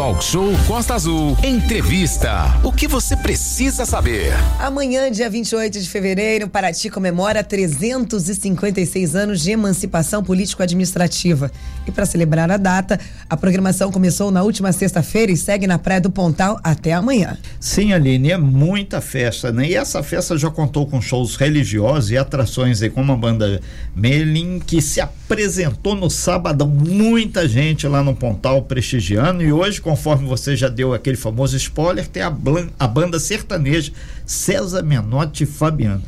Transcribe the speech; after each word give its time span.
Talk 0.00 0.24
Show 0.24 0.50
Costa 0.66 0.94
Azul. 0.94 1.36
Entrevista. 1.44 2.58
O 2.64 2.72
que 2.72 2.88
você 2.88 3.14
precisa 3.14 3.84
saber? 3.84 4.32
Amanhã, 4.58 5.10
dia 5.10 5.28
28 5.28 5.78
de 5.78 5.86
fevereiro, 5.86 6.48
Paraty 6.48 6.88
comemora 6.88 7.44
356 7.44 9.14
anos 9.14 9.42
de 9.42 9.50
emancipação 9.50 10.24
político-administrativa. 10.24 11.50
E 11.86 11.92
para 11.92 12.06
celebrar 12.06 12.50
a 12.50 12.56
data, 12.56 12.98
a 13.28 13.36
programação 13.36 13.92
começou 13.92 14.30
na 14.30 14.42
última 14.42 14.72
sexta-feira 14.72 15.32
e 15.32 15.36
segue 15.36 15.66
na 15.66 15.78
Praia 15.78 16.00
do 16.00 16.10
Pontal 16.10 16.58
até 16.64 16.94
amanhã. 16.94 17.36
Sim, 17.58 17.92
Aline, 17.92 18.30
é 18.30 18.38
muita 18.38 19.02
festa, 19.02 19.52
né? 19.52 19.68
E 19.68 19.74
essa 19.74 20.02
festa 20.02 20.38
já 20.38 20.48
contou 20.48 20.86
com 20.86 21.02
shows 21.02 21.36
religiosos 21.36 22.10
e 22.10 22.16
atrações 22.16 22.80
aí, 22.80 22.88
como 22.88 23.12
a 23.12 23.16
banda 23.16 23.60
Melin, 23.94 24.60
que 24.60 24.80
se 24.80 24.98
apresentou 24.98 25.94
no 25.94 26.08
sábado, 26.08 26.66
muita 26.66 27.46
gente 27.46 27.86
lá 27.86 28.02
no 28.02 28.14
Pontal 28.14 28.62
prestigiando. 28.62 29.42
E 29.42 29.52
hoje, 29.52 29.78
conforme 29.90 30.28
você 30.28 30.54
já 30.54 30.68
deu 30.68 30.94
aquele 30.94 31.16
famoso 31.16 31.56
spoiler, 31.56 32.06
tem 32.06 32.22
a, 32.22 32.32
a 32.78 32.86
banda 32.86 33.18
sertaneja 33.18 33.90
César 34.24 34.84
Menotti 34.84 35.44
Fabiano. 35.44 36.00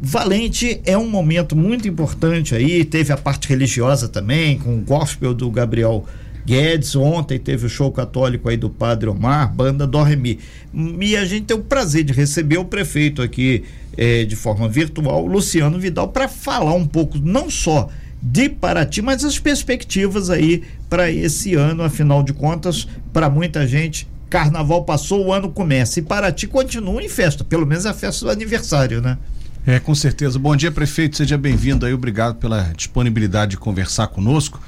Valente 0.00 0.80
é 0.86 0.96
um 0.96 1.06
momento 1.06 1.54
muito 1.54 1.86
importante 1.86 2.54
aí, 2.54 2.86
teve 2.86 3.12
a 3.12 3.16
parte 3.18 3.46
religiosa 3.46 4.08
também, 4.08 4.58
com 4.58 4.78
o 4.78 4.80
gospel 4.80 5.34
do 5.34 5.50
Gabriel 5.50 6.06
Guedes, 6.46 6.96
ontem 6.96 7.38
teve 7.38 7.66
o 7.66 7.68
show 7.68 7.92
católico 7.92 8.48
aí 8.48 8.56
do 8.56 8.70
Padre 8.70 9.10
Omar, 9.10 9.52
banda 9.52 9.86
Doremi. 9.86 10.38
E 10.98 11.14
a 11.14 11.26
gente 11.26 11.44
tem 11.44 11.56
o 11.58 11.60
prazer 11.60 12.04
de 12.04 12.14
receber 12.14 12.56
o 12.56 12.64
prefeito 12.64 13.20
aqui 13.20 13.64
eh, 13.98 14.24
de 14.24 14.34
forma 14.34 14.66
virtual, 14.66 15.26
Luciano 15.26 15.78
Vidal, 15.78 16.08
para 16.08 16.26
falar 16.26 16.72
um 16.72 16.86
pouco, 16.86 17.18
não 17.18 17.50
só 17.50 17.90
de 18.20 18.48
Paraty, 18.48 19.00
mas 19.00 19.24
as 19.24 19.38
perspectivas 19.38 20.30
aí 20.30 20.64
para 20.88 21.10
esse 21.10 21.54
ano, 21.54 21.82
afinal 21.82 22.22
de 22.22 22.32
contas, 22.32 22.88
para 23.12 23.30
muita 23.30 23.66
gente, 23.66 24.08
carnaval 24.28 24.84
passou, 24.84 25.26
o 25.26 25.32
ano 25.32 25.48
começa. 25.48 25.98
E 25.98 26.02
Paraty 26.02 26.46
continua 26.46 27.02
em 27.02 27.08
festa, 27.08 27.44
pelo 27.44 27.66
menos 27.66 27.86
a 27.86 27.94
festa 27.94 28.24
do 28.24 28.30
aniversário, 28.30 29.00
né? 29.00 29.18
É, 29.66 29.78
com 29.78 29.94
certeza. 29.94 30.38
Bom 30.38 30.56
dia, 30.56 30.72
prefeito. 30.72 31.16
Seja 31.16 31.36
bem-vindo 31.36 31.84
aí. 31.84 31.92
Obrigado 31.92 32.36
pela 32.36 32.72
disponibilidade 32.74 33.50
de 33.50 33.56
conversar 33.58 34.06
conosco. 34.08 34.60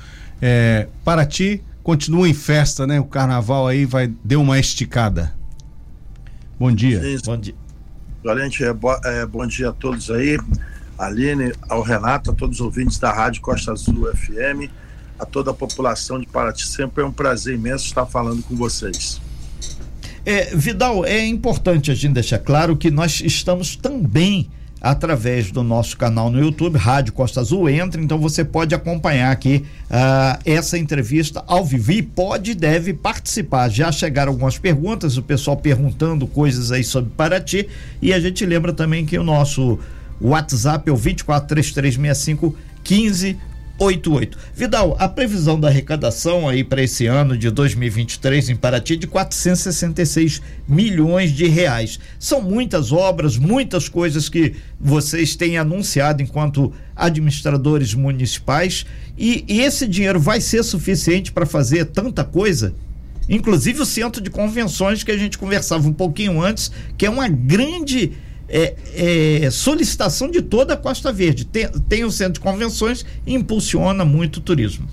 É, 0.42 0.88
Paraty 1.04 1.62
continua 1.82 2.28
em 2.28 2.34
festa, 2.34 2.86
né? 2.86 3.00
O 3.00 3.04
carnaval 3.04 3.66
aí 3.66 3.86
vai 3.86 4.12
deu 4.22 4.42
uma 4.42 4.58
esticada. 4.58 5.32
Bom 6.58 6.70
dia. 6.70 7.00
Sim, 7.00 7.18
bom 7.24 7.36
dia. 7.38 7.54
Valente, 8.22 8.62
é, 8.62 8.72
bo, 8.74 8.92
é, 9.02 9.24
bom 9.24 9.46
dia 9.46 9.70
a 9.70 9.72
todos 9.72 10.10
aí. 10.10 10.38
Aline, 11.00 11.52
ao 11.66 11.82
Renato, 11.82 12.30
a 12.30 12.34
todos 12.34 12.60
os 12.60 12.60
ouvintes 12.60 12.98
da 12.98 13.10
Rádio 13.10 13.40
Costa 13.40 13.72
Azul 13.72 14.10
FM, 14.14 14.70
a 15.18 15.24
toda 15.24 15.50
a 15.50 15.54
população 15.54 16.20
de 16.20 16.26
Paraty. 16.26 16.66
Sempre 16.66 17.02
é 17.02 17.06
um 17.06 17.12
prazer 17.12 17.54
imenso 17.54 17.86
estar 17.86 18.04
falando 18.04 18.42
com 18.42 18.54
vocês. 18.54 19.18
É, 20.26 20.54
Vidal, 20.54 21.06
é 21.06 21.24
importante 21.26 21.90
a 21.90 21.94
gente 21.94 22.12
deixar 22.12 22.38
claro 22.38 22.76
que 22.76 22.90
nós 22.90 23.22
estamos 23.22 23.76
também 23.76 24.50
através 24.80 25.50
do 25.50 25.62
nosso 25.62 25.96
canal 25.96 26.30
no 26.30 26.38
YouTube, 26.38 26.78
Rádio 26.78 27.12
Costa 27.12 27.40
Azul. 27.40 27.68
Entra, 27.68 28.00
então 28.00 28.18
você 28.18 28.44
pode 28.44 28.74
acompanhar 28.74 29.30
aqui 29.30 29.64
uh, 29.90 30.40
essa 30.44 30.78
entrevista 30.78 31.42
ao 31.46 31.64
vivo 31.64 31.92
e 31.92 32.02
pode 32.02 32.52
e 32.52 32.54
deve 32.54 32.94
participar. 32.94 33.68
Já 33.68 33.92
chegaram 33.92 34.32
algumas 34.32 34.58
perguntas, 34.58 35.16
o 35.16 35.22
pessoal 35.22 35.56
perguntando 35.56 36.26
coisas 36.26 36.72
aí 36.72 36.84
sobre 36.84 37.10
Paraty. 37.10 37.68
E 38.00 38.12
a 38.12 38.20
gente 38.20 38.44
lembra 38.44 38.72
também 38.72 39.04
que 39.04 39.18
o 39.18 39.24
nosso 39.24 39.78
WhatsApp 40.20 40.88
é 40.88 40.92
o 40.92 40.96
243365 40.96 42.56
15 42.82 43.36
88. 43.80 44.36
Vidal, 44.54 44.94
a 44.98 45.08
previsão 45.08 45.58
da 45.58 45.68
arrecadação 45.68 46.46
aí 46.46 46.62
para 46.62 46.82
esse 46.82 47.06
ano 47.06 47.36
de 47.36 47.50
2023 47.50 48.50
em 48.50 48.56
Paraty 48.56 48.92
é 48.92 48.96
de 48.96 49.06
466 49.06 50.42
milhões 50.68 51.32
de 51.32 51.46
reais. 51.46 51.98
São 52.18 52.42
muitas 52.42 52.92
obras, 52.92 53.38
muitas 53.38 53.88
coisas 53.88 54.28
que 54.28 54.54
vocês 54.78 55.34
têm 55.34 55.56
anunciado 55.56 56.22
enquanto 56.22 56.72
administradores 56.94 57.94
municipais 57.94 58.84
e, 59.16 59.44
e 59.48 59.62
esse 59.62 59.88
dinheiro 59.88 60.20
vai 60.20 60.42
ser 60.42 60.62
suficiente 60.62 61.32
para 61.32 61.46
fazer 61.46 61.86
tanta 61.86 62.22
coisa? 62.22 62.74
Inclusive 63.30 63.80
o 63.80 63.86
centro 63.86 64.20
de 64.20 64.28
convenções 64.28 65.02
que 65.02 65.10
a 65.10 65.16
gente 65.16 65.38
conversava 65.38 65.88
um 65.88 65.92
pouquinho 65.92 66.42
antes, 66.42 66.70
que 66.98 67.06
é 67.06 67.10
uma 67.10 67.28
grande 67.28 68.12
é, 68.50 69.44
é, 69.44 69.50
solicitação 69.50 70.30
de 70.30 70.42
toda 70.42 70.74
a 70.74 70.76
Costa 70.76 71.12
Verde. 71.12 71.44
Tem, 71.44 71.68
tem 71.68 72.04
o 72.04 72.10
centro 72.10 72.34
de 72.34 72.40
convenções 72.40 73.06
e 73.24 73.32
impulsiona 73.32 74.04
muito 74.04 74.38
o 74.38 74.40
turismo. 74.40 74.88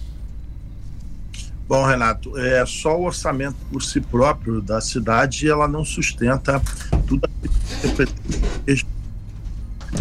Bom, 1.67 1.85
Renato, 1.85 2.37
é 2.37 2.65
só 2.65 2.97
o 2.97 3.03
orçamento 3.03 3.57
por 3.69 3.83
si 3.83 3.99
próprio 3.99 4.61
da 4.61 4.79
cidade 4.79 5.49
ela 5.49 5.67
não 5.67 5.83
sustenta 5.83 6.61
tudo 7.05 7.27
que 8.65 8.85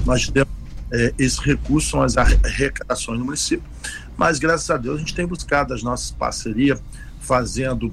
nós 0.05 0.29
temos 0.29 0.57
é, 0.93 1.13
esse 1.19 1.41
recurso 1.41 1.91
são 1.91 2.03
as 2.03 2.17
arrecadações 2.17 3.19
no 3.19 3.25
município, 3.25 3.69
mas 4.17 4.39
graças 4.39 4.71
a 4.71 4.77
Deus 4.77 4.97
a 4.97 4.99
gente 5.01 5.15
tem 5.15 5.27
buscado 5.27 5.75
as 5.75 5.83
nossas 5.83 6.11
parcerias, 6.13 6.81
fazendo 7.21 7.93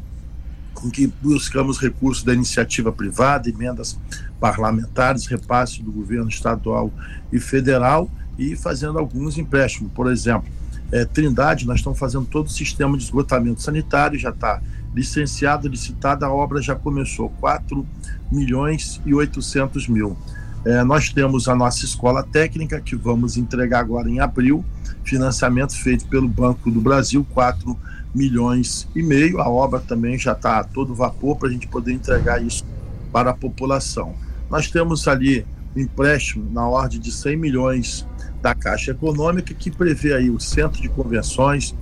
com 0.84 0.92
que 0.92 1.08
buscamos 1.22 1.80
recursos 1.80 2.26
da 2.26 2.34
iniciativa 2.34 2.92
privada, 2.92 3.50
emendas 3.50 3.98
parlamentares, 4.38 5.26
repasse 5.28 5.82
do 5.82 5.90
governo 5.90 6.28
estadual 6.28 6.92
e 7.32 7.40
federal 7.40 8.12
e 8.38 8.54
fazendo 8.58 9.00
alguns 9.00 9.38
empréstimos. 9.38 9.94
Por 9.94 10.12
exemplo, 10.12 10.52
é, 10.92 11.06
Trindade, 11.06 11.66
nós 11.66 11.78
estamos 11.78 11.98
fazendo 11.98 12.26
todo 12.26 12.48
o 12.48 12.50
sistema 12.50 12.98
de 12.98 13.04
esgotamento 13.06 13.62
sanitário, 13.62 14.20
já 14.20 14.30
está 14.30 14.62
licenciado, 14.94 15.70
licitado, 15.70 16.26
a 16.26 16.32
obra 16.32 16.62
já 16.62 16.76
começou, 16.76 17.30
4 17.40 17.88
milhões 18.30 19.02
e 19.06 19.14
800 19.14 19.88
mil. 19.88 20.18
É, 20.66 20.82
nós 20.84 21.10
temos 21.10 21.50
a 21.50 21.56
nossa 21.56 21.84
escola 21.84 22.24
técnica, 22.24 22.80
que 22.80 22.96
vamos 22.96 23.36
entregar 23.36 23.80
agora 23.80 24.10
em 24.10 24.20
abril, 24.20 24.64
financiamento 25.04 25.76
feito 25.76 26.08
pelo 26.08 26.28
Banco 26.28 26.72
do 26.72 26.80
Brasil, 26.80 27.26
4 27.34 27.78
milhões 28.16 28.88
e 28.96 29.04
meio. 29.04 29.42
A 29.42 29.50
obra 29.50 29.80
também 29.80 30.18
já 30.18 30.32
está 30.32 30.60
a 30.60 30.64
todo 30.64 30.96
vapor 30.96 31.38
para 31.38 31.50
a 31.50 31.52
gente 31.52 31.68
poder 31.68 31.92
entregar 31.92 32.42
isso 32.42 32.66
para 33.12 33.32
a 33.32 33.34
população. 33.34 34.16
Nós 34.50 34.72
temos 34.72 35.08
ali 35.08 35.46
um 35.76 35.82
empréstimo 35.82 36.50
na 36.52 36.66
ordem 36.66 37.00
de 37.00 37.12
100 37.12 37.36
milhões 37.36 38.08
da 38.42 38.56
Caixa 38.56 38.92
Econômica, 38.92 39.54
que 39.54 39.70
prevê 39.70 40.14
aí 40.14 40.30
o 40.30 40.40
centro 40.40 40.82
de 40.82 40.88
convenções, 40.88 41.76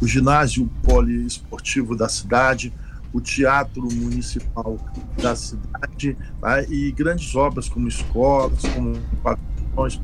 o 0.00 0.06
ginásio 0.06 0.68
poliesportivo 0.82 1.96
da 1.96 2.08
cidade, 2.08 2.72
o 3.12 3.20
teatro 3.20 3.82
municipal 3.92 4.78
da 5.20 5.34
cidade 5.34 6.16
tá? 6.40 6.62
e 6.62 6.92
grandes 6.92 7.34
obras 7.34 7.68
como 7.68 7.88
escolas, 7.88 8.62
como 8.74 8.96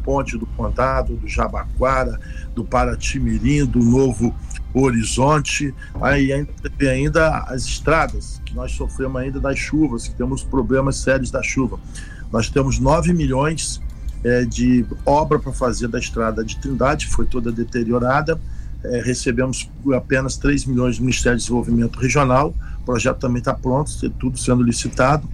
Ponte 0.04 0.36
do 0.36 0.46
Condado, 0.46 1.16
do 1.16 1.26
Jabaquara, 1.26 2.20
do 2.54 2.62
Paratimirim, 2.62 3.64
do 3.64 3.78
Novo 3.78 4.34
Horizonte, 4.74 5.74
aí 6.00 6.32
ainda 6.32 6.52
tem 6.76 6.88
ainda 6.88 7.38
as 7.48 7.64
estradas, 7.64 8.40
que 8.44 8.54
nós 8.54 8.72
sofremos 8.72 9.20
ainda 9.20 9.40
das 9.40 9.58
chuvas, 9.58 10.08
que 10.08 10.14
temos 10.14 10.42
problemas 10.42 10.96
sérios 10.96 11.30
da 11.30 11.42
chuva. 11.42 11.80
Nós 12.30 12.50
temos 12.50 12.78
9 12.78 13.14
milhões 13.14 13.80
é, 14.24 14.44
de 14.44 14.84
obra 15.04 15.38
para 15.38 15.52
fazer 15.52 15.88
da 15.88 15.98
estrada 15.98 16.44
de 16.44 16.58
Trindade, 16.58 17.06
foi 17.08 17.26
toda 17.26 17.50
deteriorada. 17.50 18.40
É, 18.84 19.00
recebemos 19.00 19.70
apenas 19.94 20.37
3 20.37 20.65
milhões 20.65 20.98
do 20.98 21.03
Ministério 21.03 21.38
de 21.38 21.44
Desenvolvimento 21.44 21.98
Regional. 21.98 22.54
O 22.81 22.84
projeto 22.84 23.19
também 23.19 23.38
está 23.38 23.54
pronto, 23.54 23.91
tudo 24.19 24.38
sendo 24.38 24.62
licitado. 24.62 25.28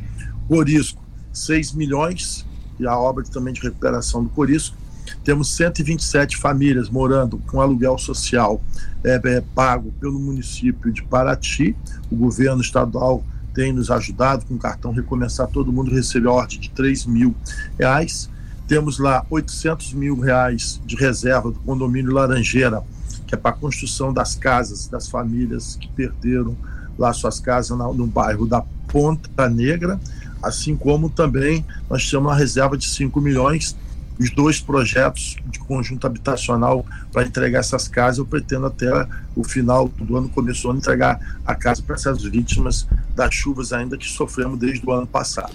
Corisco, 0.47 1.03
6 1.33 1.73
milhões, 1.73 2.47
e 2.79 2.87
a 2.87 2.97
obra 2.97 3.25
também 3.25 3.53
de 3.53 3.61
recuperação 3.61 4.23
do 4.23 4.31
Corisco. 4.31 4.77
Temos 5.25 5.55
127 5.57 6.37
famílias 6.37 6.91
morando 6.91 7.39
com 7.47 7.61
aluguel 7.61 7.97
social 7.99 8.63
é, 9.03 9.21
é, 9.25 9.41
pago 9.55 9.93
pelo 10.01 10.19
município 10.19 10.93
de 10.93 11.03
Paraty. 11.03 11.75
O 12.11 12.17
governo 12.17 12.61
estadual 12.61 13.25
tem 13.55 13.73
nos 13.73 13.91
ajudado 13.91 14.45
com 14.45 14.55
o 14.55 14.59
cartão 14.59 14.93
Recomeçar, 14.93 15.49
todo 15.49 15.73
mundo 15.73 15.91
recebe 15.91 16.29
a 16.29 16.33
ordem 16.33 16.61
de 16.61 16.71
3 16.71 17.07
mil 17.07 17.35
reais. 17.79 18.31
Temos 18.67 18.99
lá 18.99 19.25
800 19.31 19.95
mil 19.95 20.21
reais 20.21 20.81
de 20.85 20.95
reserva 20.95 21.51
do 21.51 21.59
condomínio 21.61 22.13
Laranjeira, 22.13 22.83
que 23.29 23.35
é 23.35 23.39
para 23.39 23.51
a 23.51 23.55
construção 23.55 24.13
das 24.13 24.35
casas 24.35 24.89
das 24.89 25.09
famílias 25.09 25.77
que 25.77 25.87
perderam 25.89 26.57
lá 26.99 27.13
suas 27.13 27.39
casas 27.39 27.77
no, 27.79 28.07
bairro 28.07 28.47
da 28.47 28.63
Ponta 28.89 29.49
Negra, 29.49 30.01
assim 30.43 30.75
como 30.75 31.11
também 31.11 31.65
nós 31.89 32.11
temos 32.11 32.27
uma 32.27 32.35
reserva 32.35 32.77
de 32.77 32.89
5 32.89 33.21
milhões 33.21 33.77
os 34.19 34.31
dois 34.31 34.61
projetos 34.61 35.37
de 35.47 35.61
conjunto 35.61 36.07
habitacional 36.07 36.85
para 37.13 37.25
entregar 37.25 37.61
essas 37.61 37.87
casas. 37.87 38.19
Eu 38.19 38.27
pretendo 38.27 38.67
até 38.67 39.07
o 39.37 39.45
final 39.45 39.89
do 39.89 40.17
ano, 40.17 40.29
começo 40.29 40.69
ano, 40.69 40.81
entregar 40.81 41.39
a 41.47 41.55
casa 41.55 41.83
para 41.83 41.95
essas 41.95 42.23
vítimas 42.25 42.87
das 43.15 43.33
chuvas 43.33 43.73
ainda 43.73 43.97
que 43.97 44.09
sofremos 44.09 44.59
desde 44.59 44.85
o 44.85 44.91
ano 44.91 45.07
passado. 45.07 45.53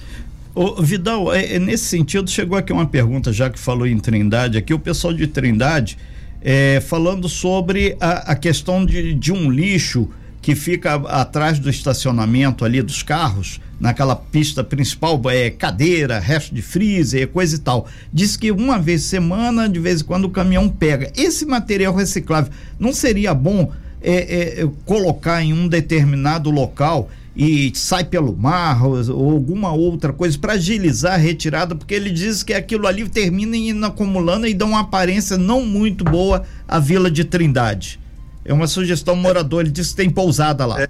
Ô, 0.56 0.82
Vidal, 0.82 1.34
é, 1.34 1.56
é, 1.56 1.60
nesse 1.60 1.86
sentido, 1.86 2.30
chegou 2.30 2.58
aqui 2.58 2.72
uma 2.72 2.86
pergunta, 2.86 3.34
já 3.34 3.50
que 3.50 3.60
falou 3.60 3.88
em 3.88 4.00
Trindade, 4.00 4.58
aqui 4.58 4.74
o 4.74 4.80
pessoal 4.80 5.14
de 5.14 5.28
Trindade 5.28 5.98
é, 6.44 6.82
falando 6.82 7.30
sobre 7.30 7.96
a, 8.00 8.32
a 8.32 8.36
questão 8.36 8.86
de, 8.86 9.14
de 9.14 9.32
um 9.32 9.50
lixo 9.50 10.10
que 10.42 10.56
fica 10.56 10.96
atrás 10.96 11.58
do 11.58 11.70
estacionamento 11.70 12.66
ali 12.66 12.82
dos 12.82 13.02
carros, 13.02 13.62
naquela 13.80 14.14
pista 14.14 14.62
principal, 14.62 15.22
é 15.30 15.50
cadeira, 15.50 16.20
resto 16.20 16.54
de 16.54 16.62
freezer, 16.62 17.30
coisa 17.30 17.56
e 17.56 17.60
tal. 17.60 17.88
Diz 18.12 18.36
que 18.36 18.52
uma 18.52 18.78
vez 18.78 19.04
semana, 19.04 19.70
de 19.70 19.80
vez 19.80 20.02
em 20.02 20.04
quando, 20.04 20.26
o 20.26 20.30
caminhão 20.30 20.68
pega. 20.68 21.10
Esse 21.16 21.46
material 21.46 21.96
reciclável 21.96 22.52
não 22.78 22.92
seria 22.92 23.34
bom 23.34 23.72
é, 24.02 24.62
é, 24.62 24.70
colocar 24.86 25.42
em 25.42 25.54
um 25.54 25.66
determinado 25.66 26.52
local 26.52 27.10
e 27.36 27.72
sai 27.76 28.04
pelo 28.04 28.36
mar 28.36 28.86
ou, 28.86 28.96
ou 29.12 29.32
alguma 29.32 29.72
outra 29.72 30.14
coisa 30.14 30.38
para 30.38 30.54
agilizar 30.54 31.14
a 31.14 31.18
retirada, 31.18 31.76
porque 31.76 31.94
ele 31.94 32.12
diz 32.12 32.44
que 32.44 32.54
aquilo 32.54 32.88
ali 32.88 33.08
termina 33.10 33.58
indo 33.58 33.86
acumulando 33.86 34.46
e 34.46 34.54
dá 34.54 34.66
uma 34.66 34.82
aparência 34.82 35.38
não 35.38 35.66
muito 35.66 36.04
boa 36.04 36.46
à 36.68 36.80
Vila 36.80 37.10
de 37.10 37.24
Trindade. 37.24 38.00
É 38.46 38.54
uma 38.54 38.68
sugestão 38.68 39.16
morador, 39.16 39.62
ele 39.62 39.72
disse 39.72 39.92
que 39.92 39.96
tem 39.98 40.10
pousada 40.10 40.66
lá. 40.66 40.82
É. 40.82 40.88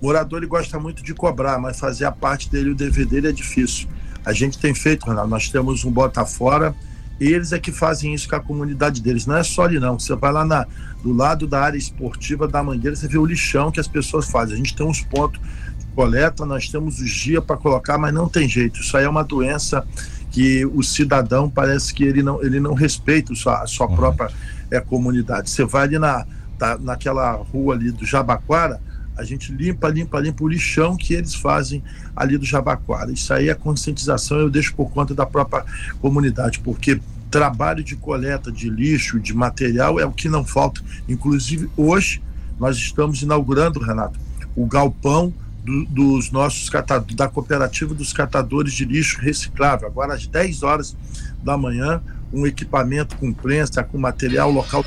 Morador 0.00 0.38
ele 0.38 0.46
gosta 0.46 0.78
muito 0.78 1.02
de 1.02 1.12
cobrar, 1.12 1.58
mas 1.58 1.78
fazer 1.78 2.04
a 2.04 2.12
parte 2.12 2.50
dele, 2.50 2.70
o 2.70 2.74
dever 2.74 3.06
dele 3.06 3.28
é 3.28 3.32
difícil. 3.32 3.88
A 4.24 4.32
gente 4.32 4.58
tem 4.58 4.74
feito, 4.74 5.06
Renato, 5.06 5.28
nós 5.28 5.48
temos 5.48 5.84
um 5.84 5.90
Bota 5.90 6.24
Fora, 6.24 6.74
eles 7.18 7.52
é 7.52 7.58
que 7.58 7.72
fazem 7.72 8.12
isso 8.12 8.28
com 8.28 8.36
a 8.36 8.40
comunidade 8.40 9.00
deles. 9.00 9.26
Não 9.26 9.36
é 9.36 9.42
só 9.42 9.64
ali, 9.64 9.78
não. 9.78 9.98
Você 9.98 10.14
vai 10.14 10.32
lá 10.32 10.44
na, 10.44 10.66
do 11.02 11.12
lado 11.12 11.46
da 11.46 11.60
área 11.60 11.78
esportiva 11.78 12.46
da 12.46 12.62
Mangueira, 12.62 12.94
você 12.94 13.08
vê 13.08 13.18
o 13.18 13.24
lixão 13.24 13.70
que 13.70 13.80
as 13.80 13.88
pessoas 13.88 14.28
fazem. 14.28 14.54
A 14.54 14.58
gente 14.58 14.76
tem 14.76 14.86
uns 14.86 15.00
pontos 15.02 15.40
de 15.78 15.86
coleta, 15.94 16.44
nós 16.44 16.68
temos 16.68 17.00
os 17.00 17.10
dias 17.10 17.42
para 17.42 17.56
colocar, 17.56 17.96
mas 17.96 18.12
não 18.12 18.28
tem 18.28 18.48
jeito. 18.48 18.80
Isso 18.80 18.96
aí 18.96 19.04
é 19.04 19.08
uma 19.08 19.24
doença 19.24 19.86
que 20.30 20.66
o 20.66 20.82
cidadão 20.82 21.48
parece 21.48 21.94
que 21.94 22.04
ele 22.04 22.22
não, 22.22 22.42
ele 22.42 22.60
não 22.60 22.74
respeita 22.74 23.32
a 23.32 23.36
sua, 23.36 23.62
a 23.62 23.66
sua 23.66 23.86
uhum. 23.86 23.96
própria 23.96 24.30
é, 24.70 24.80
comunidade. 24.80 25.48
Você 25.48 25.64
vai 25.64 25.84
ali 25.84 25.98
na, 25.98 26.26
tá, 26.58 26.76
naquela 26.78 27.32
rua 27.32 27.74
ali 27.74 27.90
do 27.90 28.04
Jabaquara, 28.04 28.80
a 29.16 29.24
gente 29.24 29.52
limpa, 29.52 29.88
limpa, 29.88 30.20
limpa 30.20 30.44
o 30.44 30.48
lixão 30.48 30.96
que 30.96 31.14
eles 31.14 31.34
fazem 31.34 31.82
ali 32.14 32.36
do 32.36 32.44
Jabaquara. 32.44 33.10
Isso 33.10 33.32
aí 33.32 33.48
é 33.48 33.54
conscientização, 33.54 34.38
eu 34.38 34.50
deixo 34.50 34.74
por 34.74 34.90
conta 34.90 35.14
da 35.14 35.24
própria 35.24 35.64
comunidade, 36.00 36.60
porque 36.60 37.00
trabalho 37.30 37.82
de 37.82 37.96
coleta 37.96 38.52
de 38.52 38.68
lixo, 38.68 39.18
de 39.18 39.34
material 39.34 39.98
é 39.98 40.04
o 40.04 40.12
que 40.12 40.28
não 40.28 40.44
falta. 40.44 40.80
Inclusive, 41.08 41.68
hoje 41.76 42.22
nós 42.58 42.76
estamos 42.76 43.22
inaugurando, 43.22 43.80
Renato, 43.80 44.18
o 44.54 44.66
galpão 44.66 45.32
do, 45.64 45.84
dos 45.86 46.30
nossos 46.30 46.70
catadores, 46.70 47.16
da 47.16 47.28
cooperativa 47.28 47.94
dos 47.94 48.12
catadores 48.12 48.72
de 48.72 48.84
lixo 48.84 49.20
reciclável. 49.20 49.88
Agora, 49.88 50.14
às 50.14 50.26
10 50.26 50.62
horas 50.62 50.96
da 51.42 51.56
manhã, 51.56 52.00
um 52.32 52.46
equipamento 52.46 53.16
com 53.16 53.32
prensa, 53.32 53.82
com 53.82 53.98
material 53.98 54.50
local 54.50 54.84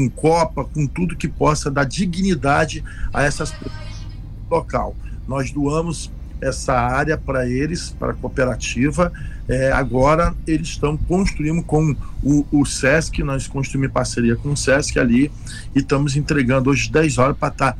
com 0.00 0.08
copa, 0.08 0.64
com 0.64 0.86
tudo 0.86 1.16
que 1.16 1.28
possa 1.28 1.70
dar 1.70 1.84
dignidade 1.84 2.82
a 3.12 3.22
essas 3.22 3.50
pessoas 3.50 3.90
local. 4.50 4.96
Nós 5.28 5.50
doamos 5.50 6.10
essa 6.40 6.72
área 6.72 7.18
para 7.18 7.46
eles, 7.46 7.94
para 7.98 8.12
a 8.12 8.14
cooperativa. 8.14 9.12
É, 9.46 9.70
agora 9.72 10.34
eles 10.46 10.68
estão 10.68 10.96
construindo 10.96 11.62
com 11.62 11.94
o, 12.22 12.46
o, 12.50 12.64
SESC, 12.64 13.22
nós 13.22 13.46
construímos 13.46 13.92
parceria 13.92 14.36
com 14.36 14.50
o 14.50 14.56
SESC 14.56 14.98
ali 14.98 15.30
e 15.74 15.80
estamos 15.80 16.16
entregando 16.16 16.70
hoje 16.70 16.90
10 16.90 17.18
horas 17.18 17.36
para. 17.36 17.50
Tá, 17.50 17.76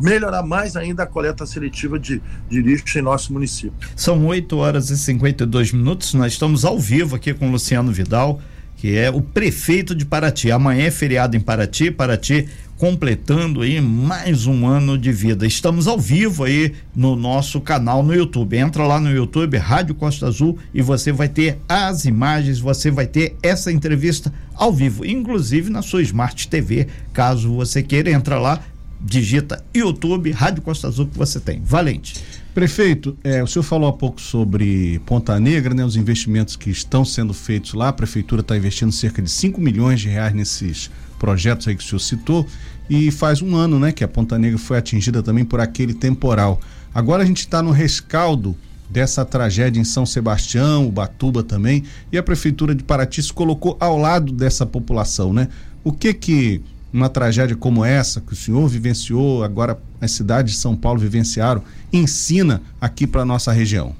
melhorar 0.00 0.42
mais 0.42 0.74
ainda 0.76 1.04
a 1.04 1.06
coleta 1.06 1.46
seletiva 1.46 1.96
de, 1.96 2.20
de 2.48 2.60
lixo 2.60 2.98
em 2.98 3.02
nosso 3.02 3.32
município. 3.32 3.72
São 3.94 4.26
8 4.26 4.56
horas 4.56 4.90
e 4.90 4.98
52 4.98 5.72
minutos. 5.72 6.12
Nós 6.12 6.32
estamos 6.32 6.64
ao 6.64 6.76
vivo 6.76 7.14
aqui 7.14 7.32
com 7.32 7.48
o 7.48 7.52
Luciano 7.52 7.92
Vidal, 7.92 8.40
que 8.80 8.96
é 8.96 9.10
o 9.10 9.20
prefeito 9.20 9.94
de 9.94 10.06
Paraty. 10.06 10.50
Amanhã 10.50 10.86
é 10.86 10.90
feriado 10.90 11.36
em 11.36 11.40
Paraty, 11.40 11.90
Paraty 11.90 12.48
completando 12.78 13.60
aí 13.60 13.78
mais 13.78 14.46
um 14.46 14.66
ano 14.66 14.96
de 14.96 15.12
vida. 15.12 15.46
Estamos 15.46 15.86
ao 15.86 15.98
vivo 15.98 16.44
aí 16.44 16.72
no 16.96 17.14
nosso 17.14 17.60
canal 17.60 18.02
no 18.02 18.14
YouTube. 18.14 18.56
Entra 18.56 18.86
lá 18.86 18.98
no 18.98 19.10
YouTube, 19.10 19.58
Rádio 19.58 19.94
Costa 19.94 20.26
Azul, 20.26 20.58
e 20.72 20.80
você 20.80 21.12
vai 21.12 21.28
ter 21.28 21.58
as 21.68 22.06
imagens, 22.06 22.58
você 22.58 22.90
vai 22.90 23.06
ter 23.06 23.36
essa 23.42 23.70
entrevista 23.70 24.32
ao 24.54 24.72
vivo, 24.72 25.04
inclusive 25.04 25.68
na 25.68 25.82
sua 25.82 26.00
Smart 26.00 26.48
TV, 26.48 26.86
caso 27.12 27.54
você 27.54 27.82
queira, 27.82 28.10
entra 28.10 28.40
lá, 28.40 28.60
digita 28.98 29.62
YouTube, 29.74 30.30
Rádio 30.30 30.62
Costa 30.62 30.88
Azul 30.88 31.06
que 31.06 31.18
você 31.18 31.38
tem. 31.38 31.60
Valente. 31.62 32.14
Prefeito, 32.54 33.16
é, 33.22 33.40
o 33.42 33.46
senhor 33.46 33.62
falou 33.62 33.88
há 33.88 33.92
pouco 33.92 34.20
sobre 34.20 35.00
Ponta 35.06 35.38
Negra, 35.38 35.72
né, 35.72 35.84
os 35.84 35.94
investimentos 35.94 36.56
que 36.56 36.68
estão 36.68 37.04
sendo 37.04 37.32
feitos 37.32 37.74
lá. 37.74 37.88
A 37.88 37.92
prefeitura 37.92 38.40
está 38.40 38.56
investindo 38.56 38.90
cerca 38.90 39.22
de 39.22 39.30
5 39.30 39.60
milhões 39.60 40.00
de 40.00 40.08
reais 40.08 40.34
nesses 40.34 40.90
projetos 41.16 41.68
aí 41.68 41.76
que 41.76 41.84
o 41.84 41.86
senhor 41.86 42.00
citou. 42.00 42.46
E 42.88 43.12
faz 43.12 43.40
um 43.40 43.54
ano 43.54 43.78
né, 43.78 43.92
que 43.92 44.02
a 44.02 44.08
Ponta 44.08 44.36
Negra 44.36 44.58
foi 44.58 44.78
atingida 44.78 45.22
também 45.22 45.44
por 45.44 45.60
aquele 45.60 45.94
temporal. 45.94 46.60
Agora 46.92 47.22
a 47.22 47.26
gente 47.26 47.38
está 47.38 47.62
no 47.62 47.70
rescaldo 47.70 48.56
dessa 48.90 49.24
tragédia 49.24 49.80
em 49.80 49.84
São 49.84 50.04
Sebastião, 50.04 50.88
Ubatuba 50.88 51.44
também, 51.44 51.84
e 52.10 52.18
a 52.18 52.22
prefeitura 52.22 52.74
de 52.74 52.82
Paraty 52.82 53.22
se 53.22 53.32
colocou 53.32 53.76
ao 53.78 53.96
lado 53.96 54.32
dessa 54.32 54.66
população, 54.66 55.32
né? 55.32 55.46
O 55.84 55.92
que 55.92 56.12
que 56.12 56.60
uma 56.92 57.08
tragédia 57.08 57.56
como 57.56 57.84
essa 57.84 58.20
que 58.20 58.32
o 58.32 58.36
senhor 58.36 58.66
vivenciou, 58.68 59.44
agora 59.44 59.78
as 60.00 60.10
cidades 60.12 60.54
de 60.54 60.58
São 60.58 60.76
Paulo 60.76 60.98
vivenciaram, 60.98 61.62
ensina 61.92 62.62
aqui 62.80 63.06
para 63.06 63.24
nossa 63.24 63.52
região? 63.52 63.94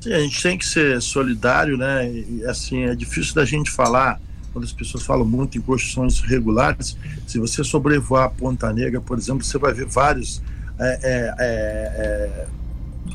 Sim, 0.00 0.12
a 0.12 0.20
gente 0.20 0.42
tem 0.42 0.58
que 0.58 0.66
ser 0.66 1.00
solidário, 1.00 1.76
né? 1.76 2.10
E, 2.10 2.44
assim, 2.46 2.84
é 2.84 2.94
difícil 2.94 3.34
da 3.34 3.44
gente 3.44 3.70
falar 3.70 4.20
quando 4.52 4.64
as 4.64 4.72
pessoas 4.72 5.02
falam 5.02 5.26
muito 5.26 5.58
em 5.58 5.60
construções 5.60 6.20
regulares. 6.20 6.96
Se 7.26 7.38
você 7.38 7.64
sobrevoar 7.64 8.24
a 8.24 8.28
Ponta 8.28 8.72
Negra, 8.72 9.00
por 9.00 9.18
exemplo, 9.18 9.42
você 9.42 9.58
vai 9.58 9.72
ver 9.72 9.86
vários. 9.86 10.42
É, 10.78 11.00
é, 11.02 11.34
é, 11.38 11.46
é 11.98 12.46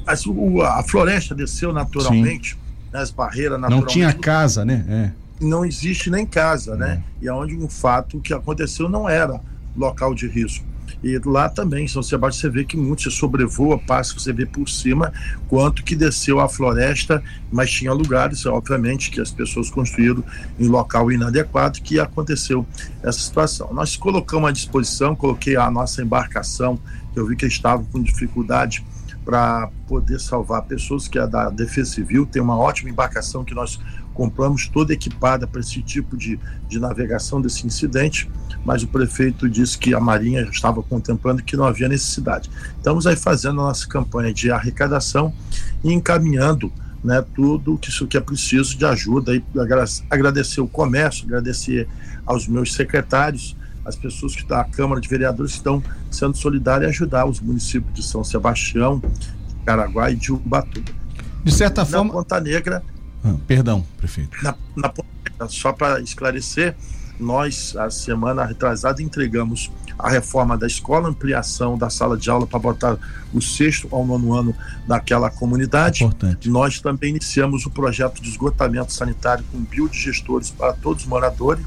a, 0.05 0.79
a, 0.79 0.83
floresta 0.83 1.35
desceu 1.35 1.73
naturalmente, 1.73 2.57
né, 2.91 2.99
as 2.99 3.11
barreiras 3.11 3.59
naturalmente. 3.59 3.85
Não 3.85 3.93
tinha 3.93 4.13
casa, 4.13 4.65
né? 4.65 4.85
É 5.15 5.28
não 5.39 5.65
existe 5.65 6.09
nem 6.09 6.25
casa, 6.25 6.75
né? 6.75 7.03
É. 7.21 7.25
E 7.25 7.29
aonde 7.29 7.55
um 7.55 7.69
fato 7.69 8.19
que 8.19 8.33
aconteceu 8.33 8.89
não 8.89 9.07
era 9.07 9.39
local 9.75 10.13
de 10.13 10.27
risco. 10.27 10.65
E 11.03 11.17
lá 11.23 11.47
também, 11.47 11.85
em 11.85 11.87
São 11.87 12.03
Sebastião, 12.03 12.41
você 12.41 12.49
vê 12.49 12.65
que 12.65 12.75
muito 12.75 13.03
se 13.03 13.11
sobrevoa, 13.11 13.77
passa, 13.77 14.13
você 14.13 14.33
vê 14.33 14.45
por 14.45 14.67
cima 14.67 15.13
quanto 15.47 15.83
que 15.83 15.95
desceu 15.95 16.39
a 16.39 16.49
floresta, 16.49 17.23
mas 17.51 17.71
tinha 17.71 17.93
lugares, 17.93 18.45
obviamente, 18.45 19.09
que 19.09 19.21
as 19.21 19.31
pessoas 19.31 19.69
construíram 19.69 20.23
em 20.59 20.67
local 20.67 21.11
inadequado 21.11 21.79
que 21.81 21.99
aconteceu 21.99 22.65
essa 23.01 23.19
situação. 23.19 23.73
Nós 23.73 23.95
colocamos 23.95 24.49
à 24.49 24.51
disposição, 24.51 25.15
coloquei 25.15 25.55
a 25.55 25.71
nossa 25.71 26.01
embarcação, 26.01 26.77
que 27.13 27.19
eu 27.19 27.25
vi 27.25 27.35
que 27.35 27.45
estava 27.45 27.83
com 27.91 28.01
dificuldade 28.01 28.83
para 29.23 29.69
poder 29.87 30.19
salvar 30.19 30.63
pessoas, 30.63 31.07
que 31.07 31.19
é 31.19 31.27
da 31.27 31.49
Defesa 31.49 31.91
Civil, 31.91 32.25
tem 32.25 32.41
uma 32.41 32.57
ótima 32.57 32.89
embarcação 32.89 33.43
que 33.43 33.53
nós 33.53 33.79
compramos 34.19 34.67
toda 34.67 34.91
equipada 34.91 35.47
para 35.47 35.61
esse 35.61 35.81
tipo 35.81 36.17
de, 36.17 36.37
de 36.67 36.77
navegação 36.77 37.39
desse 37.39 37.65
incidente, 37.65 38.29
mas 38.65 38.83
o 38.83 38.87
prefeito 38.89 39.49
disse 39.49 39.77
que 39.77 39.93
a 39.93 39.99
Marinha 40.01 40.41
estava 40.41 40.83
contemplando 40.83 41.41
que 41.41 41.55
não 41.55 41.63
havia 41.63 41.87
necessidade. 41.87 42.49
Estamos 42.75 43.07
aí 43.07 43.15
fazendo 43.15 43.61
a 43.61 43.63
nossa 43.67 43.87
campanha 43.87 44.33
de 44.33 44.51
arrecadação 44.51 45.33
e 45.81 45.93
encaminhando 45.93 46.69
né, 47.01 47.23
tudo 47.33 47.77
que 47.77 47.87
isso 47.87 48.05
que 48.07 48.17
é 48.17 48.19
preciso 48.19 48.77
de 48.77 48.85
ajuda 48.85 49.33
e 49.33 49.41
agradecer 50.09 50.59
o 50.59 50.67
comércio, 50.67 51.23
agradecer 51.23 51.87
aos 52.25 52.45
meus 52.45 52.73
secretários, 52.73 53.55
as 53.85 53.95
pessoas 53.95 54.35
que 54.35 54.45
da 54.45 54.65
Câmara 54.65 54.99
de 54.99 55.07
Vereadores 55.07 55.53
estão 55.53 55.81
sendo 56.11 56.35
solidárias 56.35 56.89
e 56.89 56.89
ajudar 56.89 57.25
os 57.25 57.39
municípios 57.39 57.93
de 57.93 58.03
São 58.03 58.21
Sebastião, 58.25 58.99
de 58.99 59.55
Caraguá 59.65 60.11
e 60.11 60.17
de 60.17 60.33
Ubatuba. 60.33 60.91
De 61.41 61.53
certa 61.53 61.85
forma, 61.85 62.11
Ponta 62.11 62.37
Negra 62.41 62.83
ah, 63.23 63.35
perdão, 63.47 63.85
prefeito. 63.97 64.37
Na, 64.43 64.55
na 64.75 65.47
só 65.47 65.71
para 65.71 66.01
esclarecer, 66.01 66.75
nós, 67.19 67.75
a 67.75 67.89
semana 67.89 68.45
retrasada, 68.45 69.01
entregamos 69.01 69.69
a 69.97 70.09
reforma 70.09 70.57
da 70.57 70.65
escola, 70.65 71.09
ampliação 71.09 71.77
da 71.77 71.89
sala 71.89 72.17
de 72.17 72.29
aula 72.29 72.47
para 72.47 72.57
botar 72.57 72.97
o 73.33 73.41
sexto 73.41 73.89
ao 73.91 74.05
nono 74.05 74.33
ano 74.33 74.55
naquela 74.87 75.29
comunidade. 75.29 76.05
Importante. 76.05 76.49
Nós 76.49 76.79
também 76.79 77.09
iniciamos 77.09 77.65
o 77.65 77.69
projeto 77.69 78.21
de 78.21 78.29
esgotamento 78.29 78.93
sanitário 78.93 79.43
com 79.51 79.59
biodigestores 79.59 80.49
para 80.49 80.71
todos 80.73 81.03
os 81.03 81.09
moradores. 81.09 81.65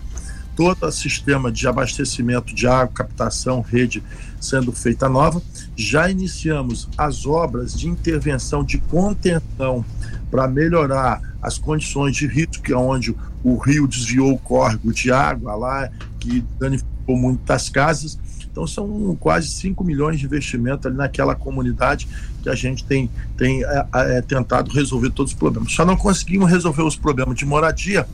Todo 0.56 0.84
o 0.84 0.92
sistema 0.92 1.50
de 1.50 1.66
abastecimento 1.66 2.54
de 2.54 2.66
água, 2.66 2.88
captação, 2.88 3.62
rede 3.62 4.02
sendo 4.40 4.72
feita 4.72 5.08
nova. 5.08 5.40
Já 5.76 6.10
iniciamos 6.10 6.88
as 6.96 7.26
obras 7.26 7.74
de 7.74 7.88
intervenção 7.88 8.62
de 8.62 8.78
contenção 8.78 9.84
para 10.32 10.48
melhorar 10.48 11.20
as 11.42 11.58
condições 11.58 12.16
de 12.16 12.26
risco, 12.26 12.62
que 12.62 12.72
é 12.72 12.76
onde 12.76 13.14
o 13.44 13.58
rio 13.58 13.86
desviou 13.86 14.32
o 14.32 14.38
córrego 14.38 14.90
de 14.90 15.12
água 15.12 15.54
lá, 15.54 15.90
que 16.18 16.42
danificou 16.58 17.18
muitas 17.18 17.68
casas. 17.68 18.18
Então 18.50 18.66
são 18.66 19.14
quase 19.20 19.48
5 19.48 19.84
milhões 19.84 20.18
de 20.18 20.24
investimento 20.24 20.88
ali 20.88 20.96
naquela 20.96 21.34
comunidade 21.34 22.08
que 22.42 22.48
a 22.48 22.54
gente 22.54 22.82
tem, 22.84 23.10
tem 23.36 23.62
é, 23.62 23.86
é, 23.94 24.22
tentado 24.22 24.70
resolver 24.70 25.10
todos 25.10 25.32
os 25.32 25.38
problemas. 25.38 25.70
Só 25.72 25.84
não 25.84 25.98
conseguimos 25.98 26.50
resolver 26.50 26.82
os 26.82 26.96
problemas 26.96 27.36
de 27.36 27.44
moradia, 27.44 28.06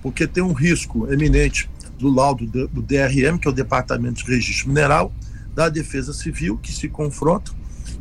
porque 0.00 0.28
tem 0.28 0.44
um 0.44 0.52
risco 0.52 1.12
eminente 1.12 1.68
do 1.98 2.08
laudo 2.08 2.46
do 2.46 2.82
DRM, 2.82 3.36
que 3.36 3.48
é 3.48 3.50
o 3.50 3.54
Departamento 3.54 4.24
de 4.24 4.30
Registro 4.30 4.68
Mineral, 4.68 5.12
da 5.56 5.68
Defesa 5.68 6.12
Civil, 6.12 6.56
que 6.56 6.72
se 6.72 6.88
confrontam, 6.88 7.52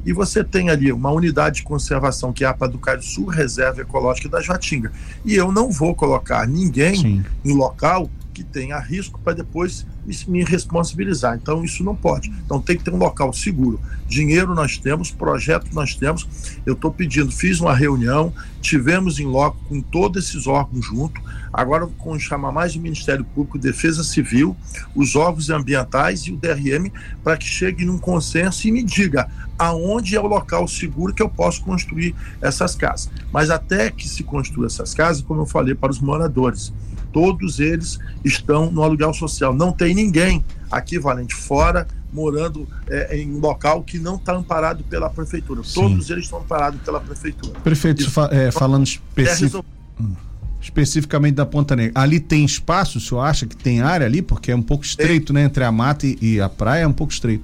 e 0.05 0.12
você 0.12 0.43
tem 0.43 0.69
ali 0.69 0.91
uma 0.91 1.12
unidade 1.12 1.57
de 1.57 1.63
conservação 1.63 2.33
que 2.33 2.43
é 2.43 2.48
a 2.48 2.53
Paducário 2.53 3.01
Sul, 3.01 3.27
Reserva 3.27 3.81
Ecológica 3.81 4.29
da 4.29 4.41
Jatinga. 4.41 4.91
E 5.24 5.36
eu 5.36 5.51
não 5.51 5.72
vou 5.72 5.95
colocar 5.95 6.48
ninguém 6.48 6.95
Sim. 6.95 7.25
em 7.43 7.53
local 7.55 8.10
que 8.33 8.43
tenha 8.43 8.79
risco 8.79 9.19
para 9.24 9.33
depois 9.33 9.86
me 10.27 10.43
responsabilizar. 10.43 11.36
Então, 11.36 11.63
isso 11.63 11.83
não 11.83 11.95
pode. 11.95 12.29
Então, 12.45 12.62
tem 12.62 12.77
que 12.77 12.83
ter 12.83 12.91
um 12.91 12.98
local 12.98 13.31
seguro. 13.31 13.79
Dinheiro 14.07 14.53
nós 14.53 14.77
temos, 14.77 15.12
projeto 15.12 15.67
nós 15.74 15.95
temos. 15.95 16.27
Eu 16.65 16.74
estou 16.74 16.91
pedindo, 16.91 17.31
fiz 17.31 17.60
uma 17.60 17.74
reunião, 17.74 18.33
tivemos 18.62 19.19
em 19.19 19.25
loco 19.25 19.57
com 19.67 19.81
todos 19.81 20.25
esses 20.25 20.48
órgãos 20.48 20.86
junto. 20.86 21.22
Agora, 21.51 21.88
com 21.98 22.17
chamar 22.17 22.51
mais 22.51 22.75
o 22.75 22.79
Ministério 22.79 23.24
Público, 23.24 23.57
Defesa 23.57 24.03
Civil, 24.03 24.55
os 24.95 25.15
órgãos 25.15 25.50
ambientais 25.50 26.22
e 26.22 26.31
o 26.31 26.38
DRM, 26.38 26.91
para 27.24 27.38
que 27.38 27.45
chegue 27.45 27.86
num 27.86 27.98
consenso 27.98 28.67
e 28.67 28.72
me 28.72 28.83
diga 28.83 29.29
aonde 29.57 30.15
é 30.15 30.19
o 30.19 30.27
local 30.27 30.67
seguro 30.67 31.13
que 31.13 31.22
eu 31.22 31.29
posso 31.29 31.62
construir 31.63 32.15
essas 32.41 32.75
casas. 32.75 33.10
Mas 33.31 33.50
até 33.50 33.91
que 33.91 34.07
se 34.07 34.24
construa 34.24 34.67
essas 34.67 34.93
casas, 34.93 35.22
como 35.22 35.41
eu 35.41 35.45
falei 35.45 35.75
para 35.75 35.91
os 35.91 36.00
moradores, 36.00 36.74
todos 37.13 37.60
eles 37.60 38.00
estão 38.25 38.72
no 38.72 38.82
aluguel 38.84 39.13
social. 39.13 39.53
Não 39.53 39.72
tem 39.72 39.93
ninguém 39.93 40.43
aqui, 40.72 41.00
Valente, 41.00 41.36
fora, 41.36 41.88
morando 42.12 42.67
é, 42.88 43.17
em 43.17 43.32
um 43.32 43.39
local 43.39 43.84
que 43.84 43.98
não 44.00 44.15
está 44.15 44.34
amparado 44.34 44.84
pela 44.84 45.10
prefeitura. 45.10 45.63
Sim. 45.63 45.74
Todos 45.75 46.10
eles 46.10 46.25
estão 46.25 46.39
amparados 46.39 46.82
pela 46.82 47.00
prefeitura. 47.00 47.60
Prefeito, 47.60 48.10
fa 48.10 48.29
é, 48.32 48.51
falando 48.51 48.86
específico, 48.86 49.63
hum, 50.00 50.13
especificamente 50.62 51.36
da 51.36 51.46
Ponta 51.46 51.75
Negra, 51.75 52.01
ali 52.01 52.20
tem 52.20 52.43
espaço? 52.43 52.98
O 52.98 53.01
senhor 53.01 53.22
acha 53.22 53.46
que 53.46 53.55
tem 53.55 53.82
área 53.82 54.05
ali? 54.05 54.22
Porque 54.22 54.51
é 54.51 54.55
um 54.55 54.62
pouco 54.62 54.84
estreito, 54.84 55.34
tem. 55.34 55.41
né? 55.41 55.48
Entre 55.48 55.63
a 55.63 55.72
mata 55.72 56.05
e, 56.05 56.17
e 56.22 56.41
a 56.41 56.50
praia 56.50 56.84
é 56.84 56.88
um 56.88 56.93
pouco 56.93 57.13
estreito. 57.13 57.43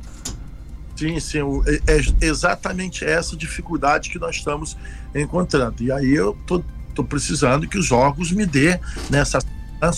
Sim, 0.96 1.18
sim, 1.20 1.40
é, 1.88 1.98
é 1.98 2.26
exatamente 2.26 3.06
essa 3.06 3.36
dificuldade 3.38 4.10
que 4.10 4.20
nós 4.20 4.36
estamos 4.36 4.76
encontrando. 5.16 5.82
E 5.82 5.92
aí 5.92 6.14
eu 6.14 6.38
tô, 6.46 6.62
tô 6.94 7.06
precisando 7.06 7.68
que 7.70 7.78
os 7.78 7.90
órgãos 7.90 8.34
me 8.34 8.46
dê 8.46 8.78
nessa 9.10 9.40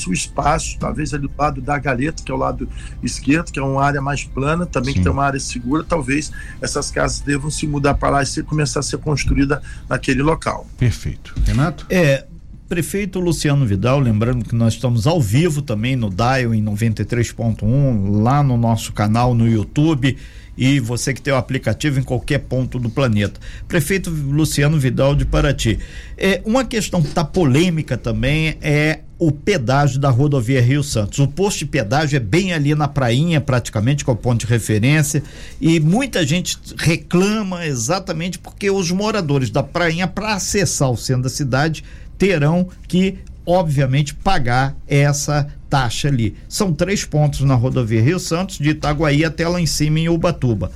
o 0.08 0.14
espaço, 0.14 0.78
talvez 0.80 1.14
ali 1.14 1.28
do 1.28 1.34
lado 1.38 1.62
da 1.62 1.78
galeta, 1.78 2.24
que 2.24 2.32
é 2.32 2.36
o 2.36 2.38
lado 2.38 2.68
esquerdo, 3.04 3.52
que 3.52 3.60
é 3.60 3.64
uma 3.64 3.84
área 3.84 4.02
mais 4.02 4.24
plana, 4.24 4.66
também 4.66 4.94
Sim. 4.94 5.00
que 5.00 5.04
tem 5.04 5.12
uma 5.12 5.26
área 5.26 5.40
segura, 5.40 5.84
talvez 5.84 6.32
essas 6.62 6.92
casas 6.92 7.20
devam 7.22 7.50
se 7.50 7.66
mudar 7.68 7.96
para 7.96 8.10
lá 8.10 8.24
e 8.24 8.26
se, 8.26 8.44
começar 8.44 8.80
a 8.80 8.84
ser 8.84 8.98
construída 8.98 9.62
naquele 9.90 10.22
local. 10.22 10.68
Perfeito. 10.78 11.34
Renato? 11.46 11.86
É, 11.90 12.26
prefeito 12.70 13.20
Luciano 13.20 13.66
Vidal, 13.66 14.00
lembrando 14.00 14.46
que 14.46 14.56
nós 14.56 14.74
estamos 14.74 15.06
ao 15.06 15.22
vivo 15.22 15.62
também 15.62 15.96
no 15.96 16.10
Dial 16.10 16.54
em 16.54 16.64
93.1, 16.64 18.22
lá 18.22 18.42
no 18.42 18.56
nosso 18.56 18.94
canal 18.94 19.34
no 19.34 19.48
YouTube 19.48 20.18
e 20.58 20.80
você 20.80 21.14
que 21.14 21.22
tem 21.22 21.34
o 21.34 21.38
aplicativo 21.38 22.00
em 22.00 22.04
qualquer 22.04 22.40
ponto 22.40 22.78
do 22.80 22.90
planeta. 22.90 23.40
Prefeito 23.68 24.10
Luciano 24.10 24.80
Vidal 24.80 25.16
de 25.16 25.26
Paraty. 25.26 25.80
É, 26.18 26.42
uma 26.46 26.64
questão 26.64 27.02
que 27.02 27.08
está 27.08 27.24
polêmica 27.24 27.98
também 27.98 28.58
é 28.62 29.00
o 29.22 29.32
pedágio 29.32 30.00
da 30.00 30.10
rodovia 30.10 30.60
Rio 30.60 30.84
Santos. 30.84 31.20
O 31.20 31.28
posto 31.28 31.60
de 31.60 31.68
pedágio 31.68 32.18
é 32.18 32.20
bem 32.20 32.54
ali 32.54 32.74
na 32.74 32.88
prainha, 32.88 33.40
praticamente, 33.40 34.04
com 34.04 34.14
o 34.14 34.16
ponto 34.16 34.40
de 34.40 34.52
referência, 34.52 35.22
e 35.62 35.80
muita 35.80 36.26
gente 36.26 36.58
reclama 36.76 37.64
exatamente 37.68 38.40
porque 38.40 38.72
os 38.72 38.90
moradores 38.90 39.52
da 39.52 39.62
prainha, 39.62 40.08
para 40.08 40.34
acessar 40.34 40.90
o 40.90 40.98
centro 40.98 41.22
da 41.22 41.30
cidade, 41.30 41.84
terão 42.18 42.68
que 42.88 43.20
obviamente, 43.46 44.14
pagar 44.14 44.76
essa 44.88 45.48
taxa 45.70 46.08
ali. 46.08 46.36
São 46.48 46.74
três 46.74 47.06
pontos 47.06 47.42
na 47.42 47.56
rodovia 47.56 48.02
Rio 48.02 48.20
Santos, 48.20 48.58
de 48.58 48.70
Itaguaí 48.70 49.26
até 49.26 49.48
lá 49.48 49.60
em 49.60 49.66
cima 49.66 50.00
em 50.00 50.10
Ubatuba. 50.10 50.72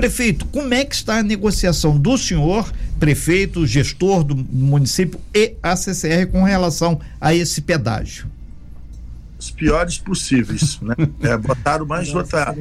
Prefeito, 0.00 0.46
como 0.46 0.72
é 0.72 0.82
que 0.82 0.94
está 0.94 1.18
a 1.18 1.22
negociação 1.22 1.98
do 1.98 2.16
senhor, 2.16 2.72
prefeito, 2.98 3.66
gestor 3.66 4.24
do 4.24 4.34
município 4.34 5.20
e 5.34 5.56
a 5.62 5.76
CCR 5.76 6.26
com 6.32 6.42
relação 6.42 6.98
a 7.20 7.34
esse 7.34 7.60
pedágio? 7.60 8.26
Os 9.38 9.50
piores 9.50 9.98
possíveis, 9.98 10.80
né? 10.80 10.94
É, 11.20 11.36
botaram 11.36 11.84
mais 11.84 12.14
outra 12.14 12.56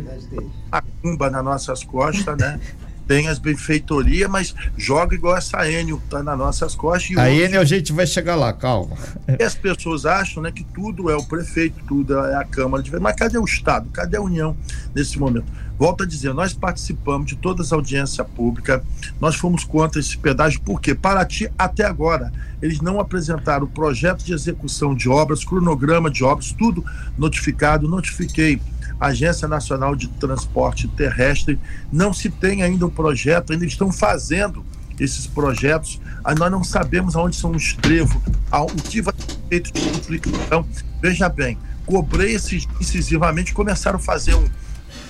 macumba 0.69 1.29
nas 1.29 1.45
nossas 1.45 1.81
costas, 1.81 2.37
né? 2.37 2.59
tem 3.09 3.27
as 3.27 3.39
benfeitorias, 3.39 4.29
mas 4.29 4.53
joga 4.77 5.15
igual 5.15 5.35
essa 5.35 5.67
Enio, 5.67 5.99
tá 6.11 6.21
nas 6.21 6.37
nossas 6.37 6.75
costas. 6.75 7.17
a 7.17 7.27
Enio 7.27 7.59
a 7.59 7.65
gente 7.65 7.91
vai 7.91 8.05
chegar 8.05 8.35
lá, 8.35 8.53
calma. 8.53 8.95
E 9.27 9.41
as 9.41 9.55
pessoas 9.55 10.05
acham 10.05 10.43
né, 10.43 10.51
que 10.51 10.63
tudo 10.63 11.09
é 11.09 11.15
o 11.15 11.23
prefeito, 11.23 11.83
tudo 11.87 12.15
é 12.19 12.35
a 12.35 12.43
Câmara 12.43 12.83
de 12.83 12.99
Mas 12.99 13.15
cadê 13.15 13.39
o 13.39 13.43
Estado? 13.43 13.89
Cadê 13.89 14.17
a 14.17 14.21
União 14.21 14.55
nesse 14.93 15.17
momento? 15.17 15.47
Volto 15.75 16.03
a 16.03 16.05
dizer, 16.05 16.35
nós 16.35 16.53
participamos 16.53 17.25
de 17.25 17.35
todas 17.35 17.67
as 17.67 17.73
audiências 17.73 18.27
públicas, 18.27 18.79
nós 19.19 19.35
fomos 19.35 19.63
contra 19.63 19.99
esse 19.99 20.15
pedágio, 20.15 20.61
porque 20.63 20.93
Paraty, 20.93 21.49
até 21.57 21.85
agora, 21.85 22.31
eles 22.61 22.79
não 22.79 22.99
apresentaram 22.99 23.65
o 23.65 23.69
projeto 23.69 24.23
de 24.23 24.33
execução 24.33 24.93
de 24.93 25.09
obras, 25.09 25.43
cronograma 25.43 26.11
de 26.11 26.23
obras, 26.23 26.51
tudo 26.51 26.85
notificado, 27.17 27.87
notifiquei 27.87 28.61
Agência 28.99 29.47
Nacional 29.47 29.95
de 29.95 30.07
Transporte 30.07 30.87
Terrestre, 30.89 31.57
não 31.91 32.11
se 32.13 32.29
tem 32.29 32.63
ainda 32.63 32.85
um 32.85 32.89
projeto, 32.89 33.53
ainda 33.53 33.65
estão 33.65 33.91
fazendo 33.91 34.65
esses 34.99 35.25
projetos, 35.25 36.01
nós 36.37 36.51
não 36.51 36.63
sabemos 36.63 37.15
aonde 37.15 37.35
são 37.35 37.51
os 37.51 37.73
trevos, 37.73 38.21
o 38.51 38.65
que 38.83 39.01
vai 39.01 39.13
ser 39.17 39.37
feito 39.47 39.71
de 39.71 39.89
duplicação. 39.91 40.67
Veja 41.01 41.29
bem, 41.29 41.57
cobrei 41.85 42.35
esses 42.35 42.67
incisivamente, 42.81 43.53
começaram 43.53 43.97
a 43.97 44.01
fazer 44.01 44.35
um 44.35 44.45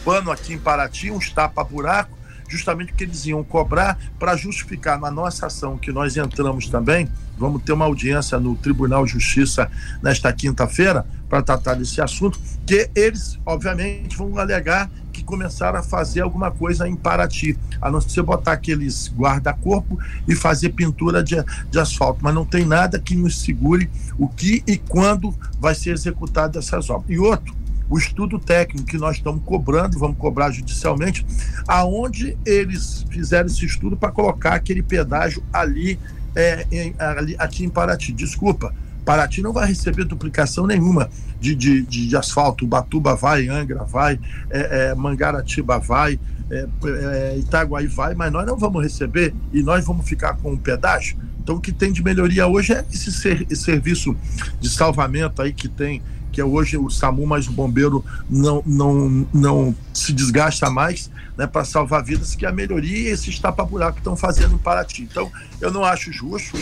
pano 0.05 0.29
aqui 0.31 0.53
em 0.53 0.60
Paraty, 0.60 1.10
uns 1.10 1.31
tapa-buraco, 1.31 2.18
justamente 2.50 2.89
porque 2.89 3.03
eles 3.03 3.25
iam 3.25 3.44
cobrar 3.44 3.98
para 4.18 4.36
justificar 4.36 5.00
na 5.00 5.12
nossa 5.12 5.46
ação 5.46 5.77
que 5.77 5.91
nós 5.91 6.18
entramos 6.18 6.68
também. 6.68 7.08
Vamos 7.38 7.63
ter 7.63 7.72
uma 7.72 7.86
audiência 7.86 8.38
no 8.39 8.56
Tribunal 8.56 9.06
de 9.06 9.13
Justiça 9.13 9.72
nesta 10.01 10.34
quinta-feira 10.34 11.06
para 11.29 11.41
tratar 11.41 11.75
desse 11.75 12.01
assunto, 12.01 12.39
que 12.65 12.89
eles, 12.96 13.39
obviamente, 13.46 14.18
vão 14.18 14.38
alegar 14.38 14.89
que 15.13 15.24
começaram 15.24 15.79
a 15.79 15.84
fazer 15.84 16.22
alguma 16.22 16.50
coisa 16.50 16.88
em 16.88 16.96
Paraty, 16.96 17.58
a 17.82 17.91
não 17.91 18.01
ser 18.01 18.24
botar 18.24 18.53
aqueles 18.53 19.12
guarda-corpo 19.15 20.00
e 20.27 20.36
fazer 20.36 20.70
pintura 20.70 21.22
de, 21.22 21.36
de 21.70 21.79
asfalto, 21.79 22.20
mas 22.22 22.34
não 22.34 22.46
tem 22.46 22.65
nada 22.65 23.00
que 23.00 23.15
nos 23.15 23.41
segure 23.41 23.89
o 24.18 24.27
que 24.27 24.63
e 24.65 24.77
quando 24.77 25.36
vai 25.60 25.75
ser 25.75 25.91
executado 25.91 26.58
essas 26.58 26.89
obras. 26.89 27.10
E 27.10 27.20
outro, 27.20 27.53
o 27.89 27.98
estudo 27.98 28.38
técnico 28.38 28.86
que 28.86 28.98
nós 28.98 29.17
estamos 29.17 29.41
cobrando, 29.43 29.98
vamos 29.98 30.17
cobrar 30.17 30.51
judicialmente, 30.51 31.25
aonde 31.67 32.38
eles 32.46 33.05
fizeram 33.10 33.48
esse 33.48 33.65
estudo 33.65 33.98
para 33.98 34.12
colocar 34.12 34.53
aquele 34.53 34.84
pedágio 34.84 35.43
ali, 35.51 36.00
é, 36.36 36.67
em, 36.72 36.93
ali, 37.00 37.36
aqui 37.39 37.65
em 37.65 37.69
Paraty. 37.69 38.13
Desculpa, 38.13 38.74
Paraty 39.03 39.41
não 39.41 39.51
vai 39.51 39.67
receber 39.67 40.05
duplicação 40.05 40.67
nenhuma 40.67 41.10
de, 41.39 41.55
de, 41.55 41.81
de, 41.81 42.08
de 42.08 42.15
asfalto. 42.15 42.67
Batuba 42.67 43.15
vai, 43.15 43.48
Angra 43.48 43.84
vai, 43.84 44.19
é, 44.51 44.89
é, 44.89 44.96
Mangaratiba 44.96 45.79
vai, 45.79 46.19
é, 46.51 46.67
é, 46.86 47.38
Itaguaí 47.39 47.88
vai, 47.88 48.13
mas 48.13 48.31
nós 48.31 48.46
não 48.46 48.55
vamos 48.55 48.84
receber 48.84 49.34
e 49.51 49.63
nós 49.63 49.84
vamos 49.84 50.08
ficar 50.08 50.36
com 50.36 50.53
o 50.53 50.58
pedágio. 50.58 51.17
Então, 51.41 51.55
o 51.55 51.60
que 51.60 51.72
tem 51.72 51.91
de 51.91 52.03
melhoria 52.03 52.46
hoje 52.46 52.74
é 52.74 52.86
esse, 52.93 53.12
ser, 53.12 53.48
esse 53.50 53.63
serviço 53.63 54.15
de 54.60 54.69
salvamento 54.69 55.41
aí 55.41 55.51
que 55.51 55.67
tem 55.67 56.03
que 56.39 56.41
é 56.41 56.46
hoje 56.46 56.77
o 56.77 56.89
SAMU 56.89 57.27
mais 57.27 57.50
o 57.50 57.51
bombeiro 57.51 58.03
não, 58.29 58.63
não, 58.65 59.27
não 59.34 59.75
se 59.93 60.13
desgasta 60.13 60.69
mais 60.69 61.12
né, 61.38 61.46
para 61.46 61.65
salvar 61.65 62.01
vidas, 62.01 62.34
que 62.34 62.46
é 62.46 62.50
a 62.50 62.51
melhoria 62.51 62.98
e 62.98 63.08
esses 63.08 63.38
tapa-buraco 63.39 63.96
que 63.96 64.00
estão 64.00 64.15
fazendo 64.15 64.55
em 64.55 64.58
Paraty. 64.58 65.03
Então, 65.03 65.29
eu 65.60 65.69
não 65.69 65.84
acho 65.84 66.13
justo, 66.13 66.58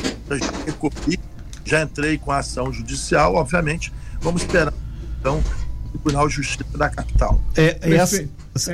já 1.64 1.84
entrei 1.84 2.18
com 2.18 2.32
a 2.32 2.40
ação 2.40 2.74
judicial, 2.74 3.36
obviamente, 3.36 3.94
vamos 4.20 4.42
esperar 4.42 4.74
então 5.20 5.44
o 5.86 6.00
Tribunal 6.00 6.28
de 6.28 6.34
Justiça 6.34 6.76
da 6.76 6.90
capital. 6.90 7.40
É, 7.56 7.78
essa, 7.94 8.28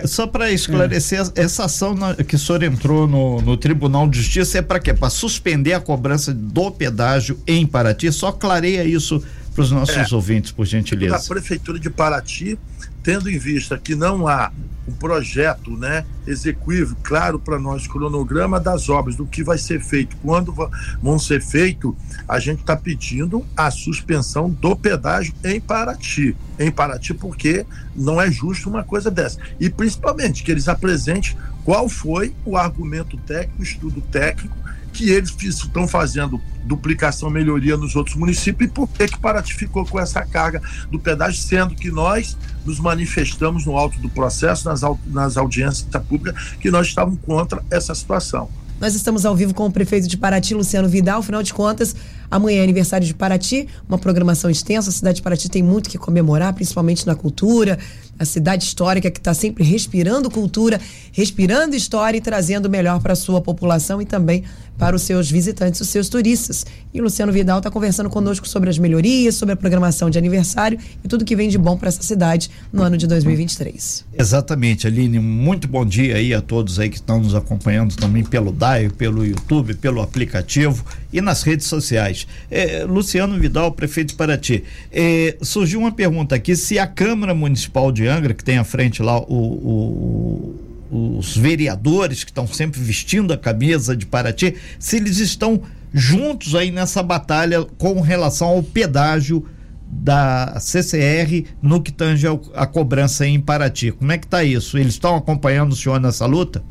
só 0.05 0.25
para 0.25 0.51
esclarecer, 0.53 1.19
é. 1.35 1.41
essa 1.41 1.65
ação 1.65 1.97
que 2.25 2.35
o 2.35 2.39
senhor 2.39 2.63
entrou 2.63 3.09
no, 3.09 3.41
no 3.41 3.57
Tribunal 3.57 4.07
de 4.07 4.19
Justiça 4.19 4.59
é 4.59 4.61
para 4.61 4.79
quê? 4.79 4.93
Para 4.93 5.09
suspender 5.09 5.73
a 5.73 5.81
cobrança 5.81 6.33
do 6.33 6.71
pedágio 6.71 7.37
em 7.45 7.67
Paraty? 7.67 8.09
Só 8.09 8.31
clareia 8.31 8.85
isso 8.85 9.21
para 9.53 9.61
os 9.61 9.71
nossos 9.71 10.11
é, 10.11 10.15
ouvintes, 10.15 10.51
por 10.51 10.65
gentileza. 10.65 11.15
A 11.15 11.19
Prefeitura 11.19 11.79
de 11.79 11.89
Paraty, 11.89 12.57
tendo 13.01 13.29
em 13.29 13.37
vista 13.37 13.77
que 13.77 13.95
não 13.95 14.27
há 14.27 14.51
um 14.87 14.91
projeto 14.91 15.71
né, 15.77 16.05
execuível, 16.27 16.95
claro 17.03 17.39
para 17.39 17.57
nós, 17.57 17.87
cronograma 17.87 18.59
das 18.59 18.89
obras, 18.89 19.15
do 19.15 19.25
que 19.25 19.43
vai 19.43 19.57
ser 19.57 19.79
feito, 19.79 20.17
quando 20.17 20.53
vão 21.01 21.17
ser 21.17 21.41
feito, 21.41 21.95
a 22.27 22.39
gente 22.39 22.61
está 22.61 22.75
pedindo 22.75 23.45
a 23.55 23.71
suspensão 23.71 24.49
do 24.49 24.75
pedágio 24.75 25.33
em 25.43 25.59
Paraty. 25.59 26.35
Em 26.59 26.71
Paraty, 26.71 27.13
porque 27.13 27.65
não 27.95 28.19
é 28.19 28.29
justo 28.29 28.69
uma 28.69 28.83
coisa 28.83 29.09
dessa. 29.09 29.39
E 29.59 29.69
principalmente 29.69 30.43
que 30.43 30.51
eles 30.51 30.67
apresentem 30.67 31.37
qual 31.63 31.87
foi 31.87 32.35
o 32.43 32.57
argumento 32.57 33.15
técnico, 33.17 33.61
o 33.61 33.63
estudo 33.63 34.01
técnico 34.01 34.62
que 34.93 35.09
eles 35.09 35.35
estão 35.41 35.87
fazendo 35.87 36.39
duplicação, 36.63 37.29
melhoria 37.29 37.75
nos 37.75 37.95
outros 37.95 38.15
municípios 38.15 38.69
e 38.69 38.71
por 38.73 38.87
que 38.87 39.07
que 39.07 39.19
Paraty 39.19 39.53
ficou 39.53 39.85
com 39.85 39.99
essa 39.99 40.23
carga 40.25 40.61
do 40.89 40.99
pedágio, 40.99 41.41
sendo 41.41 41.75
que 41.75 41.91
nós 41.91 42.37
nos 42.65 42.79
manifestamos 42.79 43.65
no 43.65 43.77
alto 43.77 43.99
do 43.99 44.09
processo, 44.09 44.65
nas, 44.69 44.81
nas 45.07 45.35
audiências 45.35 45.85
públicas, 46.07 46.53
que 46.59 46.71
nós 46.71 46.87
estávamos 46.87 47.19
contra 47.25 47.61
essa 47.69 47.93
situação. 47.93 48.49
Nós 48.79 48.95
estamos 48.95 49.25
ao 49.25 49.35
vivo 49.35 49.53
com 49.53 49.65
o 49.65 49.71
prefeito 49.71 50.07
de 50.07 50.17
Paraty, 50.17 50.53
Luciano 50.53 50.89
Vidal. 50.89 51.19
Afinal 51.19 51.41
de 51.41 51.53
contas, 51.53 51.95
amanhã 52.29 52.59
é 52.59 52.63
aniversário 52.63 53.07
de 53.07 53.13
Paraty, 53.13 53.67
uma 53.87 53.97
programação 53.97 54.49
extensa. 54.49 54.89
A 54.89 54.93
cidade 54.93 55.17
de 55.17 55.21
Paraty 55.21 55.49
tem 55.49 55.63
muito 55.63 55.89
que 55.89 55.97
comemorar, 55.97 56.53
principalmente 56.53 57.07
na 57.07 57.15
cultura, 57.15 57.79
a 58.17 58.25
cidade 58.25 58.63
histórica 58.63 59.09
que 59.09 59.19
está 59.19 59.33
sempre 59.33 59.63
respirando 59.63 60.29
cultura, 60.29 60.79
respirando 61.11 61.75
história 61.75 62.17
e 62.17 62.21
trazendo 62.21 62.69
melhor 62.69 63.01
para 63.01 63.13
a 63.13 63.15
sua 63.15 63.41
população 63.41 64.01
e 64.01 64.05
também 64.05 64.43
para 64.77 64.95
os 64.95 65.03
seus 65.03 65.29
visitantes, 65.29 65.79
os 65.81 65.89
seus 65.89 66.09
turistas. 66.09 66.65
E 66.93 66.99
o 66.99 67.03
Luciano 67.03 67.31
Vidal 67.31 67.59
está 67.59 67.69
conversando 67.69 68.09
conosco 68.09 68.47
sobre 68.47 68.69
as 68.69 68.77
melhorias, 68.77 69.35
sobre 69.35 69.53
a 69.53 69.55
programação 69.55 70.09
de 70.09 70.17
aniversário 70.17 70.79
e 71.03 71.07
tudo 71.07 71.23
que 71.23 71.35
vem 71.35 71.49
de 71.49 71.57
bom 71.57 71.77
para 71.77 71.89
essa 71.89 72.03
cidade 72.03 72.49
no 72.71 72.81
ano 72.81 72.97
de 72.97 73.07
2023. 73.07 74.05
Exatamente, 74.17 74.87
Aline. 74.87 75.19
Muito 75.19 75.67
bom 75.67 75.85
dia 75.85 76.15
aí 76.15 76.33
a 76.33 76.41
todos 76.41 76.79
aí 76.79 76.89
que 76.89 76.97
estão 76.97 77.19
nos 77.19 77.35
acompanhando 77.35 77.95
também 77.95 78.23
pelo 78.23 78.51
DAI, 78.51 78.89
pelo 78.89 79.25
YouTube, 79.25 79.75
pelo 79.75 80.01
aplicativo 80.01 80.83
e 81.11 81.21
nas 81.21 81.43
redes 81.43 81.67
sociais. 81.67 82.27
É, 82.49 82.83
Luciano 82.83 83.39
Vidal, 83.39 83.71
prefeito 83.71 84.09
de 84.09 84.15
Paraty. 84.15 84.63
É, 84.91 85.37
surgiu 85.41 85.79
uma 85.79 85.91
pergunta 85.91 86.35
aqui: 86.35 86.55
se 86.55 86.79
a 86.79 86.87
Câmara 86.87 87.33
Municipal 87.33 87.91
de 87.91 88.07
Angra, 88.15 88.33
que 88.33 88.43
tem 88.43 88.57
à 88.57 88.63
frente 88.63 89.01
lá 89.01 89.19
o, 89.19 89.23
o 89.33 90.73
os 90.93 91.35
vereadores 91.35 92.23
que 92.23 92.29
estão 92.29 92.45
sempre 92.45 92.79
vestindo 92.79 93.33
a 93.33 93.37
camisa 93.37 93.97
de 93.97 94.05
Paraty, 94.05 94.55
se 94.77 94.97
eles 94.97 95.17
estão 95.17 95.63
juntos 95.91 96.53
aí 96.53 96.69
nessa 96.69 97.01
batalha 97.01 97.63
com 97.77 97.99
relação 97.99 98.49
ao 98.49 98.61
pedágio 98.61 99.43
da 99.89 100.59
CCR 100.59 101.45
no 101.61 101.81
que 101.81 101.91
tange 101.91 102.27
a 102.55 102.65
cobrança 102.65 103.25
em 103.25 103.39
Paraty. 103.39 103.91
Como 103.91 104.11
é 104.11 104.17
que 104.17 104.25
está 104.25 104.43
isso? 104.43 104.77
Eles 104.77 104.93
estão 104.93 105.15
acompanhando 105.15 105.71
o 105.71 105.75
senhor 105.75 105.99
nessa 105.99 106.25
luta? 106.25 106.63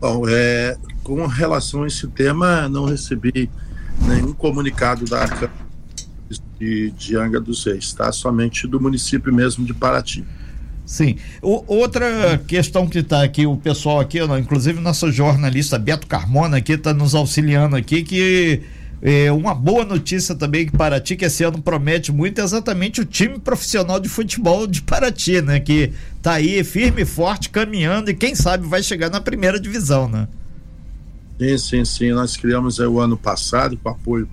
Bom, 0.00 0.24
é, 0.28 0.76
com 1.02 1.26
relação 1.26 1.84
a 1.84 1.86
esse 1.86 2.06
tema, 2.08 2.68
não 2.68 2.84
recebi 2.84 3.48
nenhum 4.06 4.32
comunicado 4.32 5.04
da 5.04 5.26
de, 6.58 6.90
de 6.92 7.16
Anga 7.16 7.40
dos 7.40 7.64
Reis, 7.64 7.92
tá? 7.92 8.10
Somente 8.12 8.66
do 8.66 8.80
município 8.80 9.32
mesmo 9.32 9.64
de 9.64 9.74
Paraty. 9.74 10.24
Sim. 10.84 11.16
O, 11.40 11.64
outra 11.66 12.38
questão 12.46 12.86
que 12.86 12.98
está 12.98 13.22
aqui, 13.22 13.46
o 13.46 13.56
pessoal 13.56 14.00
aqui, 14.00 14.18
inclusive 14.38 14.80
nosso 14.80 15.10
jornalista 15.10 15.78
Beto 15.78 16.06
Carmona 16.06 16.58
aqui 16.58 16.72
está 16.72 16.92
nos 16.92 17.14
auxiliando 17.14 17.76
aqui, 17.76 18.02
que 18.02 18.62
é, 19.00 19.32
uma 19.32 19.52
boa 19.52 19.84
notícia 19.84 20.32
também 20.34 20.64
que 20.64 20.76
Paraty, 20.76 21.16
que 21.16 21.24
esse 21.24 21.42
ano 21.42 21.60
promete 21.60 22.12
muito, 22.12 22.40
é 22.40 22.44
exatamente 22.44 23.00
o 23.00 23.04
time 23.04 23.38
profissional 23.38 23.98
de 23.98 24.08
futebol 24.08 24.64
de 24.66 24.80
Paraty, 24.80 25.42
né? 25.42 25.58
Que 25.58 25.92
está 26.16 26.34
aí 26.34 26.62
firme 26.62 27.02
e 27.02 27.04
forte, 27.04 27.50
caminhando 27.50 28.10
e 28.10 28.14
quem 28.14 28.34
sabe 28.34 28.66
vai 28.66 28.80
chegar 28.80 29.10
na 29.10 29.20
primeira 29.20 29.58
divisão, 29.58 30.08
né? 30.08 30.28
Sim, 31.36 31.58
sim, 31.58 31.84
sim. 31.84 32.10
Nós 32.12 32.36
criamos 32.36 32.78
o 32.78 33.00
ano 33.00 33.16
passado 33.16 33.76
com 33.76 33.88
apoio 33.88 34.28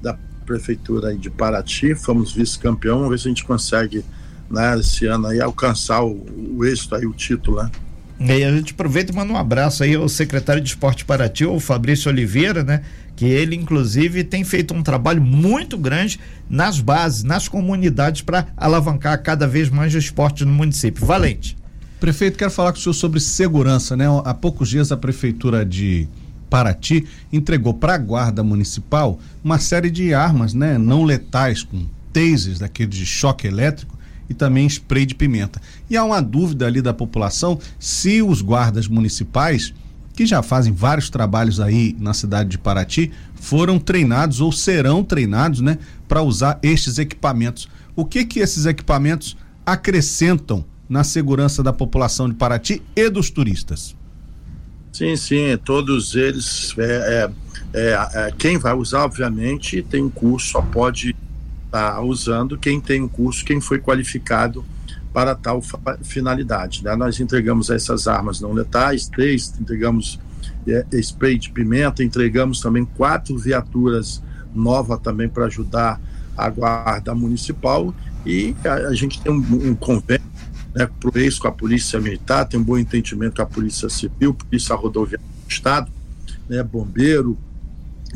da 0.00 0.16
prefeitura 0.46 1.14
de 1.14 1.28
Paraty, 1.28 1.94
fomos 1.94 2.32
vice-campeão, 2.32 2.96
vamos 2.96 3.10
ver 3.10 3.18
se 3.18 3.28
a 3.28 3.30
gente 3.30 3.44
consegue 3.44 4.02
né, 4.50 4.78
esse 4.78 5.06
ano 5.06 5.26
aí 5.26 5.40
alcançar 5.40 6.02
o, 6.02 6.26
o 6.56 6.64
êxito 6.64 6.94
aí, 6.94 7.06
o 7.06 7.12
título, 7.12 7.62
né? 7.62 7.70
E 8.18 8.32
aí 8.32 8.44
a 8.44 8.50
gente 8.50 8.72
aproveita 8.72 9.12
e 9.12 9.14
manda 9.14 9.32
um 9.32 9.36
abraço 9.36 9.82
aí 9.82 9.94
ao 9.94 10.08
secretário 10.08 10.62
de 10.62 10.68
esporte 10.70 11.04
Paraty, 11.04 11.44
o 11.44 11.60
Fabrício 11.60 12.10
Oliveira, 12.10 12.64
né? 12.64 12.82
Que 13.14 13.26
ele, 13.26 13.54
inclusive, 13.54 14.24
tem 14.24 14.42
feito 14.42 14.72
um 14.72 14.82
trabalho 14.82 15.20
muito 15.20 15.76
grande 15.76 16.18
nas 16.48 16.80
bases, 16.80 17.22
nas 17.22 17.46
comunidades, 17.46 18.22
para 18.22 18.46
alavancar 18.56 19.22
cada 19.22 19.46
vez 19.46 19.68
mais 19.68 19.94
o 19.94 19.98
esporte 19.98 20.44
no 20.44 20.52
município. 20.52 21.04
Valente. 21.04 21.56
Prefeito, 22.00 22.38
quero 22.38 22.50
falar 22.50 22.72
com 22.72 22.78
o 22.78 22.80
senhor 22.80 22.94
sobre 22.94 23.20
segurança, 23.20 23.96
né? 23.96 24.06
Há 24.24 24.32
poucos 24.32 24.68
dias 24.68 24.90
a 24.92 24.96
prefeitura 24.96 25.64
de 25.64 26.08
Paraty 26.48 27.06
entregou 27.32 27.74
para 27.74 27.94
a 27.94 27.98
guarda 27.98 28.42
municipal 28.42 29.18
uma 29.42 29.58
série 29.58 29.90
de 29.90 30.14
armas, 30.14 30.54
né? 30.54 30.78
Não 30.78 31.04
letais, 31.04 31.62
com 31.62 31.86
tasers, 32.12 32.58
daqueles 32.58 32.94
de 32.94 33.06
choque 33.06 33.46
elétrico, 33.46 33.95
e 34.28 34.34
também 34.34 34.66
spray 34.66 35.06
de 35.06 35.14
pimenta. 35.14 35.60
E 35.88 35.96
há 35.96 36.04
uma 36.04 36.20
dúvida 36.20 36.66
ali 36.66 36.82
da 36.82 36.92
população 36.92 37.58
se 37.78 38.22
os 38.22 38.42
guardas 38.42 38.88
municipais, 38.88 39.72
que 40.14 40.26
já 40.26 40.42
fazem 40.42 40.72
vários 40.72 41.10
trabalhos 41.10 41.60
aí 41.60 41.94
na 41.98 42.14
cidade 42.14 42.50
de 42.50 42.58
Paraty, 42.58 43.12
foram 43.34 43.78
treinados 43.78 44.40
ou 44.40 44.50
serão 44.50 45.04
treinados, 45.04 45.60
né, 45.60 45.78
para 46.08 46.22
usar 46.22 46.58
estes 46.62 46.98
equipamentos. 46.98 47.68
O 47.94 48.04
que 48.04 48.24
que 48.24 48.40
esses 48.40 48.66
equipamentos 48.66 49.36
acrescentam 49.64 50.64
na 50.88 51.04
segurança 51.04 51.62
da 51.62 51.72
população 51.72 52.28
de 52.28 52.34
Paraty 52.34 52.82
e 52.94 53.10
dos 53.10 53.30
turistas? 53.30 53.94
Sim, 54.92 55.14
sim, 55.16 55.58
todos 55.62 56.14
eles. 56.14 56.74
É, 56.78 56.84
é, 56.84 57.30
é, 57.74 58.08
é 58.14 58.32
quem 58.38 58.56
vai 58.56 58.72
usar, 58.72 59.04
obviamente, 59.04 59.82
tem 59.82 60.02
um 60.02 60.08
curso, 60.08 60.52
só 60.52 60.62
pode 60.62 61.14
está 61.76 62.00
usando 62.00 62.56
quem 62.56 62.80
tem 62.80 63.02
um 63.02 63.08
curso, 63.08 63.44
quem 63.44 63.60
foi 63.60 63.78
qualificado 63.78 64.64
para 65.12 65.34
tal 65.34 65.62
finalidade. 66.02 66.82
Né? 66.82 66.96
Nós 66.96 67.20
entregamos 67.20 67.70
essas 67.70 68.08
armas 68.08 68.40
não 68.40 68.52
letais, 68.52 69.08
três, 69.08 69.52
entregamos 69.60 70.18
é, 70.66 70.84
spray 71.00 71.38
de 71.38 71.50
pimenta, 71.50 72.02
entregamos 72.02 72.60
também 72.60 72.84
quatro 72.84 73.38
viaturas 73.38 74.22
novas 74.54 74.98
também 75.00 75.28
para 75.28 75.46
ajudar 75.46 76.00
a 76.36 76.48
guarda 76.48 77.14
municipal 77.14 77.94
e 78.24 78.54
a, 78.64 78.88
a 78.88 78.94
gente 78.94 79.20
tem 79.20 79.32
um, 79.32 79.70
um 79.70 79.74
convênio 79.74 80.26
né, 80.74 80.88
por 81.00 81.16
isso 81.16 81.40
com 81.40 81.48
a 81.48 81.52
polícia 81.52 81.98
militar, 82.00 82.46
tem 82.46 82.58
um 82.58 82.64
bom 82.64 82.76
entendimento 82.76 83.36
com 83.36 83.42
a 83.42 83.46
polícia 83.46 83.88
civil, 83.88 84.34
polícia 84.34 84.74
rodoviária 84.74 85.24
do 85.24 85.50
estado, 85.50 85.90
né, 86.48 86.62
bombeiro, 86.62 87.38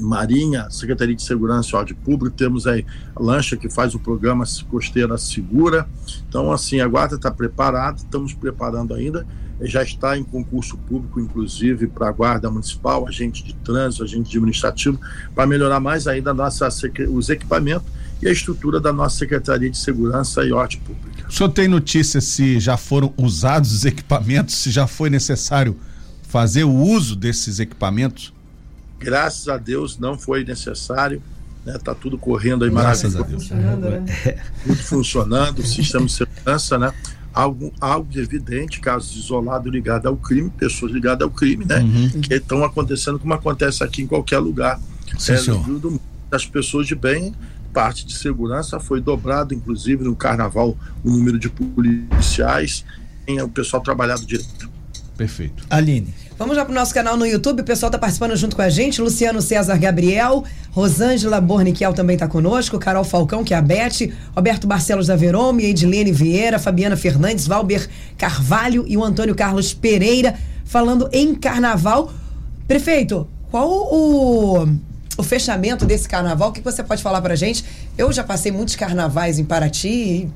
Marinha, 0.01 0.69
Secretaria 0.71 1.15
de 1.15 1.23
Segurança 1.23 1.71
e 1.73 1.77
Ordem 1.77 1.95
Pública, 1.95 2.35
temos 2.37 2.67
aí 2.67 2.85
a 3.15 3.23
lancha 3.23 3.57
que 3.57 3.69
faz 3.69 3.95
o 3.95 3.99
programa 3.99 4.45
Costeira 4.69 5.17
Segura. 5.19 5.89
Então, 6.29 6.53
assim, 6.53 6.81
a 6.81 6.89
guarda 6.89 7.17
está 7.17 7.31
preparada, 7.31 7.99
estamos 7.99 8.33
preparando 8.33 8.95
ainda, 8.95 9.27
já 9.63 9.83
está 9.83 10.17
em 10.17 10.25
concurso 10.25 10.77
público, 10.79 11.21
inclusive, 11.21 11.87
para 11.87 12.09
a 12.09 12.13
Guarda 12.13 12.51
Municipal, 12.51 13.07
agente 13.07 13.45
de 13.45 13.55
trânsito, 13.55 14.05
agente 14.05 14.37
administrativo, 14.37 14.99
para 15.35 15.47
melhorar 15.47 15.81
mais 15.81 16.07
ainda 16.07 16.33
nossa, 16.33 16.69
os 17.11 17.29
equipamentos 17.29 17.87
e 18.23 18.29
a 18.29 18.33
estrutura 18.33 18.81
da 18.81 18.93
nossa 18.93 19.19
Secretaria 19.19 19.71
de 19.71 19.77
Segurança 19.77 20.45
e 20.45 20.53
Ordem 20.53 20.81
Pública. 20.81 21.29
O 21.29 21.33
senhor 21.33 21.51
tem 21.51 21.69
notícia 21.69 22.21
se 22.21 22.59
já 22.59 22.77
foram 22.77 23.13
usados 23.17 23.73
os 23.73 23.85
equipamentos, 23.85 24.55
se 24.55 24.71
já 24.71 24.87
foi 24.87 25.11
necessário 25.11 25.77
fazer 26.23 26.65
o 26.65 26.73
uso 26.73 27.17
desses 27.17 27.59
equipamentos? 27.59 28.33
Graças 29.01 29.49
a 29.49 29.57
Deus 29.57 29.99
não 29.99 30.19
foi 30.19 30.45
necessário. 30.45 31.23
Né? 31.65 31.77
Tá 31.83 31.95
tudo 31.95 32.17
correndo 32.17 32.65
aí 32.65 32.71
Graças 32.71 33.15
maravilhoso. 33.15 33.49
Funcionando, 33.49 33.91
né? 33.91 34.05
Tudo 34.65 34.83
funcionando, 34.83 35.67
sistema 35.67 36.07
de 36.07 36.13
segurança, 36.13 36.79
né? 36.79 36.93
Algo, 37.33 37.73
algo 37.81 38.19
evidente, 38.19 38.81
casos 38.81 39.17
isolados 39.17 39.71
ligados 39.73 40.07
ao 40.07 40.17
crime, 40.17 40.51
pessoas 40.51 40.93
ligadas 40.93 41.23
ao 41.23 41.31
crime, 41.31 41.65
né? 41.65 41.81
Uhum. 41.81 42.21
Que 42.21 42.35
estão 42.35 42.65
acontecendo 42.65 43.19
como 43.19 43.33
acontece 43.33 43.83
aqui 43.85 44.03
em 44.03 44.07
qualquer 44.07 44.39
lugar. 44.39 44.81
Sim, 45.19 45.33
é, 45.33 45.99
das 46.31 46.47
pessoas 46.47 46.87
de 46.87 46.95
bem, 46.95 47.35
parte 47.73 48.07
de 48.07 48.15
segurança 48.15 48.79
foi 48.79 49.01
dobrado, 49.01 49.55
inclusive 49.55 50.05
no 50.05 50.15
carnaval, 50.15 50.77
o 51.05 51.11
número 51.11 51.39
de 51.39 51.49
policiais, 51.49 52.85
tem 53.27 53.41
o 53.41 53.49
pessoal 53.49 53.83
trabalhado 53.83 54.25
direito. 54.25 54.69
Perfeito. 55.17 55.65
Aline. 55.69 56.15
Vamos 56.41 56.57
já 56.57 56.65
para 56.65 56.73
o 56.73 56.75
nosso 56.75 56.95
canal 56.95 57.19
no 57.19 57.27
YouTube, 57.27 57.61
o 57.61 57.65
pessoal 57.65 57.89
está 57.89 57.99
participando 57.99 58.35
junto 58.35 58.57
com 58.57 58.63
a 58.63 58.71
gente. 58.71 59.03
Luciano 59.03 59.43
César 59.43 59.77
Gabriel, 59.77 60.43
Rosângela 60.71 61.39
Borniquel 61.39 61.93
também 61.93 62.15
está 62.15 62.27
conosco, 62.27 62.79
Carol 62.79 63.05
Falcão, 63.05 63.45
que 63.45 63.53
é 63.53 63.59
a 63.59 63.61
Beth, 63.61 64.11
Roberto 64.35 64.67
Barcelos 64.67 65.09
da 65.09 65.17
Verome, 65.17 65.67
Edilene 65.67 66.11
Vieira, 66.11 66.59
Fabiana 66.59 66.97
Fernandes, 66.97 67.47
Valber 67.47 67.87
Carvalho 68.17 68.87
e 68.89 68.97
o 68.97 69.05
Antônio 69.05 69.35
Carlos 69.35 69.75
Pereira, 69.75 70.35
falando 70.65 71.11
em 71.13 71.35
carnaval. 71.35 72.11
Prefeito, 72.67 73.29
qual 73.51 73.69
o, 73.69 74.67
o 75.19 75.23
fechamento 75.23 75.85
desse 75.85 76.09
carnaval? 76.09 76.49
O 76.49 76.53
que 76.53 76.63
você 76.63 76.83
pode 76.83 77.03
falar 77.03 77.21
para 77.21 77.35
a 77.35 77.37
gente? 77.37 77.63
Eu 77.99 78.11
já 78.15 78.25
passei 78.25 78.51
muitos 78.51 78.77
carnavais 78.77 79.39
em 79.39 79.45
Paraty 79.45 80.27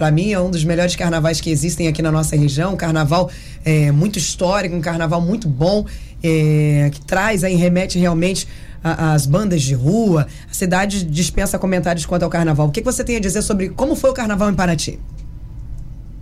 para 0.00 0.10
mim 0.10 0.32
é 0.32 0.40
um 0.40 0.50
dos 0.50 0.64
melhores 0.64 0.96
carnavais 0.96 1.42
que 1.42 1.50
existem 1.50 1.86
aqui 1.86 2.00
na 2.00 2.10
nossa 2.10 2.34
região. 2.34 2.72
Um 2.72 2.76
carnaval 2.76 3.30
é, 3.62 3.92
muito 3.92 4.18
histórico, 4.18 4.74
um 4.74 4.80
carnaval 4.80 5.20
muito 5.20 5.46
bom, 5.46 5.84
é, 6.24 6.88
que 6.90 7.02
traz 7.02 7.44
aí, 7.44 7.54
remete 7.54 7.98
realmente 7.98 8.48
às 8.82 9.26
bandas 9.26 9.60
de 9.60 9.74
rua. 9.74 10.26
A 10.50 10.54
cidade 10.54 11.04
dispensa 11.04 11.58
comentários 11.58 12.06
quanto 12.06 12.22
ao 12.22 12.30
carnaval. 12.30 12.68
O 12.68 12.70
que, 12.70 12.80
que 12.80 12.86
você 12.90 13.04
tem 13.04 13.16
a 13.16 13.20
dizer 13.20 13.42
sobre 13.42 13.68
como 13.68 13.94
foi 13.94 14.08
o 14.08 14.14
carnaval 14.14 14.50
em 14.50 14.54
Paraty? 14.54 14.98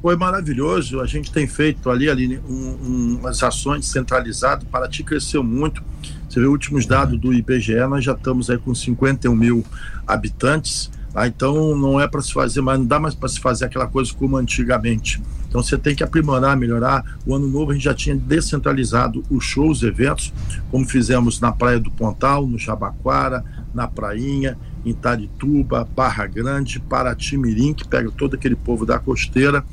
Foi 0.02 0.16
maravilhoso. 0.16 1.00
A 1.00 1.06
gente 1.06 1.30
tem 1.30 1.46
feito 1.46 1.88
ali, 1.88 2.10
ali 2.10 2.36
um, 2.48 2.52
um, 2.52 3.18
umas 3.20 3.40
ações 3.44 3.86
centralizadas. 3.86 4.66
Paraty 4.68 5.04
cresceu 5.04 5.44
muito. 5.44 5.84
Você 6.28 6.40
vê 6.40 6.46
os 6.46 6.52
últimos 6.52 6.84
dados 6.84 7.16
do 7.16 7.32
IBGE, 7.32 7.76
nós 7.88 8.04
já 8.04 8.12
estamos 8.12 8.50
aí 8.50 8.58
com 8.58 8.74
51 8.74 9.32
mil 9.36 9.64
habitantes. 10.04 10.90
Ah, 11.18 11.26
então 11.26 11.76
não 11.76 12.00
é 12.00 12.06
para 12.06 12.22
se 12.22 12.32
fazer, 12.32 12.60
mas 12.60 12.78
não 12.78 12.86
dá 12.86 13.00
mais 13.00 13.12
para 13.12 13.28
se 13.28 13.40
fazer 13.40 13.64
aquela 13.64 13.88
coisa 13.88 14.14
como 14.14 14.36
antigamente. 14.36 15.20
Então 15.48 15.60
você 15.60 15.76
tem 15.76 15.92
que 15.92 16.04
aprimorar, 16.04 16.56
melhorar. 16.56 17.18
O 17.26 17.34
ano 17.34 17.48
novo 17.48 17.72
a 17.72 17.74
gente 17.74 17.82
já 17.82 17.94
tinha 17.94 18.14
descentralizado 18.14 19.24
os 19.28 19.42
shows, 19.42 19.82
eventos, 19.82 20.32
como 20.70 20.86
fizemos 20.86 21.40
na 21.40 21.50
Praia 21.50 21.80
do 21.80 21.90
Pontal, 21.90 22.46
no 22.46 22.56
Jabaquara, 22.56 23.44
na 23.74 23.88
Prainha, 23.88 24.56
em 24.86 24.94
Tarituba, 24.94 25.88
Barra 25.96 26.24
Grande, 26.24 26.78
Paraty-Mirim, 26.78 27.74
que 27.74 27.88
pega 27.88 28.12
todo 28.12 28.34
aquele 28.34 28.54
povo 28.54 28.86
da 28.86 29.00
costeira, 29.00 29.64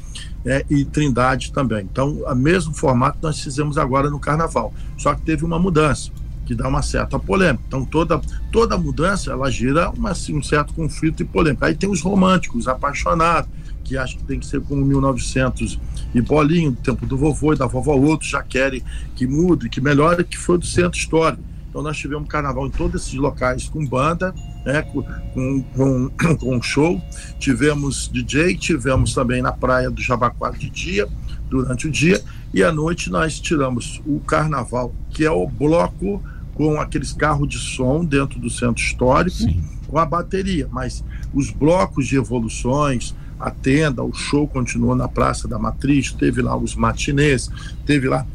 é, 0.43 0.65
e 0.67 0.84
Trindade 0.84 1.51
também. 1.51 1.88
Então, 1.91 2.23
o 2.25 2.36
mesmo 2.36 2.73
formato 2.73 3.19
nós 3.21 3.39
fizemos 3.39 3.77
agora 3.77 4.10
no 4.10 4.19
Carnaval, 4.19 4.73
só 4.97 5.13
que 5.13 5.21
teve 5.21 5.45
uma 5.45 5.60
mudança 5.60 6.10
que 6.45 6.55
dá 6.55 6.67
uma 6.67 6.81
certa 6.81 7.17
polêmica. 7.17 7.63
Então 7.67 7.84
toda 7.84 8.21
toda 8.51 8.77
mudança 8.77 9.31
ela 9.31 9.49
gira 9.49 9.89
uma, 9.89 10.12
um 10.12 10.43
certo 10.43 10.73
conflito 10.73 11.21
e 11.21 11.25
polêmica. 11.25 11.65
Aí 11.65 11.75
tem 11.75 11.89
os 11.89 12.01
românticos, 12.01 12.67
apaixonados, 12.67 13.49
que 13.84 13.97
acham 13.97 14.17
que 14.17 14.25
tem 14.25 14.39
que 14.39 14.45
ser 14.45 14.62
como 14.62 14.84
1900 14.86 15.79
e 16.13 16.21
bolinho, 16.21 16.71
do 16.71 16.77
tempo 16.77 17.05
do 17.05 17.17
vovô 17.17 17.53
e 17.53 17.58
da 17.58 17.67
vovó, 17.67 17.95
outros 17.95 18.29
já 18.29 18.41
querem 18.41 18.84
que 19.15 19.27
mude, 19.27 19.69
que 19.69 19.79
melhore, 19.79 20.23
que 20.23 20.38
foi 20.38 20.58
do 20.58 20.65
centro 20.65 20.97
histórico. 20.97 21.43
Então 21.69 21.84
nós 21.84 21.97
tivemos 21.97 22.27
carnaval 22.29 22.67
em 22.67 22.71
todos 22.71 23.01
esses 23.01 23.13
locais 23.15 23.67
com 23.67 23.86
banda, 23.86 24.34
né, 24.65 24.81
com, 24.81 25.62
com, 25.73 26.10
com 26.38 26.62
show, 26.63 27.01
tivemos 27.38 28.08
DJ, 28.08 28.55
tivemos 28.55 29.13
também 29.13 29.41
na 29.41 29.51
praia 29.51 29.91
do 29.91 30.01
Jabaquara 30.01 30.58
de 30.58 30.69
dia, 30.69 31.05
durante 31.49 31.88
o 31.88 31.91
dia, 31.91 32.23
e 32.53 32.63
à 32.63 32.71
noite 32.71 33.10
nós 33.10 33.39
tiramos 33.39 34.01
o 34.05 34.21
carnaval, 34.21 34.95
que 35.10 35.25
é 35.25 35.31
o 35.31 35.45
bloco 35.45 36.23
com 36.56 36.80
aqueles 36.80 37.13
carros 37.13 37.48
de 37.48 37.60
som 37.60 38.04
dentro 38.04 38.39
do 38.39 38.50
centro 38.50 38.82
histórico, 38.82 39.38
Sim. 39.38 39.62
com 39.88 40.00
a 40.00 40.06
bateria, 40.06 40.68
mas 40.72 41.04
os 41.34 41.52
blocos 41.52 42.08
de 42.08 42.15
evoluções, 42.15 43.13
a 43.39 43.52
tenda, 43.52 44.02
o 44.02 44.13
show 44.13 44.48
continuou 44.48 44.96
na 44.96 45.08
Praça 45.08 45.48
da 45.48 45.60
Matriz, 45.60 46.12
teve 46.13 46.41
lá 46.41 46.56
os 46.56 46.74
matinês, 46.74 47.50
teve 47.86 48.08
lá 48.08 48.26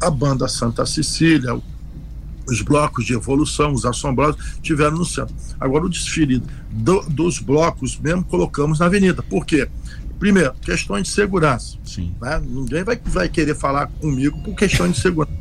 a 0.00 0.08
banda 0.08 0.46
Santa 0.46 0.86
Cecília, 0.86 1.60
os 2.46 2.62
blocos 2.62 3.04
de 3.04 3.12
evolução, 3.12 3.72
os 3.72 3.84
assombrosos, 3.84 4.58
tiveram 4.62 4.96
no 4.96 5.04
centro. 5.04 5.34
Agora, 5.60 5.84
o 5.84 5.88
desfile 5.88 6.42
do, 6.70 7.02
dos 7.02 7.40
blocos 7.40 7.98
mesmo 7.98 8.24
colocamos 8.24 8.78
na 8.78 8.86
avenida. 8.86 9.22
Por 9.22 9.44
quê? 9.44 9.68
Primeiro, 10.18 10.54
questões 10.62 11.02
de 11.04 11.10
segurança. 11.10 11.76
Sim. 11.84 12.14
Né? 12.20 12.40
Ninguém 12.44 12.84
vai, 12.84 12.98
vai 13.04 13.28
querer 13.28 13.54
falar 13.54 13.88
comigo 14.00 14.40
por 14.42 14.54
questões 14.54 14.94
de 14.94 15.00
segurança 15.00 15.37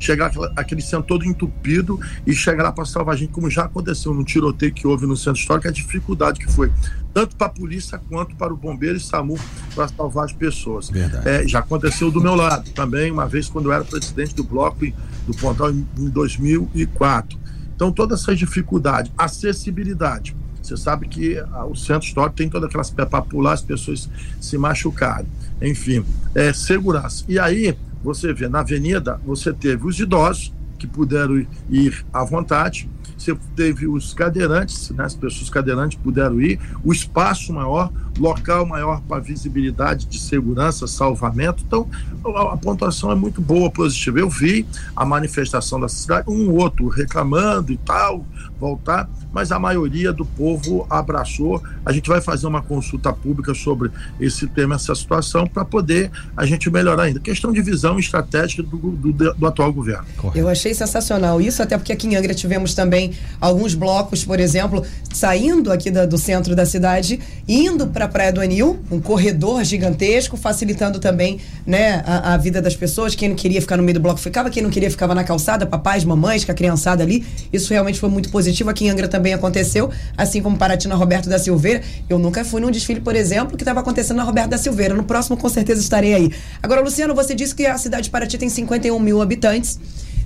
chegar 0.00 0.32
aquele 0.56 0.80
centro 0.80 1.06
todo 1.06 1.24
entupido 1.24 2.00
e 2.26 2.32
chegar 2.32 2.64
lá 2.64 2.72
para 2.72 2.86
salvar 2.86 3.14
a 3.14 3.18
gente, 3.18 3.30
como 3.30 3.50
já 3.50 3.64
aconteceu 3.64 4.14
no 4.14 4.24
tiroteio 4.24 4.72
que 4.72 4.86
houve 4.86 5.06
no 5.06 5.16
centro 5.16 5.38
histórico, 5.38 5.68
a 5.68 5.70
dificuldade 5.70 6.40
que 6.40 6.50
foi, 6.50 6.72
tanto 7.12 7.36
para 7.36 7.46
a 7.48 7.50
polícia 7.50 8.00
quanto 8.08 8.34
para 8.34 8.52
o 8.52 8.56
bombeiro 8.56 8.96
e 8.96 9.00
SAMU, 9.00 9.38
para 9.74 9.86
salvar 9.88 10.24
as 10.24 10.32
pessoas. 10.32 10.90
É, 11.26 11.46
já 11.46 11.58
aconteceu 11.58 12.10
do 12.10 12.20
meu 12.20 12.34
lado 12.34 12.70
também, 12.70 13.10
uma 13.12 13.28
vez 13.28 13.48
quando 13.48 13.66
eu 13.66 13.72
era 13.72 13.84
presidente 13.84 14.34
do 14.34 14.42
bloco 14.42 14.80
do 15.26 15.34
Pontal 15.34 15.70
em, 15.70 15.86
em 15.98 16.08
2004. 16.08 17.38
Então, 17.76 17.92
todas 17.92 18.22
essas 18.22 18.38
dificuldades, 18.38 19.12
acessibilidade. 19.16 20.34
Você 20.62 20.76
sabe 20.76 21.08
que 21.08 21.38
ah, 21.38 21.64
o 21.64 21.74
centro 21.74 22.06
histórico 22.06 22.36
tem 22.36 22.48
todas 22.48 22.68
aquelas 22.68 22.90
para 22.90 23.22
pular 23.22 23.54
as 23.54 23.62
pessoas 23.62 24.08
se 24.40 24.56
machucarem. 24.56 25.26
Enfim, 25.60 26.04
é 26.34 26.52
segurança. 26.52 27.24
E 27.28 27.38
aí, 27.38 27.76
você 28.02 28.32
vê 28.32 28.48
na 28.48 28.60
avenida, 28.60 29.20
você 29.24 29.52
teve 29.52 29.86
os 29.86 29.98
idosos 29.98 30.52
que 30.78 30.86
puderam 30.86 31.46
ir 31.68 32.04
à 32.12 32.24
vontade, 32.24 32.88
você 33.20 33.36
teve 33.54 33.86
os 33.86 34.14
cadeirantes, 34.14 34.90
né, 34.90 35.04
as 35.04 35.14
pessoas 35.14 35.50
cadeirantes 35.50 35.98
puderam 36.02 36.40
ir, 36.40 36.58
o 36.82 36.90
espaço 36.90 37.52
maior, 37.52 37.92
local 38.18 38.64
maior 38.64 39.02
para 39.02 39.20
visibilidade 39.20 40.06
de 40.06 40.18
segurança, 40.18 40.86
salvamento. 40.86 41.62
Então, 41.66 41.86
a, 42.24 42.54
a, 42.54 42.56
pontuação 42.56 43.12
é 43.12 43.14
muito 43.14 43.42
boa, 43.42 43.70
positiva. 43.70 44.18
Eu 44.18 44.30
vi 44.30 44.66
a 44.96 45.04
manifestação 45.04 45.78
da 45.78 45.88
cidade, 45.88 46.30
um 46.30 46.50
outro 46.50 46.88
reclamando 46.88 47.72
e 47.72 47.76
tal, 47.76 48.24
voltar, 48.58 49.08
mas 49.32 49.52
a 49.52 49.58
maioria 49.58 50.12
do 50.12 50.24
povo 50.24 50.86
abraçou. 50.88 51.62
A 51.84 51.92
gente 51.92 52.08
vai 52.08 52.20
fazer 52.20 52.46
uma 52.46 52.62
consulta 52.62 53.12
pública 53.12 53.54
sobre 53.54 53.90
esse 54.20 54.46
tema, 54.46 54.74
essa 54.74 54.94
situação, 54.94 55.46
para 55.46 55.64
poder 55.64 56.10
a 56.36 56.44
gente 56.44 56.70
melhorar 56.70 57.04
ainda. 57.04 57.20
Questão 57.20 57.52
de 57.52 57.62
visão 57.62 57.98
estratégica 57.98 58.62
do, 58.62 58.76
do, 58.76 59.34
do 59.34 59.46
atual 59.46 59.72
governo. 59.72 60.04
Eu 60.34 60.48
achei 60.48 60.74
sensacional 60.74 61.40
isso, 61.40 61.62
até 61.62 61.76
porque 61.76 61.92
aqui 61.92 62.06
em 62.06 62.16
Angra 62.16 62.34
tivemos 62.34 62.74
também 62.74 63.12
alguns 63.40 63.74
blocos, 63.74 64.24
por 64.24 64.40
exemplo, 64.40 64.84
saindo 65.12 65.72
aqui 65.72 65.90
da, 65.90 66.06
do 66.06 66.18
centro 66.18 66.54
da 66.54 66.66
cidade, 66.66 67.20
indo 67.46 67.86
para 67.86 68.04
a 68.04 68.08
Praia 68.08 68.32
do 68.32 68.40
Anil, 68.40 68.80
um 68.90 69.00
corredor 69.00 69.64
gigantesco, 69.64 70.36
facilitando 70.36 70.98
também 70.98 71.40
né, 71.66 72.02
a, 72.06 72.34
a, 72.34 72.36
vida 72.36 72.60
das 72.60 72.76
pessoas. 72.76 73.14
Quem 73.14 73.28
não 73.28 73.36
queria 73.36 73.60
ficar 73.60 73.76
no 73.76 73.82
meio 73.82 73.94
do 73.94 74.00
bloco 74.00 74.18
ficava, 74.20 74.50
quem 74.50 74.62
não 74.62 74.70
queria 74.70 74.90
ficava 74.90 75.14
na 75.14 75.24
calçada, 75.24 75.66
papais, 75.66 76.04
mamães, 76.04 76.44
com 76.44 76.52
a 76.52 76.54
criançada 76.54 77.02
ali. 77.02 77.24
Isso 77.52 77.72
realmente 77.72 77.98
foi 77.98 78.08
muito 78.08 78.30
positivo. 78.30 78.70
Aqui 78.70 78.86
em 78.86 78.90
Angra 78.90 79.08
também 79.08 79.19
aconteceu, 79.32 79.90
assim 80.16 80.42
como 80.42 80.56
Paratina 80.56 80.94
Roberto 80.94 81.28
da 81.28 81.38
Silveira. 81.38 81.82
Eu 82.08 82.18
nunca 82.18 82.44
fui 82.44 82.60
num 82.60 82.70
desfile, 82.70 83.00
por 83.00 83.14
exemplo, 83.14 83.56
que 83.56 83.62
estava 83.62 83.80
acontecendo 83.80 84.16
na 84.16 84.24
Roberto 84.24 84.50
da 84.50 84.58
Silveira. 84.58 84.94
No 84.94 85.04
próximo, 85.04 85.36
com 85.36 85.48
certeza, 85.48 85.80
estarei 85.80 86.14
aí. 86.14 86.32
Agora, 86.62 86.80
Luciano, 86.80 87.14
você 87.14 87.34
disse 87.34 87.54
que 87.54 87.66
a 87.66 87.76
cidade 87.78 88.04
de 88.04 88.10
Paraty 88.10 88.38
tem 88.38 88.48
51 88.48 88.98
mil 88.98 89.20
habitantes 89.20 89.78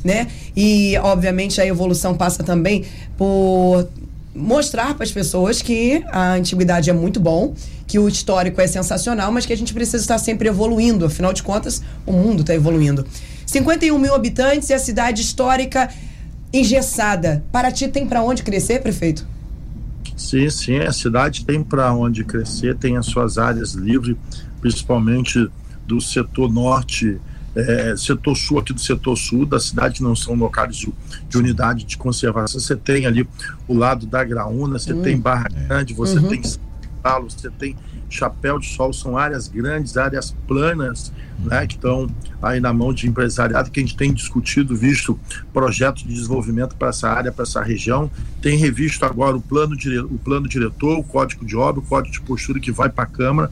né? 0.05 0.29
E, 0.55 0.97
obviamente, 0.99 1.61
a 1.61 1.67
evolução 1.67 2.15
passa 2.15 2.45
também 2.45 2.85
por 3.17 3.89
mostrar 4.35 4.95
para 4.95 5.05
as 5.05 5.11
pessoas 5.11 5.63
que 5.63 6.05
a 6.11 6.35
antiguidade 6.35 6.91
é 6.91 6.93
muito 6.93 7.19
bom, 7.19 7.55
que 7.87 7.99
o 7.99 8.09
histórico 8.09 8.61
é 8.61 8.67
sensacional, 8.67 9.33
mas 9.33 9.47
que 9.47 9.53
a 9.53 9.57
gente 9.57 9.73
precisa 9.73 10.03
estar 10.03 10.19
sempre 10.19 10.49
evoluindo. 10.49 11.07
Afinal 11.07 11.33
de 11.33 11.43
contas, 11.43 11.81
o 12.05 12.13
mundo 12.13 12.43
está 12.43 12.55
evoluindo. 12.55 13.07
51 13.47 13.99
mil 13.99 14.15
habitantes 14.15 14.69
e 14.71 14.75
a 14.75 14.79
cidade 14.79 15.23
histórica 15.23 15.89
engessada. 16.55 17.45
Paraty 17.51 17.89
tem 17.89 18.07
para 18.07 18.23
onde 18.23 18.43
crescer, 18.43 18.81
prefeito? 18.81 19.27
Sim, 20.17 20.49
sim, 20.49 20.79
a 20.79 20.93
cidade 20.93 21.45
tem 21.45 21.63
para 21.63 21.93
onde 21.93 22.25
crescer, 22.25 22.77
tem 22.77 22.97
as 22.97 23.07
suas 23.07 23.37
áreas 23.37 23.73
livres, 23.73 24.17
principalmente 24.61 25.51
do 25.87 26.01
setor 26.01 26.51
norte 26.51 27.21
é, 27.57 27.95
setor 27.97 28.37
sul, 28.37 28.59
aqui 28.59 28.73
do 28.73 28.81
setor 28.81 29.17
sul 29.17 29.47
da 29.47 29.61
cidade, 29.61 30.03
não 30.03 30.17
são 30.17 30.35
locais 30.35 30.77
de, 30.77 30.93
de 31.29 31.39
unidade 31.39 31.85
de 31.85 31.97
conservação. 31.97 32.61
Você 32.61 32.75
tem 32.75 33.07
ali 33.07 33.29
o 33.69 33.75
lado 33.75 34.07
da 34.07 34.25
Graúna, 34.25 34.79
você 34.79 34.93
hum, 34.93 35.03
tem 35.03 35.19
Barra 35.19 35.47
é. 35.55 35.67
Grande, 35.67 35.95
você 35.95 36.19
uhum. 36.19 36.29
tem 36.29 36.43
Salo, 36.43 37.31
você 37.31 37.51
tem 37.51 37.77
Chapéu 38.11 38.59
de 38.59 38.67
Sol, 38.67 38.93
são 38.93 39.17
áreas 39.17 39.47
grandes, 39.47 39.97
áreas 39.97 40.35
planas. 40.49 41.13
Né, 41.39 41.67
que 41.67 41.75
estão 41.75 42.09
aí 42.43 42.61
na 42.61 42.73
mão 42.73 42.93
de 42.93 43.09
empresariado, 43.09 43.71
que 43.71 43.81
a 43.81 43.83
gente 43.83 43.97
tem 43.97 44.13
discutido, 44.13 44.77
visto 44.77 45.19
projetos 45.53 46.03
de 46.03 46.13
desenvolvimento 46.13 46.77
para 46.77 46.89
essa 46.89 47.09
área, 47.09 47.33
para 47.33 47.43
essa 47.43 47.63
região, 47.63 48.11
tem 48.41 48.57
revisto 48.57 49.05
agora 49.05 49.37
o 49.37 49.41
plano, 49.41 49.77
dire... 49.77 49.99
o 49.99 50.19
plano 50.19 50.49
diretor, 50.49 50.99
o 50.99 51.03
código 51.03 51.45
de 51.45 51.57
obra, 51.57 51.81
o 51.81 51.85
código 51.85 52.13
de 52.13 52.21
postura 52.21 52.61
que 52.61 52.71
vai 52.71 52.89
para 52.89 53.05
a 53.05 53.07
Câmara 53.07 53.51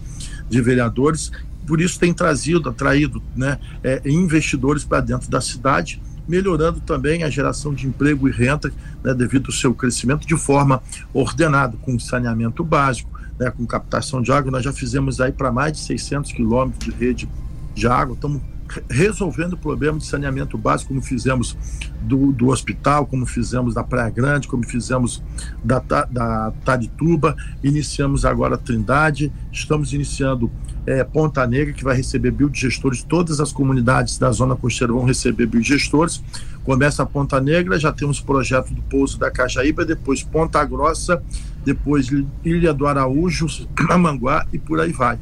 de 0.49 0.61
Vereadores, 0.61 1.31
por 1.67 1.81
isso 1.81 1.99
tem 1.99 2.13
trazido, 2.13 2.69
atraído 2.69 3.23
né, 3.37 3.59
é, 3.83 4.03
investidores 4.05 4.85
para 4.85 5.01
dentro 5.01 5.31
da 5.31 5.41
cidade, 5.41 6.01
melhorando 6.27 6.81
também 6.81 7.25
a 7.25 7.31
geração 7.31 7.75
de 7.75 7.87
emprego 7.87 8.29
e 8.29 8.33
renta 8.33 8.73
né, 9.03 9.15
devido 9.15 9.47
ao 9.47 9.53
seu 9.53 9.75
crescimento 9.75 10.27
de 10.27 10.37
forma 10.37 10.83
ordenada, 11.13 11.77
com 11.81 11.99
saneamento 11.99 12.65
básico, 12.65 13.11
né, 13.39 13.51
com 13.51 13.67
captação 13.67 14.23
de 14.23 14.31
água. 14.33 14.51
Nós 14.51 14.65
já 14.65 14.73
fizemos 14.73 15.21
aí 15.21 15.33
para 15.33 15.51
mais 15.51 15.73
de 15.73 15.81
600 15.81 16.33
quilômetros 16.33 16.85
de 16.85 16.91
rede 16.99 17.29
de 17.75 17.87
água, 17.87 18.15
estamos 18.15 18.43
resolvendo 18.89 19.55
o 19.55 19.57
problema 19.57 19.99
de 19.99 20.07
saneamento 20.07 20.57
básico, 20.57 20.89
como 20.89 21.03
fizemos 21.03 21.57
do, 22.01 22.33
do 22.33 22.49
hospital, 22.49 23.07
como 23.07 23.27
fizemos 23.27 23.75
da 23.75 23.85
Praia 23.85 24.11
Grande, 24.11 24.49
como 24.49 24.67
fizemos 24.67 25.23
da, 25.63 25.79
da 25.79 26.53
iniciamos 27.63 28.25
agora 28.25 28.55
a 28.55 28.59
Trindade, 28.59 29.33
estamos 29.53 29.93
iniciando 29.93 30.51
é, 30.87 31.05
Ponta 31.05 31.47
Negra, 31.47 31.73
que 31.73 31.85
vai 31.85 31.97
receber 31.97 32.31
biodigestores, 32.31 33.03
todas 33.03 33.41
as 33.41 33.53
comunidades 33.53 34.19
da 34.19 34.31
zona 34.31 34.57
costeira 34.57 34.93
vão 34.93 35.05
receber 35.05 35.47
biodigestores. 35.47 36.23
Começa 36.65 37.03
a 37.03 37.07
Ponta 37.07 37.41
Negra, 37.41 37.79
já 37.79 37.93
temos 37.93 38.21
projeto 38.21 38.73
do 38.73 38.83
Pouso 38.83 39.19
da 39.19 39.31
Cajaíba, 39.31 39.85
depois 39.85 40.23
Ponta 40.23 40.65
Grossa, 40.65 41.23
depois 41.65 42.09
Ilha 42.45 42.73
do 42.73 42.87
Araújo, 42.87 43.47
Amanguá 43.91 44.47
e 44.53 44.59
por 44.59 44.81
aí 44.81 44.93
vai. 44.93 45.19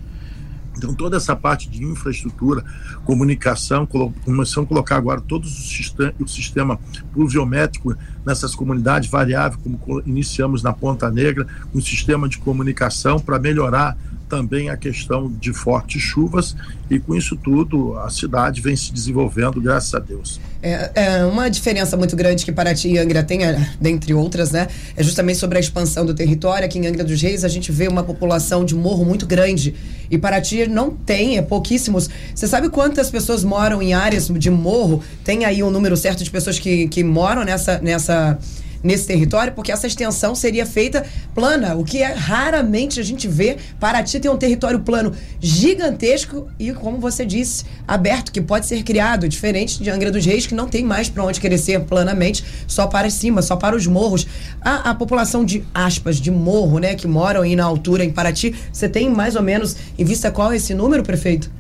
Então, 0.77 0.95
toda 0.95 1.17
essa 1.17 1.35
parte 1.35 1.69
de 1.69 1.85
infraestrutura, 1.85 2.65
comunicação, 3.05 3.87
começamos 3.87 4.67
a 4.67 4.69
colocar 4.69 4.97
agora 4.97 5.21
todo 5.21 5.45
o 5.45 6.29
sistema 6.29 6.79
pluviométrico 7.13 7.95
nessas 8.25 8.55
comunidades 8.55 9.11
variável, 9.11 9.59
como 9.59 10.03
iniciamos 10.07 10.63
na 10.63 10.73
Ponta 10.73 11.11
Negra, 11.11 11.47
um 11.75 11.81
sistema 11.81 12.29
de 12.29 12.39
comunicação 12.39 13.19
para 13.19 13.39
melhorar 13.39 13.97
também 14.31 14.71
a 14.71 14.77
questão 14.77 15.29
de 15.29 15.53
fortes 15.53 16.01
chuvas 16.01 16.55
e 16.89 17.01
com 17.01 17.17
isso 17.17 17.37
tudo 17.37 17.99
a 17.99 18.09
cidade 18.09 18.61
vem 18.61 18.77
se 18.77 18.93
desenvolvendo, 18.93 19.61
graças 19.61 19.93
a 19.93 19.99
Deus. 19.99 20.41
É, 20.63 20.91
é, 20.95 21.25
uma 21.25 21.49
diferença 21.49 21.97
muito 21.97 22.15
grande 22.15 22.45
que 22.45 22.53
Paraty 22.53 22.89
e 22.89 22.99
Angra 22.99 23.23
tem, 23.23 23.45
é, 23.45 23.71
dentre 23.81 24.15
outras, 24.15 24.51
né? 24.51 24.69
É 24.95 25.03
justamente 25.03 25.39
sobre 25.39 25.57
a 25.57 25.61
expansão 25.61 26.05
do 26.05 26.15
território. 26.15 26.65
Aqui 26.65 26.79
em 26.79 26.87
Angra 26.87 27.03
dos 27.03 27.21
Reis, 27.21 27.45
a 27.45 27.49
gente 27.49 27.73
vê 27.73 27.89
uma 27.89 28.03
população 28.03 28.65
de 28.65 28.75
morro 28.75 29.05
muito 29.05 29.27
grande. 29.27 29.75
E 30.11 30.19
Paraty 30.19 30.67
não 30.67 30.91
tem, 30.91 31.39
é 31.39 31.43
pouquíssimos. 31.43 32.09
Você 32.35 32.47
sabe 32.47 32.69
quantas 32.69 33.11
pessoas 33.11 33.43
moram 33.43 33.81
em 33.81 33.95
áreas 33.95 34.29
de 34.29 34.51
morro? 34.51 35.03
Tem 35.25 35.45
aí 35.45 35.63
um 35.63 35.71
número 35.71 35.97
certo 35.97 36.23
de 36.23 36.31
pessoas 36.31 36.59
que, 36.59 36.87
que 36.89 37.03
moram 37.03 37.43
nessa. 37.43 37.81
nessa 37.81 38.39
nesse 38.83 39.07
território, 39.07 39.53
porque 39.53 39.71
essa 39.73 39.87
extensão 39.87 40.35
seria 40.35 40.65
feita 40.67 41.05
plana, 41.35 41.75
o 41.75 41.85
que 41.85 42.03
é 42.03 42.13
raramente 42.13 43.01
a 43.01 43.03
gente 43.03 43.29
vê. 43.29 43.57
Paraty 43.79 44.21
tem 44.21 44.31
um 44.31 44.37
território 44.37 44.81
plano 44.81 45.13
gigantesco 45.41 46.49
e, 46.59 46.73
como 46.73 46.99
você 46.99 47.25
disse, 47.25 47.65
aberto, 47.87 48.33
que 48.33 48.41
pode 48.41 48.67
ser 48.67 48.83
criado, 48.83 49.29
diferente 49.29 49.83
de 49.83 49.91
Angra 49.91 50.11
dos 50.11 50.25
Reis, 50.25 50.47
que 50.47 50.55
não 50.55 50.69
tem 50.69 50.85
mais 50.85 51.09
para 51.09 51.25
onde 51.25 51.41
crescer 51.41 51.81
planamente, 51.81 52.45
só 52.67 52.87
para 52.87 53.11
cima, 53.11 53.43
só 53.43 53.57
para 53.57 53.77
os 53.77 53.87
morros. 53.87 54.27
A, 54.61 54.91
a 54.91 54.95
população 54.95 55.45
de 55.45 55.65
aspas, 55.75 56.21
de 56.21 56.31
morro, 56.31 56.79
né, 56.79 56.95
que 56.95 57.07
moram 57.07 57.43
aí 57.43 57.55
na 57.55 57.65
altura 57.65 58.05
em 58.05 58.11
Paraty, 58.11 58.55
você 58.73 58.89
tem 58.89 59.11
mais 59.11 59.37
ou 59.37 59.43
menos 59.43 59.77
em 59.99 60.05
vista 60.05 60.31
qual 60.31 60.53
é 60.53 60.57
esse 60.57 60.75
número, 60.75 61.03
prefeito? 61.03 61.60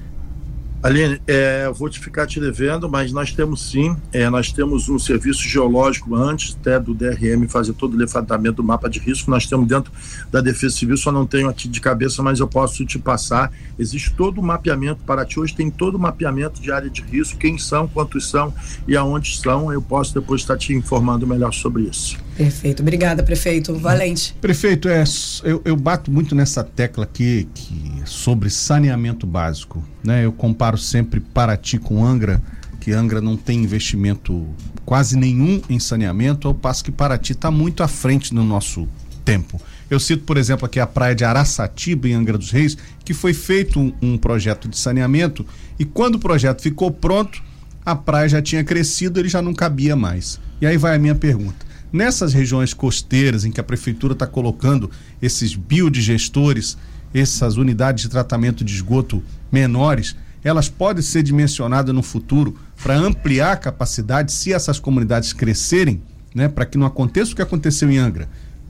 Aline, 0.82 1.20
é, 1.26 1.64
eu 1.66 1.74
vou 1.74 1.90
te 1.90 2.00
ficar 2.00 2.26
te 2.26 2.40
devendo, 2.40 2.88
mas 2.88 3.12
nós 3.12 3.34
temos 3.34 3.70
sim, 3.70 3.94
é, 4.14 4.30
nós 4.30 4.50
temos 4.50 4.88
um 4.88 4.98
serviço 4.98 5.42
geológico 5.46 6.14
antes 6.14 6.56
até 6.58 6.80
do 6.80 6.94
DRM 6.94 7.46
fazer 7.48 7.74
todo 7.74 7.92
o 7.92 7.96
levantamento 7.98 8.56
do 8.56 8.64
mapa 8.64 8.88
de 8.88 8.98
risco, 8.98 9.30
nós 9.30 9.46
temos 9.46 9.68
dentro 9.68 9.92
da 10.32 10.40
Defesa 10.40 10.74
Civil, 10.74 10.96
só 10.96 11.12
não 11.12 11.26
tenho 11.26 11.50
aqui 11.50 11.68
de 11.68 11.82
cabeça, 11.82 12.22
mas 12.22 12.40
eu 12.40 12.48
posso 12.48 12.86
te 12.86 12.98
passar. 12.98 13.52
Existe 13.78 14.14
todo 14.14 14.40
o 14.40 14.42
mapeamento, 14.42 15.02
para 15.04 15.26
ti 15.26 15.38
hoje 15.38 15.54
tem 15.54 15.70
todo 15.70 15.96
o 15.96 15.98
mapeamento 15.98 16.62
de 16.62 16.72
área 16.72 16.88
de 16.88 17.02
risco, 17.02 17.36
quem 17.36 17.58
são, 17.58 17.86
quantos 17.86 18.30
são 18.30 18.54
e 18.88 18.96
aonde 18.96 19.36
são, 19.36 19.70
eu 19.70 19.82
posso 19.82 20.14
depois 20.14 20.40
estar 20.40 20.56
te 20.56 20.72
informando 20.72 21.26
melhor 21.26 21.52
sobre 21.52 21.82
isso. 21.82 22.16
Perfeito, 22.40 22.81
obrigada, 22.81 23.22
prefeito. 23.22 23.74
Valente. 23.74 24.35
Prefeito, 24.40 24.88
é, 24.88 25.05
eu, 25.44 25.61
eu 25.62 25.76
bato 25.76 26.11
muito 26.11 26.35
nessa 26.35 26.64
tecla 26.64 27.05
aqui 27.05 27.46
que, 27.53 28.03
sobre 28.07 28.48
saneamento 28.48 29.26
básico. 29.26 29.85
Né? 30.03 30.24
Eu 30.24 30.33
comparo 30.33 30.79
sempre 30.79 31.20
Paraty 31.20 31.79
com 31.79 32.03
Angra, 32.03 32.40
que 32.81 32.92
Angra 32.92 33.20
não 33.20 33.37
tem 33.37 33.62
investimento 33.62 34.46
quase 34.87 35.18
nenhum 35.18 35.61
em 35.68 35.79
saneamento, 35.79 36.48
ao 36.48 36.55
passo 36.55 36.83
que 36.83 36.90
Paraty 36.90 37.33
está 37.33 37.50
muito 37.50 37.83
à 37.83 37.88
frente 37.88 38.33
no 38.33 38.42
nosso 38.42 38.88
tempo. 39.22 39.61
Eu 39.90 40.00
cito, 40.00 40.24
por 40.24 40.38
exemplo, 40.38 40.64
aqui 40.64 40.81
a 40.81 40.87
praia 40.87 41.14
de 41.14 41.26
Araçatiba, 41.26 42.09
em 42.09 42.14
Angra 42.14 42.38
dos 42.38 42.50
Reis, 42.50 42.74
que 43.05 43.12
foi 43.12 43.35
feito 43.35 43.79
um, 43.79 43.92
um 44.00 44.16
projeto 44.16 44.66
de 44.66 44.79
saneamento 44.79 45.44
e 45.79 45.85
quando 45.85 46.14
o 46.14 46.18
projeto 46.18 46.62
ficou 46.62 46.90
pronto, 46.90 47.42
a 47.85 47.94
praia 47.94 48.31
já 48.31 48.40
tinha 48.40 48.64
crescido, 48.64 49.20
ele 49.20 49.29
já 49.29 49.42
não 49.42 49.53
cabia 49.53 49.94
mais. 49.94 50.40
E 50.59 50.66
aí 50.66 50.79
vai 50.79 50.96
a 50.96 50.98
minha 50.98 51.14
pergunta 51.14 51.68
Nessas 51.92 52.33
regiões 52.33 52.72
costeiras 52.72 53.44
em 53.44 53.50
que 53.50 53.61
a 53.61 53.64
prefeitura 53.64 54.12
está 54.12 54.26
colocando 54.26 54.90
esses 55.20 55.55
biodigestores, 55.55 56.79
essas 57.12 57.57
unidades 57.57 58.05
de 58.05 58.09
tratamento 58.09 58.64
de 58.64 58.74
esgoto 58.74 59.22
menores, 59.50 60.14
elas 60.42 60.68
podem 60.68 61.03
ser 61.03 61.22
dimensionadas 61.22 61.94
no 61.94 62.03
futuro 62.03 62.57
para 62.83 62.96
ampliar 62.96 63.53
a 63.53 63.57
capacidade 63.57 64.33
se 64.33 64.53
essas 64.53 64.79
comunidades 64.79 65.33
crescerem, 65.33 66.03
né, 66.35 66.48
para 66.48 66.64
que 66.64 66.79
não 66.79 66.87
aconteça 66.87 67.33
o 67.33 67.37
que 67.37 67.42
aconteceu 67.42 67.90
em 67.90 67.98
Angra. 67.98 68.29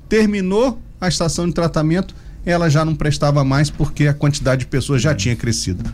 Terminou 0.08 0.80
a 1.00 1.08
estação 1.08 1.46
de 1.46 1.54
tratamento, 1.54 2.14
ela 2.44 2.68
já 2.68 2.84
não 2.84 2.94
prestava 2.94 3.44
mais 3.44 3.70
porque 3.70 4.06
a 4.06 4.14
quantidade 4.14 4.60
de 4.60 4.66
pessoas 4.66 5.02
já 5.02 5.14
tinha 5.14 5.36
crescido. 5.36 5.84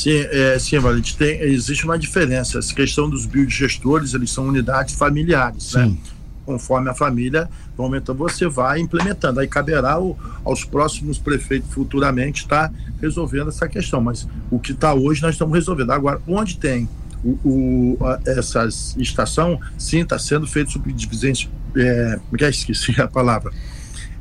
Sim, 0.00 0.12
é, 0.30 0.58
sim, 0.58 0.78
Valente, 0.78 1.14
tem, 1.14 1.38
existe 1.42 1.84
uma 1.84 1.98
diferença. 1.98 2.58
Essa 2.58 2.74
questão 2.74 3.10
dos 3.10 3.26
biodigestores, 3.26 4.14
eles 4.14 4.30
são 4.30 4.46
unidades 4.46 4.94
familiares, 4.94 5.74
né? 5.74 5.84
sim. 5.84 5.90
né? 5.90 5.98
Conforme 6.46 6.88
a 6.88 6.94
família 6.94 7.50
vai 7.76 7.84
aumentando, 7.86 8.16
você 8.16 8.48
vai 8.48 8.80
implementando. 8.80 9.40
Aí 9.40 9.46
caberá 9.46 10.00
o, 10.00 10.16
aos 10.42 10.64
próximos 10.64 11.18
prefeitos 11.18 11.70
futuramente 11.70 12.44
estar 12.44 12.70
tá 12.70 12.74
resolvendo 12.98 13.48
essa 13.48 13.68
questão. 13.68 14.00
Mas 14.00 14.26
o 14.50 14.58
que 14.58 14.72
está 14.72 14.94
hoje 14.94 15.20
nós 15.20 15.34
estamos 15.34 15.54
resolvendo. 15.54 15.90
Agora, 15.90 16.18
onde 16.26 16.56
tem 16.56 16.88
o, 17.22 17.38
o, 17.44 17.98
essa 18.26 18.66
estação, 18.96 19.60
sim, 19.76 20.00
está 20.00 20.18
sendo 20.18 20.46
feito 20.46 20.72
subdivisões. 20.72 21.46
É, 21.76 22.18
é, 22.40 22.48
esqueci 22.48 22.98
a 22.98 23.06
palavra. 23.06 23.52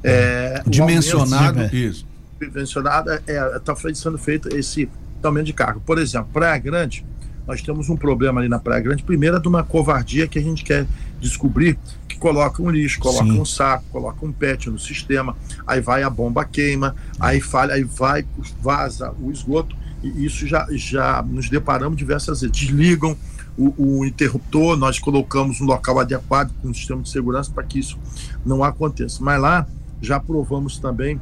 É, 0.03 0.61
Dimensionado, 0.67 1.59
aumento, 1.59 1.75
isso. 1.75 2.05
Dimensionado, 2.39 3.11
está 3.13 3.73
é, 3.89 3.93
sendo 3.93 4.17
feito 4.17 4.53
esse 4.55 4.89
aumento 5.27 5.45
de 5.45 5.53
carga. 5.53 5.79
Por 5.85 5.97
exemplo, 5.97 6.29
Praia 6.33 6.57
Grande, 6.57 7.05
nós 7.47 7.61
temos 7.61 7.89
um 7.89 7.97
problema 7.97 8.39
ali 8.39 8.49
na 8.49 8.59
Praia 8.59 8.81
Grande. 8.81 9.03
Primeiro 9.03 9.37
é 9.37 9.39
de 9.39 9.47
uma 9.47 9.63
covardia 9.63 10.27
que 10.27 10.37
a 10.37 10.41
gente 10.41 10.63
quer 10.63 10.85
descobrir, 11.19 11.77
que 12.07 12.17
coloca 12.17 12.61
um 12.61 12.69
lixo, 12.69 12.99
coloca 12.99 13.25
Sim. 13.25 13.39
um 13.39 13.45
saco, 13.45 13.85
coloca 13.91 14.25
um 14.25 14.31
pet 14.31 14.69
no 14.69 14.77
sistema, 14.77 15.35
aí 15.65 15.81
vai 15.81 16.03
a 16.03 16.09
bomba 16.09 16.45
queima, 16.45 16.95
aí 17.19 17.41
falha, 17.41 17.73
aí 17.73 17.83
vai, 17.83 18.25
vaza 18.61 19.13
o 19.19 19.31
esgoto, 19.31 19.75
e 20.03 20.25
isso 20.25 20.47
já, 20.47 20.67
já 20.71 21.21
nos 21.23 21.49
deparamos 21.49 21.97
diversas 21.97 22.41
vezes. 22.41 22.55
Desligam 22.55 23.17
o, 23.57 23.99
o 23.99 24.05
interruptor, 24.05 24.77
nós 24.77 24.99
colocamos 24.99 25.59
um 25.59 25.65
local 25.65 25.99
adequado 25.99 26.53
com 26.61 26.69
um 26.69 26.73
sistema 26.73 27.01
de 27.01 27.09
segurança 27.09 27.51
para 27.51 27.63
que 27.63 27.79
isso 27.79 27.97
não 28.45 28.63
aconteça. 28.63 29.23
Mas 29.23 29.41
lá 29.41 29.67
já 30.01 30.19
provamos 30.19 30.77
também 30.77 31.19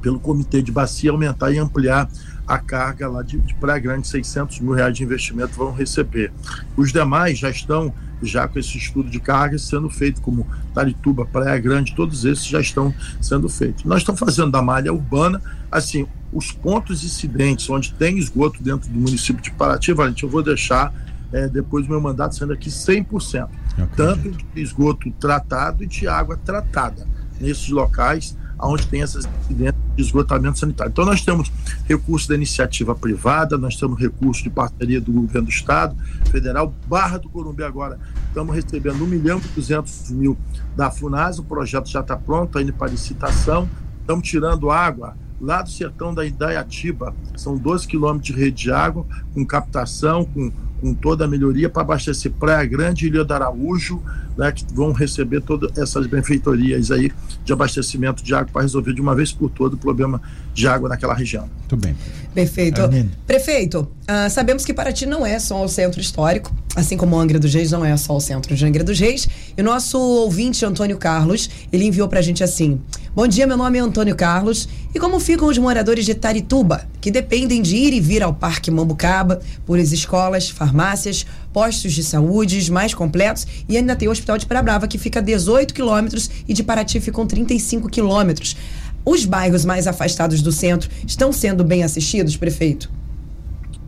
pelo 0.00 0.20
comitê 0.20 0.62
de 0.62 0.70
bacia 0.70 1.10
aumentar 1.10 1.50
e 1.50 1.58
ampliar 1.58 2.08
a 2.48 2.58
carga 2.58 3.06
lá 3.06 3.22
de, 3.22 3.38
de 3.38 3.54
Praia 3.54 3.78
Grande, 3.78 4.08
600 4.08 4.60
mil 4.60 4.72
reais 4.72 4.96
de 4.96 5.04
investimento 5.04 5.52
vão 5.54 5.70
receber. 5.72 6.32
Os 6.76 6.90
demais 6.90 7.38
já 7.38 7.50
estão 7.50 7.92
já 8.22 8.48
com 8.48 8.58
esse 8.58 8.76
estudo 8.76 9.08
de 9.08 9.20
carga 9.20 9.58
sendo 9.58 9.88
feito, 9.88 10.20
como 10.20 10.46
Tarituba, 10.74 11.24
Praia 11.26 11.58
Grande, 11.60 11.94
todos 11.94 12.24
esses 12.24 12.46
já 12.46 12.60
estão 12.60 12.92
sendo 13.20 13.48
feitos. 13.48 13.84
Nós 13.84 13.98
estamos 13.98 14.18
fazendo 14.18 14.50
da 14.50 14.62
malha 14.62 14.92
urbana, 14.92 15.40
assim, 15.70 16.06
os 16.32 16.50
pontos 16.50 17.04
incidentes 17.04 17.68
onde 17.70 17.92
tem 17.92 18.18
esgoto 18.18 18.62
dentro 18.62 18.90
do 18.90 18.98
município 18.98 19.42
de 19.42 19.50
Paraty, 19.52 19.92
Valente, 19.92 20.24
eu 20.24 20.28
vou 20.28 20.42
deixar 20.42 20.92
é, 21.32 21.46
depois 21.48 21.86
do 21.86 21.90
meu 21.90 22.00
mandato 22.00 22.34
sendo 22.34 22.52
aqui 22.52 22.70
100%, 22.70 23.48
tanto 23.94 24.30
de 24.30 24.60
esgoto 24.60 25.10
tratado 25.12 25.84
e 25.84 25.86
de 25.86 26.08
água 26.08 26.36
tratada 26.36 27.06
nesses 27.40 27.68
locais 27.68 28.36
onde 28.60 28.86
tem 28.86 29.02
essas 29.02 29.24
incidências 29.42 29.76
de 29.96 30.02
esgotamento 30.02 30.58
sanitário. 30.58 30.90
Então, 30.90 31.04
nós 31.04 31.22
temos 31.22 31.50
recurso 31.86 32.28
da 32.28 32.34
iniciativa 32.34 32.94
privada, 32.94 33.56
nós 33.56 33.76
temos 33.76 33.98
recurso 33.98 34.42
de 34.42 34.50
parceria 34.50 35.00
do 35.00 35.12
governo 35.12 35.46
do 35.46 35.50
Estado, 35.50 35.96
federal, 36.30 36.74
Barra 36.86 37.18
do 37.18 37.28
Corumbé 37.28 37.64
agora, 37.64 37.98
estamos 38.28 38.54
recebendo 38.54 39.02
1 39.02 39.06
milhão 39.06 39.40
e 39.44 39.48
200 39.54 40.10
mil 40.10 40.36
da 40.76 40.90
FUNAS, 40.90 41.38
o 41.38 41.44
projeto 41.44 41.88
já 41.88 42.00
está 42.00 42.16
pronto, 42.16 42.48
está 42.48 42.62
indo 42.62 42.72
para 42.72 42.90
licitação, 42.90 43.68
estamos 44.00 44.28
tirando 44.28 44.70
água 44.70 45.16
lá 45.40 45.62
do 45.62 45.70
sertão 45.70 46.12
da 46.12 46.24
Idaiatiba, 46.24 47.14
são 47.36 47.56
12 47.56 47.86
quilômetros 47.86 48.34
de 48.34 48.40
rede 48.40 48.64
de 48.64 48.72
água, 48.72 49.06
com 49.32 49.46
captação, 49.46 50.24
com 50.24 50.50
com 50.80 50.94
toda 50.94 51.24
a 51.24 51.28
melhoria 51.28 51.68
para 51.68 51.82
abastecer 51.82 52.32
Praia 52.32 52.64
Grande 52.66 53.04
e 53.04 53.08
Ilha 53.08 53.24
do 53.24 53.34
Araújo, 53.34 54.02
né, 54.36 54.52
que 54.52 54.64
vão 54.72 54.92
receber 54.92 55.40
todas 55.40 55.76
essas 55.76 56.06
benfeitorias 56.06 56.90
aí 56.90 57.12
de 57.44 57.52
abastecimento 57.52 58.22
de 58.22 58.34
água 58.34 58.48
para 58.52 58.62
resolver 58.62 58.92
de 58.92 59.00
uma 59.00 59.14
vez 59.14 59.32
por 59.32 59.50
todas 59.50 59.78
o 59.78 59.80
problema 59.80 60.20
de 60.54 60.68
água 60.68 60.88
naquela 60.88 61.14
região. 61.14 61.48
Muito 61.58 61.76
bem. 61.76 61.96
Perfeito. 62.34 62.82
Prefeito, 63.26 63.80
uh, 63.80 64.30
sabemos 64.30 64.64
que 64.64 64.72
Paraty 64.72 65.06
não 65.06 65.26
é 65.26 65.38
só 65.38 65.64
o 65.64 65.68
centro 65.68 66.00
histórico, 66.00 66.54
assim 66.76 66.96
como 66.96 67.18
Angra 67.18 67.38
dos 67.38 67.52
Reis 67.52 67.72
não 67.72 67.84
é 67.84 67.96
só 67.96 68.16
o 68.16 68.20
centro 68.20 68.54
de 68.54 68.64
Angra 68.64 68.84
dos 68.84 68.98
Reis. 68.98 69.28
E 69.56 69.60
o 69.60 69.64
nosso 69.64 69.98
ouvinte, 69.98 70.64
Antônio 70.64 70.96
Carlos, 70.98 71.50
ele 71.72 71.84
enviou 71.84 72.06
para 72.06 72.20
a 72.20 72.22
gente 72.22 72.44
assim: 72.44 72.80
Bom 73.18 73.26
dia, 73.26 73.48
meu 73.48 73.56
nome 73.56 73.76
é 73.76 73.80
Antônio 73.80 74.14
Carlos. 74.14 74.68
E 74.94 75.00
como 75.00 75.18
ficam 75.18 75.48
os 75.48 75.58
moradores 75.58 76.06
de 76.06 76.14
Tarituba, 76.14 76.88
que 77.00 77.10
dependem 77.10 77.60
de 77.60 77.74
ir 77.74 77.92
e 77.92 77.98
vir 77.98 78.22
ao 78.22 78.32
Parque 78.32 78.70
Mambucaba 78.70 79.40
por 79.66 79.76
as 79.76 79.90
escolas, 79.90 80.48
farmácias, 80.48 81.26
postos 81.52 81.94
de 81.94 82.04
saúde 82.04 82.70
mais 82.70 82.94
completos 82.94 83.44
e 83.68 83.76
ainda 83.76 83.96
tem 83.96 84.06
o 84.06 84.12
Hospital 84.12 84.38
de 84.38 84.46
Parabrava, 84.46 84.86
que 84.86 84.98
fica 84.98 85.18
a 85.18 85.22
18 85.22 85.74
quilômetros 85.74 86.30
e 86.46 86.54
de 86.54 86.62
Paraty 86.62 87.00
ficam 87.00 87.26
35 87.26 87.88
quilômetros. 87.88 88.56
Os 89.04 89.24
bairros 89.24 89.64
mais 89.64 89.88
afastados 89.88 90.40
do 90.40 90.52
centro 90.52 90.88
estão 91.04 91.32
sendo 91.32 91.64
bem 91.64 91.82
assistidos, 91.82 92.36
prefeito? 92.36 92.88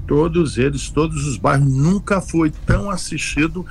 Todos 0.09 0.59
eles, 0.59 0.91
todos 0.91 1.25
os 1.29 1.37
bairros, 1.37 1.71
nunca 1.73 2.21
foi 2.21 2.51
tão 2.67 2.91
assistido. 2.91 3.65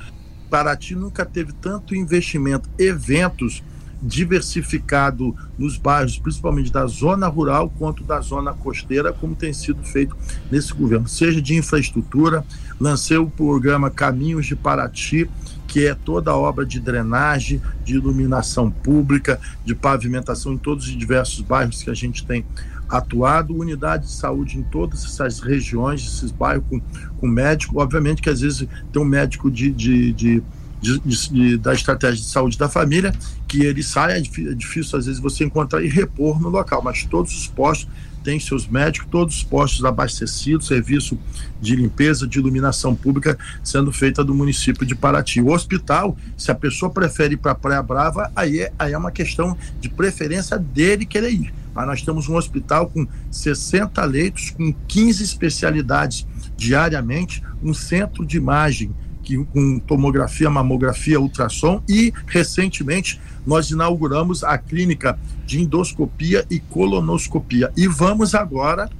Paraty 0.48 0.94
nunca 0.94 1.26
teve 1.26 1.52
tanto 1.52 1.94
investimento, 1.94 2.66
eventos 2.78 3.62
diversificado 4.02 5.34
nos 5.58 5.76
bairros, 5.76 6.18
principalmente 6.18 6.72
da 6.72 6.86
zona 6.86 7.28
rural 7.28 7.72
quanto 7.78 8.02
da 8.02 8.20
zona 8.20 8.52
costeira, 8.52 9.12
como 9.12 9.34
tem 9.34 9.52
sido 9.52 9.82
feito 9.82 10.16
nesse 10.50 10.72
governo, 10.72 11.08
seja 11.08 11.40
de 11.40 11.56
infraestrutura, 11.56 12.44
lancei 12.80 13.18
o 13.18 13.28
programa 13.28 13.90
Caminhos 13.90 14.46
de 14.46 14.56
Paraty, 14.56 15.28
que 15.66 15.86
é 15.86 15.94
toda 15.94 16.32
a 16.32 16.36
obra 16.36 16.66
de 16.66 16.80
drenagem, 16.80 17.62
de 17.84 17.94
iluminação 17.94 18.70
pública, 18.70 19.38
de 19.64 19.74
pavimentação 19.74 20.54
em 20.54 20.58
todos 20.58 20.86
os 20.86 20.96
diversos 20.96 21.42
bairros 21.42 21.82
que 21.82 21.90
a 21.90 21.94
gente 21.94 22.26
tem 22.26 22.44
atuado, 22.88 23.56
unidade 23.56 24.06
de 24.06 24.12
saúde 24.12 24.58
em 24.58 24.64
todas 24.64 25.04
essas 25.04 25.38
regiões, 25.38 26.00
esses 26.00 26.32
bairros 26.32 26.64
com, 26.68 26.80
com 27.18 27.28
médico. 27.28 27.80
Obviamente 27.80 28.20
que 28.20 28.28
às 28.28 28.40
vezes 28.40 28.66
tem 28.92 29.00
um 29.00 29.04
médico 29.04 29.48
de, 29.48 29.70
de, 29.70 30.12
de 30.12 30.42
de, 30.80 30.98
de, 30.98 31.56
da 31.58 31.74
estratégia 31.74 32.16
de 32.16 32.30
saúde 32.30 32.56
da 32.56 32.68
família, 32.68 33.14
que 33.46 33.62
ele 33.62 33.82
sai, 33.82 34.18
é 34.18 34.20
difícil, 34.20 34.52
é 34.52 34.54
difícil, 34.54 34.98
às 34.98 35.06
vezes 35.06 35.20
você 35.20 35.44
encontrar 35.44 35.82
e 35.82 35.88
repor 35.88 36.40
no 36.40 36.48
local, 36.48 36.82
mas 36.82 37.04
todos 37.04 37.36
os 37.36 37.46
postos 37.46 37.88
têm 38.22 38.38
seus 38.38 38.66
médicos, 38.66 39.08
todos 39.10 39.36
os 39.36 39.42
postos 39.42 39.84
abastecidos, 39.84 40.66
serviço 40.66 41.18
de 41.60 41.74
limpeza, 41.74 42.26
de 42.26 42.38
iluminação 42.38 42.94
pública 42.94 43.38
sendo 43.62 43.90
feita 43.92 44.22
do 44.22 44.34
município 44.34 44.86
de 44.86 44.94
Paraty. 44.94 45.40
O 45.40 45.52
hospital, 45.52 46.16
se 46.36 46.50
a 46.50 46.54
pessoa 46.54 46.90
prefere 46.90 47.34
ir 47.34 47.38
para 47.38 47.54
Praia 47.54 47.82
Brava, 47.82 48.30
aí 48.36 48.60
é, 48.60 48.72
aí 48.78 48.92
é 48.92 48.98
uma 48.98 49.10
questão 49.10 49.56
de 49.80 49.88
preferência 49.88 50.58
dele 50.58 51.06
querer 51.06 51.32
ir. 51.32 51.54
Mas 51.74 51.86
nós 51.86 52.02
temos 52.02 52.28
um 52.28 52.36
hospital 52.36 52.88
com 52.90 53.06
60 53.30 54.04
leitos, 54.04 54.50
com 54.50 54.72
15 54.86 55.22
especialidades 55.22 56.26
diariamente, 56.56 57.42
um 57.62 57.72
centro 57.72 58.26
de 58.26 58.36
imagem 58.36 58.92
que, 59.30 59.44
com 59.44 59.78
tomografia, 59.78 60.50
mamografia, 60.50 61.20
ultrassom 61.20 61.82
e 61.88 62.12
recentemente 62.26 63.20
nós 63.46 63.70
inauguramos 63.70 64.42
a 64.42 64.58
clínica 64.58 65.16
de 65.46 65.60
endoscopia 65.60 66.44
e 66.50 66.58
colonoscopia. 66.58 67.72
E 67.76 67.86
vamos 67.86 68.34
agora 68.34 68.90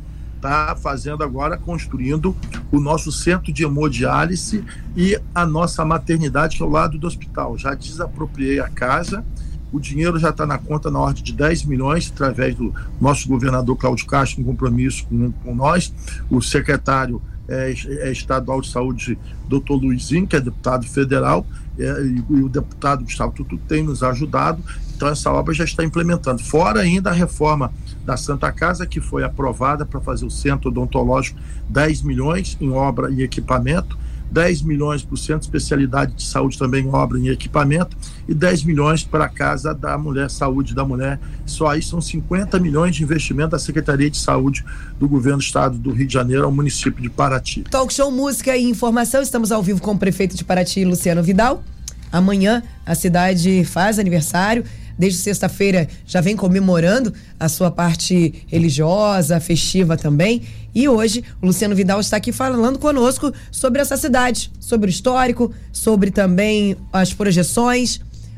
tá 0.40 0.74
fazendo 0.74 1.22
agora 1.22 1.58
construindo 1.58 2.34
o 2.72 2.80
nosso 2.80 3.12
centro 3.12 3.52
de 3.52 3.62
hemodiálise 3.62 4.64
e 4.96 5.20
a 5.34 5.44
nossa 5.44 5.84
maternidade 5.84 6.56
que 6.56 6.62
é 6.62 6.66
ao 6.66 6.72
lado 6.72 6.96
do 6.96 7.06
hospital. 7.06 7.58
Já 7.58 7.74
desapropriei 7.74 8.58
a 8.58 8.66
casa, 8.66 9.22
o 9.70 9.78
dinheiro 9.78 10.18
já 10.18 10.30
está 10.30 10.46
na 10.46 10.56
conta 10.56 10.90
na 10.90 10.98
ordem 10.98 11.22
de 11.22 11.34
10 11.34 11.64
milhões, 11.64 12.10
através 12.10 12.54
do 12.54 12.74
nosso 12.98 13.28
governador 13.28 13.76
Cláudio 13.76 14.06
Castro, 14.06 14.40
um 14.40 14.44
compromisso 14.44 15.04
com, 15.06 15.30
com 15.30 15.54
nós, 15.54 15.92
o 16.30 16.40
secretário 16.40 17.20
é, 17.50 17.74
é 18.08 18.12
estadual 18.12 18.60
de 18.60 18.68
saúde, 18.68 19.18
doutor 19.48 19.76
Luizinho, 19.76 20.26
que 20.26 20.36
é 20.36 20.40
deputado 20.40 20.86
federal, 20.86 21.44
é, 21.78 21.82
e, 21.82 22.24
e, 22.30 22.42
o 22.42 22.48
deputado 22.48 23.04
Gustavo 23.04 23.32
Tutu 23.32 23.58
tem 23.68 23.82
nos 23.82 24.02
ajudado. 24.02 24.62
Então, 24.96 25.08
essa 25.08 25.32
obra 25.32 25.52
já 25.52 25.64
está 25.64 25.82
implementando. 25.82 26.42
Fora 26.42 26.80
ainda 26.80 27.10
a 27.10 27.12
reforma 27.12 27.72
da 28.04 28.16
Santa 28.16 28.52
Casa, 28.52 28.86
que 28.86 29.00
foi 29.00 29.24
aprovada 29.24 29.84
para 29.84 30.00
fazer 30.00 30.24
o 30.24 30.30
centro 30.30 30.70
odontológico, 30.70 31.38
10 31.68 32.02
milhões 32.02 32.56
em 32.60 32.70
obra 32.70 33.10
e 33.10 33.22
equipamento 33.22 33.98
10 34.30 34.62
milhões 34.62 35.02
para 35.02 35.14
o 35.14 35.16
Centro 35.16 35.40
de 35.40 35.46
Especialidade 35.46 36.14
de 36.14 36.22
Saúde 36.22 36.58
também 36.58 36.88
obra 36.88 37.18
em 37.18 37.28
equipamento 37.28 37.96
e 38.28 38.34
10 38.34 38.64
milhões 38.64 39.02
para 39.02 39.24
a 39.24 39.28
Casa 39.28 39.74
da 39.74 39.98
Mulher, 39.98 40.30
Saúde 40.30 40.74
da 40.74 40.84
Mulher. 40.84 41.18
Só 41.44 41.68
aí 41.68 41.82
são 41.82 42.00
50 42.00 42.58
milhões 42.58 42.94
de 42.94 43.02
investimento 43.02 43.50
da 43.50 43.58
Secretaria 43.58 44.10
de 44.10 44.18
Saúde 44.18 44.64
do 44.98 45.08
Governo 45.08 45.38
do 45.38 45.44
Estado 45.44 45.78
do 45.78 45.90
Rio 45.90 46.06
de 46.06 46.12
Janeiro 46.12 46.44
ao 46.44 46.52
município 46.52 47.02
de 47.02 47.10
Paraty. 47.10 47.64
Talk 47.70 47.92
show, 47.92 48.10
música 48.10 48.56
e 48.56 48.64
informação. 48.64 49.22
Estamos 49.22 49.50
ao 49.50 49.62
vivo 49.62 49.80
com 49.80 49.92
o 49.92 49.98
prefeito 49.98 50.36
de 50.36 50.44
Paraty, 50.44 50.84
Luciano 50.84 51.22
Vidal. 51.22 51.64
Amanhã 52.12 52.62
a 52.84 52.94
cidade 52.94 53.64
faz 53.64 53.98
aniversário 53.98 54.64
desde 55.00 55.18
sexta-feira 55.18 55.88
já 56.06 56.20
vem 56.20 56.36
comemorando 56.36 57.12
a 57.38 57.48
sua 57.48 57.70
parte 57.70 58.44
religiosa, 58.46 59.40
festiva 59.40 59.96
também. 59.96 60.42
E 60.74 60.86
hoje 60.86 61.24
o 61.40 61.46
Luciano 61.46 61.74
Vidal 61.74 61.98
está 62.00 62.18
aqui 62.18 62.30
falando 62.30 62.78
conosco 62.78 63.32
sobre 63.50 63.80
essa 63.80 63.96
cidade, 63.96 64.52
sobre 64.60 64.88
o 64.88 64.92
histórico, 64.92 65.52
sobre 65.72 66.10
também 66.10 66.76
as 66.92 67.14
projeções, 67.14 67.96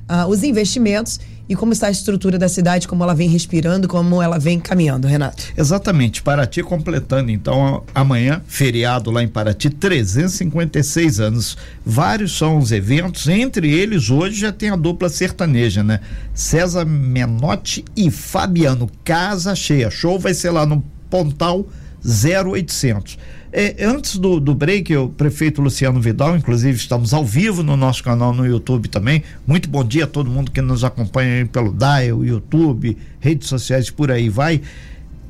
uh, 0.08 0.28
os 0.28 0.44
investimentos 0.44 1.18
e 1.52 1.54
como 1.54 1.74
está 1.74 1.88
a 1.88 1.90
estrutura 1.90 2.38
da 2.38 2.48
cidade, 2.48 2.88
como 2.88 3.04
ela 3.04 3.14
vem 3.14 3.28
respirando, 3.28 3.86
como 3.86 4.22
ela 4.22 4.38
vem 4.38 4.58
caminhando, 4.58 5.06
Renato. 5.06 5.44
Exatamente, 5.54 6.22
Paraty 6.22 6.62
completando 6.62 7.30
então 7.30 7.84
amanhã, 7.94 8.40
feriado 8.46 9.10
lá 9.10 9.22
em 9.22 9.28
Paraty, 9.28 9.68
356 9.68 11.20
anos. 11.20 11.58
Vários 11.84 12.38
são 12.38 12.56
os 12.56 12.72
eventos, 12.72 13.28
entre 13.28 13.70
eles 13.70 14.08
hoje 14.08 14.40
já 14.40 14.50
tem 14.50 14.70
a 14.70 14.76
dupla 14.76 15.10
sertaneja, 15.10 15.84
né? 15.84 16.00
César 16.32 16.86
Menotti 16.86 17.84
e 17.94 18.10
Fabiano, 18.10 18.90
casa 19.04 19.54
cheia. 19.54 19.90
Show 19.90 20.18
vai 20.18 20.32
ser 20.32 20.52
lá 20.52 20.64
no 20.64 20.82
Pontal 21.10 21.66
0800. 22.02 23.18
É, 23.54 23.84
antes 23.84 24.16
do, 24.16 24.40
do 24.40 24.54
break, 24.54 24.96
o 24.96 25.10
prefeito 25.10 25.60
Luciano 25.60 26.00
Vidal, 26.00 26.34
inclusive 26.34 26.74
estamos 26.74 27.12
ao 27.12 27.22
vivo 27.22 27.62
no 27.62 27.76
nosso 27.76 28.02
canal 28.02 28.32
no 28.32 28.46
YouTube 28.46 28.88
também. 28.88 29.22
Muito 29.46 29.68
bom 29.68 29.84
dia 29.84 30.04
a 30.04 30.06
todo 30.06 30.30
mundo 30.30 30.50
que 30.50 30.62
nos 30.62 30.82
acompanha 30.82 31.44
pelo 31.44 31.70
Dial, 31.70 32.24
YouTube, 32.24 32.96
redes 33.20 33.48
sociais 33.48 33.90
por 33.90 34.10
aí 34.10 34.30
vai. 34.30 34.62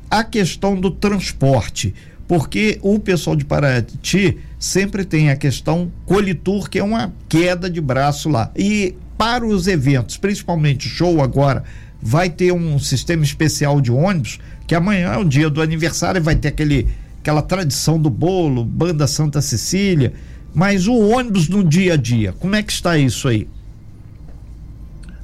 A 0.09 0.23
questão 0.23 0.79
do 0.79 0.89
transporte, 0.89 1.93
porque 2.25 2.79
o 2.81 2.97
pessoal 2.97 3.35
de 3.35 3.43
Paraty 3.43 4.37
sempre 4.57 5.03
tem 5.03 5.29
a 5.29 5.35
questão 5.35 5.91
Colitur, 6.05 6.69
que 6.69 6.79
é 6.79 6.83
uma 6.83 7.11
queda 7.27 7.69
de 7.69 7.81
braço 7.81 8.29
lá. 8.29 8.49
E 8.55 8.95
para 9.17 9.45
os 9.45 9.67
eventos, 9.67 10.15
principalmente 10.15 10.87
show 10.87 11.21
agora, 11.21 11.65
vai 12.01 12.29
ter 12.29 12.53
um 12.53 12.79
sistema 12.79 13.25
especial 13.25 13.81
de 13.81 13.91
ônibus, 13.91 14.39
que 14.65 14.73
amanhã 14.73 15.11
é 15.11 15.17
o 15.17 15.25
dia 15.25 15.49
do 15.49 15.61
aniversário 15.61 16.19
e 16.19 16.23
vai 16.23 16.37
ter 16.37 16.47
aquele 16.47 16.87
aquela 17.23 17.41
tradição 17.41 17.97
do 17.97 18.09
bolo, 18.09 18.65
banda 18.65 19.07
Santa 19.07 19.41
Cecília, 19.41 20.11
mas 20.53 20.87
o 20.87 20.93
ônibus 20.93 21.47
no 21.47 21.63
dia 21.63 21.93
a 21.93 21.95
dia, 21.95 22.33
como 22.33 22.53
é 22.53 22.61
que 22.61 22.69
está 22.69 22.97
isso 22.97 23.29
aí? 23.29 23.47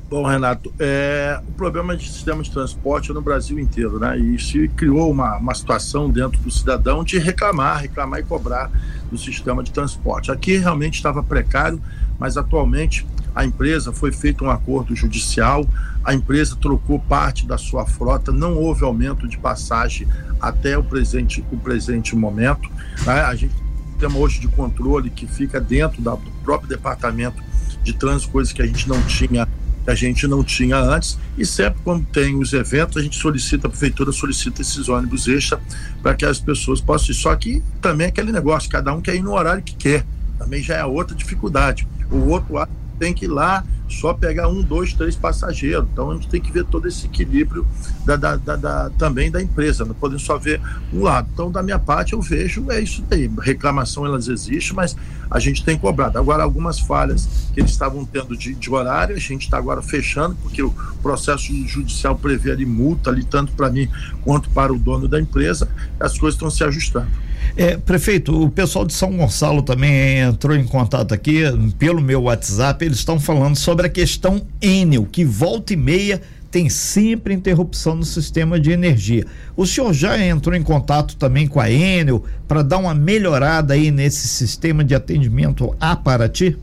Bom, 0.09 0.25
Renato, 0.25 0.73
é, 0.79 1.41
o 1.45 1.51
problema 1.51 1.97
de 1.97 2.09
sistema 2.09 2.41
de 2.41 2.49
transporte 2.49 3.11
é 3.11 3.13
no 3.13 3.21
Brasil 3.21 3.59
inteiro, 3.59 3.99
né? 3.99 4.17
E 4.17 4.39
se 4.39 4.69
criou 4.69 5.11
uma, 5.11 5.37
uma 5.37 5.53
situação 5.53 6.09
dentro 6.09 6.39
do 6.39 6.49
cidadão 6.49 7.03
de 7.03 7.19
reclamar, 7.19 7.81
reclamar 7.81 8.21
e 8.21 8.23
cobrar 8.23 8.71
do 9.11 9.17
sistema 9.17 9.61
de 9.61 9.69
transporte. 9.69 10.31
Aqui 10.31 10.55
realmente 10.55 10.95
estava 10.95 11.21
precário, 11.21 11.81
mas 12.17 12.37
atualmente 12.37 13.05
a 13.35 13.45
empresa 13.45 13.91
foi 13.91 14.11
feito 14.11 14.43
um 14.43 14.49
acordo 14.49 14.95
judicial, 14.95 15.67
a 16.03 16.13
empresa 16.13 16.55
trocou 16.55 16.99
parte 16.99 17.45
da 17.45 17.57
sua 17.57 17.85
frota, 17.85 18.31
não 18.31 18.55
houve 18.55 18.83
aumento 18.83 19.27
de 19.27 19.37
passagem 19.37 20.07
até 20.39 20.77
o 20.77 20.83
presente, 20.83 21.43
o 21.51 21.57
presente 21.57 22.15
momento. 22.15 22.69
Né? 23.05 23.21
A 23.21 23.35
gente 23.35 23.53
tem 23.99 24.09
hoje 24.09 24.39
de 24.39 24.47
controle 24.47 25.09
que 25.09 25.27
fica 25.27 25.59
dentro 25.59 26.01
da, 26.01 26.15
do 26.15 26.31
próprio 26.43 26.69
departamento 26.69 27.43
de 27.83 27.93
trânsito, 27.93 28.31
coisa 28.31 28.53
que 28.53 28.61
a 28.61 28.65
gente 28.65 28.87
não 28.87 29.01
tinha 29.03 29.47
a 29.87 29.95
gente 29.95 30.27
não 30.27 30.43
tinha 30.43 30.77
antes 30.77 31.17
e 31.35 31.43
sempre 31.43 31.79
quando 31.83 32.05
tem 32.05 32.37
os 32.37 32.53
eventos 32.53 32.97
a 32.97 33.01
gente 33.01 33.17
solicita 33.17 33.65
a 33.65 33.69
prefeitura 33.71 34.11
solicita 34.11 34.61
esses 34.61 34.87
ônibus 34.87 35.27
extra 35.27 35.59
para 36.03 36.13
que 36.13 36.25
as 36.25 36.39
pessoas 36.39 36.79
possam 36.79 37.09
ir 37.09 37.15
só 37.15 37.35
que 37.35 37.63
também 37.81 38.05
é 38.05 38.09
aquele 38.09 38.31
negócio 38.31 38.69
cada 38.69 38.93
um 38.93 39.01
quer 39.01 39.15
ir 39.15 39.23
no 39.23 39.33
horário 39.33 39.63
que 39.63 39.75
quer 39.75 40.05
também 40.37 40.61
já 40.61 40.75
é 40.75 40.85
outra 40.85 41.15
dificuldade 41.15 41.87
o 42.11 42.27
outro 42.27 42.53
lado 42.53 42.69
tem 42.99 43.13
que 43.13 43.25
ir 43.25 43.29
lá 43.29 43.63
só 43.87 44.13
pegar 44.13 44.47
um, 44.47 44.61
dois, 44.61 44.93
três 44.93 45.15
passageiros. 45.15 45.87
Então 45.91 46.11
a 46.11 46.13
gente 46.13 46.27
tem 46.27 46.39
que 46.39 46.51
ver 46.51 46.63
todo 46.65 46.87
esse 46.87 47.07
equilíbrio 47.07 47.65
da, 48.05 48.15
da, 48.15 48.35
da, 48.35 48.55
da, 48.55 48.89
também 48.91 49.31
da 49.31 49.41
empresa, 49.41 49.83
não 49.83 49.95
podemos 49.95 50.23
só 50.23 50.37
ver 50.37 50.61
um 50.93 51.01
lado. 51.01 51.27
Então, 51.33 51.51
da 51.51 51.63
minha 51.63 51.79
parte, 51.79 52.13
eu 52.13 52.21
vejo 52.21 52.69
é 52.69 52.79
isso 52.81 53.03
aí. 53.09 53.29
Reclamação 53.39 54.05
elas 54.05 54.27
existem, 54.27 54.75
mas 54.75 54.95
a 55.29 55.39
gente 55.39 55.63
tem 55.63 55.77
cobrado. 55.77 56.17
Agora, 56.17 56.43
algumas 56.43 56.79
falhas 56.79 57.27
que 57.53 57.59
eles 57.59 57.71
estavam 57.71 58.05
tendo 58.05 58.37
de, 58.37 58.53
de 58.53 58.71
horário, 58.71 59.15
a 59.15 59.19
gente 59.19 59.43
está 59.43 59.57
agora 59.57 59.81
fechando, 59.81 60.35
porque 60.41 60.61
o 60.61 60.73
processo 61.01 61.53
judicial 61.67 62.15
prevê 62.15 62.51
ali 62.51 62.65
multa, 62.65 63.09
ali, 63.09 63.23
tanto 63.23 63.51
para 63.53 63.69
mim 63.69 63.89
quanto 64.23 64.49
para 64.49 64.71
o 64.71 64.77
dono 64.77 65.07
da 65.07 65.19
empresa, 65.19 65.67
as 65.99 66.17
coisas 66.17 66.35
estão 66.35 66.49
se 66.49 66.63
ajustando. 66.63 67.09
É, 67.55 67.77
prefeito, 67.77 68.43
o 68.43 68.49
pessoal 68.49 68.85
de 68.85 68.93
São 68.93 69.15
Gonçalo 69.15 69.61
também 69.61 70.19
entrou 70.19 70.55
em 70.55 70.63
contato 70.63 71.13
aqui 71.13 71.41
pelo 71.77 72.01
meu 72.01 72.23
WhatsApp. 72.23 72.83
Eles 72.85 72.99
estão 72.99 73.19
falando 73.19 73.55
sobre 73.55 73.87
a 73.87 73.89
questão 73.89 74.41
Enel, 74.61 75.05
que 75.05 75.25
volta 75.25 75.73
e 75.73 75.77
meia 75.77 76.21
tem 76.51 76.67
sempre 76.67 77.33
interrupção 77.33 77.95
no 77.95 78.03
sistema 78.03 78.59
de 78.59 78.71
energia. 78.71 79.25
O 79.55 79.65
senhor 79.65 79.93
já 79.93 80.17
entrou 80.23 80.55
em 80.55 80.63
contato 80.63 81.15
também 81.15 81.47
com 81.47 81.59
a 81.59 81.69
Enel 81.69 82.23
para 82.47 82.63
dar 82.63 82.77
uma 82.77 82.95
melhorada 82.95 83.73
aí 83.73 83.91
nesse 83.91 84.27
sistema 84.27 84.83
de 84.83 84.95
atendimento 84.95 85.75
a 85.79 85.95
Paraty? 85.95 86.57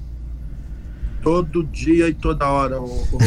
Todo 1.27 1.65
dia 1.65 2.09
e 2.09 2.15
toda 2.15 2.47
hora. 2.47 2.81
O, 2.81 2.87
o, 2.87 3.19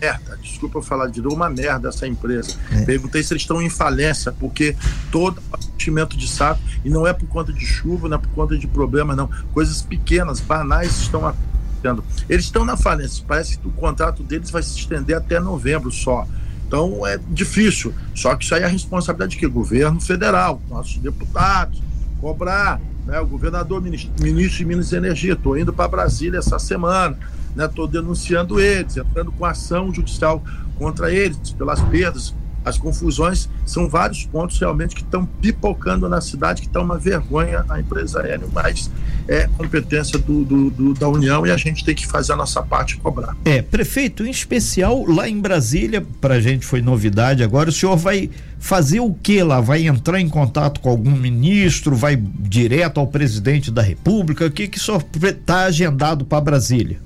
merda, 0.00 0.36
desculpa 0.42 0.78
eu 0.78 0.82
falar 0.82 1.06
de 1.06 1.22
novo, 1.22 1.36
uma 1.36 1.48
merda 1.48 1.88
essa 1.88 2.04
empresa. 2.04 2.56
É. 2.72 2.84
Perguntei 2.84 3.22
se 3.22 3.32
eles 3.32 3.44
estão 3.44 3.62
em 3.62 3.70
falência, 3.70 4.32
porque 4.32 4.74
todo 5.12 5.40
enchimento 5.76 6.16
de 6.16 6.26
saco, 6.26 6.60
e 6.84 6.90
não 6.90 7.06
é 7.06 7.12
por 7.12 7.28
conta 7.28 7.52
de 7.52 7.64
chuva, 7.64 8.08
não 8.08 8.16
é 8.16 8.20
por 8.20 8.30
conta 8.30 8.58
de 8.58 8.66
problema, 8.66 9.14
não. 9.14 9.30
Coisas 9.52 9.82
pequenas, 9.82 10.40
banais 10.40 11.02
estão 11.02 11.24
acontecendo. 11.24 12.04
Eles 12.28 12.46
estão 12.46 12.64
na 12.64 12.76
falência, 12.76 13.24
parece 13.24 13.56
que 13.56 13.68
o 13.68 13.72
contrato 13.72 14.24
deles 14.24 14.50
vai 14.50 14.62
se 14.64 14.76
estender 14.76 15.16
até 15.16 15.38
novembro 15.38 15.92
só. 15.92 16.26
Então 16.66 17.06
é 17.06 17.20
difícil. 17.28 17.94
Só 18.16 18.34
que 18.34 18.44
isso 18.44 18.52
aí 18.52 18.62
é 18.62 18.64
a 18.64 18.68
responsabilidade 18.68 19.34
de 19.34 19.38
que? 19.38 19.46
Governo 19.46 20.00
federal, 20.00 20.60
nossos 20.68 20.96
deputados, 20.96 21.80
cobrar 22.20 22.80
né? 23.04 23.20
O 23.20 23.26
governador, 23.26 23.80
ministro, 23.82 24.12
ministro 24.22 24.58
de 24.58 24.64
Minas 24.64 24.92
e 24.92 24.96
Energia, 24.96 25.34
estou 25.34 25.58
indo 25.58 25.72
para 25.72 25.88
Brasília 25.88 26.38
essa 26.38 26.58
semana, 26.58 27.16
estou 27.56 27.86
né? 27.86 27.92
denunciando 27.92 28.60
eles, 28.60 28.96
entrando 28.96 29.32
com 29.32 29.44
ação 29.44 29.92
judicial 29.92 30.42
contra 30.76 31.12
eles 31.12 31.52
pelas 31.52 31.80
perdas 31.82 32.34
As 32.64 32.78
confusões 32.78 33.48
são 33.66 33.88
vários 33.88 34.24
pontos 34.24 34.58
realmente 34.58 34.94
que 34.94 35.02
estão 35.02 35.26
pipocando 35.26 36.08
na 36.08 36.20
cidade, 36.20 36.62
que 36.62 36.66
estão 36.66 36.82
uma 36.82 36.98
vergonha 36.98 37.64
a 37.68 37.80
empresa 37.80 38.22
aérea, 38.22 38.46
mas 38.52 38.90
é 39.28 39.48
competência 39.48 40.18
do, 40.18 40.44
do, 40.44 40.70
do, 40.70 40.94
da 40.94 41.08
União 41.08 41.46
e 41.46 41.50
a 41.50 41.56
gente 41.56 41.84
tem 41.84 41.94
que 41.94 42.06
fazer 42.06 42.32
a 42.32 42.36
nossa 42.36 42.62
parte 42.62 42.94
e 42.94 42.96
cobrar. 42.98 43.36
É, 43.44 43.62
prefeito, 43.62 44.26
em 44.26 44.30
especial 44.30 45.04
lá 45.06 45.28
em 45.28 45.40
Brasília, 45.40 46.04
para 46.20 46.34
a 46.34 46.40
gente 46.40 46.64
foi 46.64 46.80
novidade 46.80 47.42
agora, 47.42 47.68
o 47.68 47.72
senhor 47.72 47.96
vai 47.96 48.30
fazer 48.58 49.00
o 49.00 49.12
que 49.12 49.42
lá? 49.42 49.60
Vai 49.60 49.86
entrar 49.86 50.20
em 50.20 50.28
contato 50.28 50.80
com 50.80 50.88
algum 50.88 51.10
ministro? 51.10 51.94
Vai 51.94 52.16
direto 52.16 52.98
ao 52.98 53.06
presidente 53.06 53.70
da 53.70 53.82
República? 53.82 54.46
O 54.46 54.50
que 54.50 54.68
que 54.68 54.78
o 54.78 54.80
senhor 54.80 55.04
está 55.22 55.64
agendado 55.64 56.24
para 56.24 56.40
Brasília? 56.40 56.98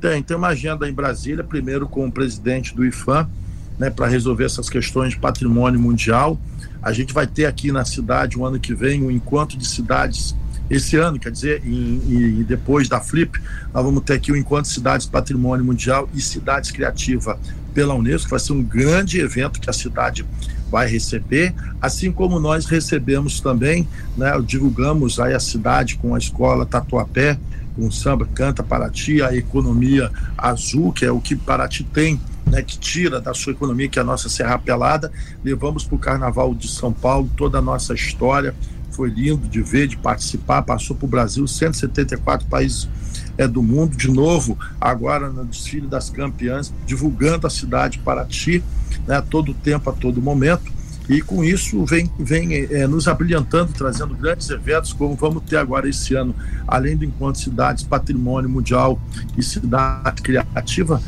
Tem, 0.00 0.20
tem 0.20 0.36
uma 0.36 0.48
agenda 0.48 0.88
em 0.88 0.92
Brasília, 0.92 1.44
primeiro 1.44 1.86
com 1.86 2.04
o 2.06 2.10
presidente 2.10 2.74
do 2.74 2.84
IFAM, 2.84 3.28
né, 3.78 3.90
para 3.90 4.06
resolver 4.06 4.44
essas 4.44 4.68
questões 4.68 5.10
de 5.10 5.18
patrimônio 5.18 5.78
mundial. 5.78 6.38
A 6.82 6.92
gente 6.92 7.12
vai 7.12 7.26
ter 7.26 7.46
aqui 7.46 7.70
na 7.70 7.84
cidade, 7.84 8.36
o 8.36 8.40
um 8.40 8.46
ano 8.46 8.58
que 8.58 8.74
vem, 8.74 9.02
um 9.02 9.10
encontro 9.10 9.56
de 9.56 9.66
cidades. 9.66 10.34
Esse 10.70 10.96
ano, 10.96 11.18
quer 11.18 11.30
dizer, 11.30 11.62
e, 11.64 12.44
depois 12.48 12.88
da 12.88 13.00
Flip, 13.00 13.38
nós 13.74 13.84
vamos 13.84 14.02
ter 14.04 14.14
aqui 14.14 14.32
o 14.32 14.36
Encontro 14.36 14.64
de 14.64 14.74
Cidades 14.74 15.06
Patrimônio 15.06 15.64
Mundial 15.64 16.08
e 16.14 16.20
Cidades 16.20 16.70
Criativa 16.70 17.38
pela 17.74 17.94
Unesco, 17.94 18.30
vai 18.30 18.38
ser 18.38 18.52
um 18.52 18.62
grande 18.62 19.18
evento 19.18 19.60
que 19.60 19.68
a 19.68 19.72
cidade 19.72 20.24
vai 20.70 20.88
receber, 20.88 21.54
assim 21.80 22.10
como 22.10 22.40
nós 22.40 22.64
recebemos 22.66 23.40
também, 23.40 23.86
né, 24.16 24.32
divulgamos 24.44 25.20
aí 25.20 25.34
a 25.34 25.40
cidade 25.40 25.96
com 25.96 26.14
a 26.14 26.18
escola 26.18 26.64
Tatuapé, 26.64 27.38
com 27.76 27.86
o 27.86 27.92
samba 27.92 28.26
Canta 28.26 28.62
Paraty, 28.62 29.22
a 29.22 29.34
economia 29.34 30.10
azul, 30.36 30.92
que 30.92 31.04
é 31.04 31.10
o 31.10 31.20
que 31.20 31.36
Paraty 31.36 31.84
tem 31.84 32.20
né, 32.46 32.62
que 32.62 32.78
tira 32.78 33.20
da 33.20 33.32
sua 33.34 33.52
economia, 33.52 33.88
que 33.88 33.98
é 33.98 34.02
a 34.02 34.04
nossa 34.04 34.28
Serra 34.28 34.58
Pelada. 34.58 35.10
Levamos 35.44 35.84
para 35.84 35.96
o 35.96 35.98
Carnaval 35.98 36.54
de 36.54 36.68
São 36.68 36.92
Paulo 36.92 37.30
toda 37.36 37.58
a 37.58 37.62
nossa 37.62 37.94
história. 37.94 38.54
Foi 38.90 39.08
lindo 39.08 39.48
de 39.48 39.62
ver, 39.62 39.86
de 39.86 39.96
participar. 39.96 40.62
Passou 40.62 40.94
para 40.94 41.06
o 41.06 41.08
Brasil, 41.08 41.46
174 41.46 42.46
países 42.46 42.88
é, 43.38 43.48
do 43.48 43.62
mundo. 43.62 43.96
De 43.96 44.10
novo, 44.10 44.58
agora 44.80 45.30
no 45.30 45.44
desfile 45.44 45.86
das 45.86 46.10
campeãs, 46.10 46.72
divulgando 46.86 47.46
a 47.46 47.50
cidade 47.50 47.98
Paraty, 47.98 48.62
né, 49.06 49.16
a 49.16 49.22
todo 49.22 49.54
tempo, 49.54 49.88
a 49.88 49.92
todo 49.92 50.20
momento. 50.20 50.70
E 51.08 51.20
com 51.20 51.42
isso 51.42 51.84
vem, 51.84 52.10
vem 52.18 52.54
é, 52.54 52.86
nos 52.86 53.08
abrilhantando, 53.08 53.72
trazendo 53.72 54.14
grandes 54.14 54.48
eventos, 54.50 54.92
como 54.92 55.16
vamos 55.16 55.42
ter 55.42 55.56
agora 55.56 55.88
esse 55.88 56.14
ano, 56.14 56.34
além 56.66 56.96
do 56.96 57.04
Encontro 57.04 57.40
Cidades, 57.40 57.82
Patrimônio 57.82 58.48
Mundial 58.48 59.00
e 59.36 59.42
Cidade 59.42 60.22
Criativa, 60.22 61.02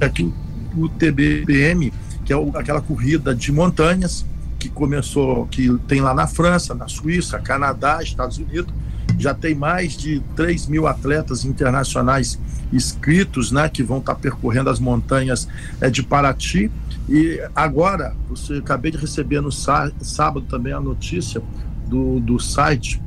aqui 0.00 0.32
o 0.76 0.88
TBPM, 0.88 1.92
que 2.24 2.32
é 2.32 2.36
o, 2.36 2.56
aquela 2.56 2.80
corrida 2.80 3.34
de 3.34 3.52
montanhas 3.52 4.24
que 4.58 4.68
começou, 4.68 5.46
que 5.46 5.76
tem 5.88 6.00
lá 6.00 6.14
na 6.14 6.26
França, 6.26 6.74
na 6.74 6.86
Suíça, 6.86 7.38
Canadá, 7.38 8.00
Estados 8.02 8.38
Unidos, 8.38 8.72
já 9.18 9.34
tem 9.34 9.54
mais 9.54 9.96
de 9.96 10.20
3 10.36 10.66
mil 10.66 10.86
atletas 10.86 11.44
internacionais 11.44 12.38
inscritos, 12.72 13.52
né, 13.52 13.68
que 13.68 13.82
vão 13.82 13.98
estar 13.98 14.14
tá 14.14 14.20
percorrendo 14.20 14.70
as 14.70 14.78
montanhas 14.78 15.46
é, 15.80 15.90
de 15.90 16.02
Paraty. 16.02 16.70
E 17.08 17.40
agora, 17.54 18.14
você 18.28 18.54
acabei 18.54 18.90
de 18.90 18.98
receber 18.98 19.40
no 19.40 19.50
sábado 19.50 20.42
também 20.48 20.72
a 20.72 20.80
notícia 20.80 21.42
do, 21.88 22.20
do 22.20 22.38
site 22.38 23.02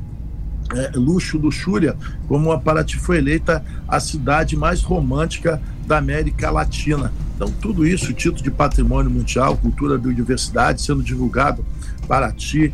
é, 0.74 0.92
Luxo 0.94 1.38
Luxúria, 1.38 1.96
como 2.28 2.52
a 2.52 2.58
Paraty 2.58 2.98
foi 2.98 3.18
eleita 3.18 3.64
a 3.88 3.98
cidade 4.00 4.56
mais 4.56 4.82
romântica 4.82 5.60
da 5.86 5.98
América 5.98 6.50
Latina. 6.50 7.12
Então, 7.36 7.52
tudo 7.60 7.86
isso, 7.86 8.14
título 8.14 8.42
de 8.42 8.50
patrimônio 8.50 9.10
mundial, 9.10 9.56
cultura, 9.58 9.98
biodiversidade, 9.98 10.80
sendo 10.80 11.02
divulgado 11.02 11.64
para 12.08 12.32
ti, 12.32 12.72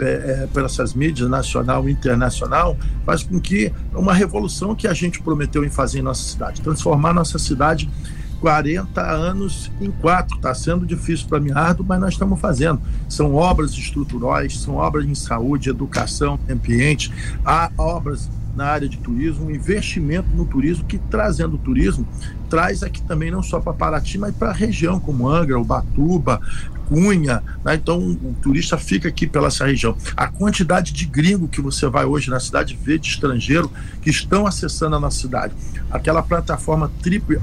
é, 0.00 0.46
por 0.52 0.64
essas 0.64 0.94
mídias 0.94 1.28
nacional 1.28 1.88
e 1.88 1.92
internacional, 1.92 2.76
faz 3.04 3.24
com 3.24 3.40
que 3.40 3.72
uma 3.92 4.14
revolução 4.14 4.72
que 4.74 4.86
a 4.86 4.94
gente 4.94 5.20
prometeu 5.20 5.64
em 5.64 5.68
fazer 5.68 5.98
em 5.98 6.02
nossa 6.02 6.22
cidade, 6.22 6.62
transformar 6.62 7.12
nossa 7.12 7.38
cidade 7.40 7.90
40 8.40 9.00
anos 9.00 9.72
em 9.80 9.90
quatro. 9.90 10.36
Está 10.36 10.54
sendo 10.54 10.86
difícil 10.86 11.26
para 11.28 11.40
mim, 11.40 11.50
árduo, 11.52 11.84
mas 11.88 11.98
nós 11.98 12.12
estamos 12.12 12.38
fazendo. 12.38 12.80
São 13.08 13.34
obras 13.34 13.72
estruturais, 13.72 14.60
são 14.60 14.76
obras 14.76 15.06
em 15.06 15.14
saúde, 15.14 15.70
educação, 15.70 16.38
ambiente, 16.48 17.10
há 17.44 17.70
obras 17.76 18.28
na 18.56 18.66
área 18.66 18.88
de 18.88 18.98
turismo, 18.98 19.50
investimento 19.50 20.28
no 20.34 20.44
turismo, 20.44 20.84
que 20.84 20.98
trazendo 20.98 21.54
o 21.56 21.58
turismo, 21.58 22.06
traz 22.48 22.82
aqui 22.82 23.02
também 23.02 23.30
não 23.30 23.42
só 23.42 23.60
para 23.60 23.72
Paraty, 23.72 24.18
mas 24.18 24.34
para 24.34 24.50
a 24.50 24.52
região 24.52 25.00
como 25.00 25.28
Angra, 25.28 25.58
Ubatuba, 25.58 26.40
Cunha, 26.86 27.42
né? 27.64 27.74
então 27.74 27.98
o 27.98 28.36
turista 28.42 28.76
fica 28.76 29.08
aqui 29.08 29.26
pela 29.26 29.48
essa 29.48 29.66
região. 29.66 29.96
A 30.16 30.26
quantidade 30.26 30.92
de 30.92 31.06
gringo 31.06 31.48
que 31.48 31.60
você 31.60 31.88
vai 31.88 32.04
hoje 32.04 32.30
na 32.30 32.38
cidade 32.38 32.78
ver 32.80 32.98
de 32.98 33.08
estrangeiro 33.08 33.70
que 34.02 34.10
estão 34.10 34.46
acessando 34.46 34.96
a 34.96 35.00
nossa 35.00 35.18
cidade. 35.18 35.54
Aquela 35.90 36.22
plataforma 36.22 36.90
Trip 37.02 37.38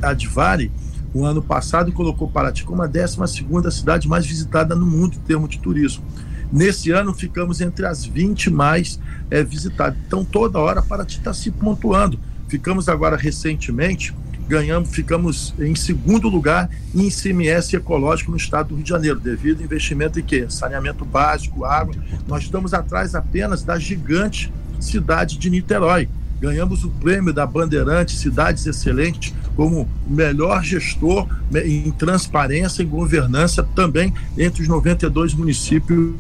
o 1.14 1.26
ano 1.26 1.42
passado 1.42 1.92
colocou 1.92 2.30
Paraty 2.30 2.64
como 2.64 2.82
a 2.82 2.88
12 2.88 3.28
segunda 3.28 3.70
cidade 3.70 4.08
mais 4.08 4.26
visitada 4.26 4.76
no 4.76 4.86
mundo 4.86 5.16
em 5.16 5.20
termos 5.20 5.50
de 5.50 5.60
turismo. 5.60 6.04
Nesse 6.52 6.92
ano 6.92 7.14
ficamos 7.14 7.62
entre 7.62 7.86
as 7.86 8.06
20 8.06 8.50
mais 8.50 9.00
é, 9.30 9.44
visitadas. 9.44 9.98
Então 10.06 10.26
toda 10.26 10.60
hora 10.60 10.82
Paraty 10.82 11.18
está 11.18 11.34
se 11.34 11.50
pontuando. 11.52 12.20
Ficamos 12.48 12.90
agora 12.90 13.16
recentemente 13.16 14.14
ganhamos, 14.52 14.90
ficamos 14.90 15.54
em 15.58 15.74
segundo 15.74 16.28
lugar 16.28 16.70
em 16.94 17.08
ICMS 17.08 17.78
ecológico 17.78 18.32
no 18.32 18.38
estado 18.38 18.70
do 18.70 18.76
Rio 18.76 18.84
de 18.84 18.90
Janeiro, 18.90 19.18
devido 19.18 19.60
ao 19.60 19.64
investimento 19.64 20.20
em 20.20 20.24
quê? 20.24 20.46
Saneamento 20.50 21.06
básico, 21.06 21.64
água. 21.64 21.96
Nós 22.28 22.44
estamos 22.44 22.74
atrás 22.74 23.16
apenas 23.16 23.64
da 23.64 23.80
gigante 23.80 24.52
cidade 24.78 25.38
de 25.38 25.50
Niterói. 25.50 26.10
Ganhamos 26.42 26.84
o 26.84 26.90
prêmio 26.90 27.32
da 27.32 27.46
Bandeirante 27.46 28.18
Cidades 28.18 28.66
Excelentes 28.66 29.34
como 29.62 29.88
melhor 30.08 30.64
gestor 30.64 31.28
em 31.54 31.92
transparência 31.92 32.82
e 32.82 32.86
governança 32.86 33.62
também 33.62 34.12
entre 34.36 34.64
os 34.64 34.68
92 34.68 35.36
municípios 35.36 36.16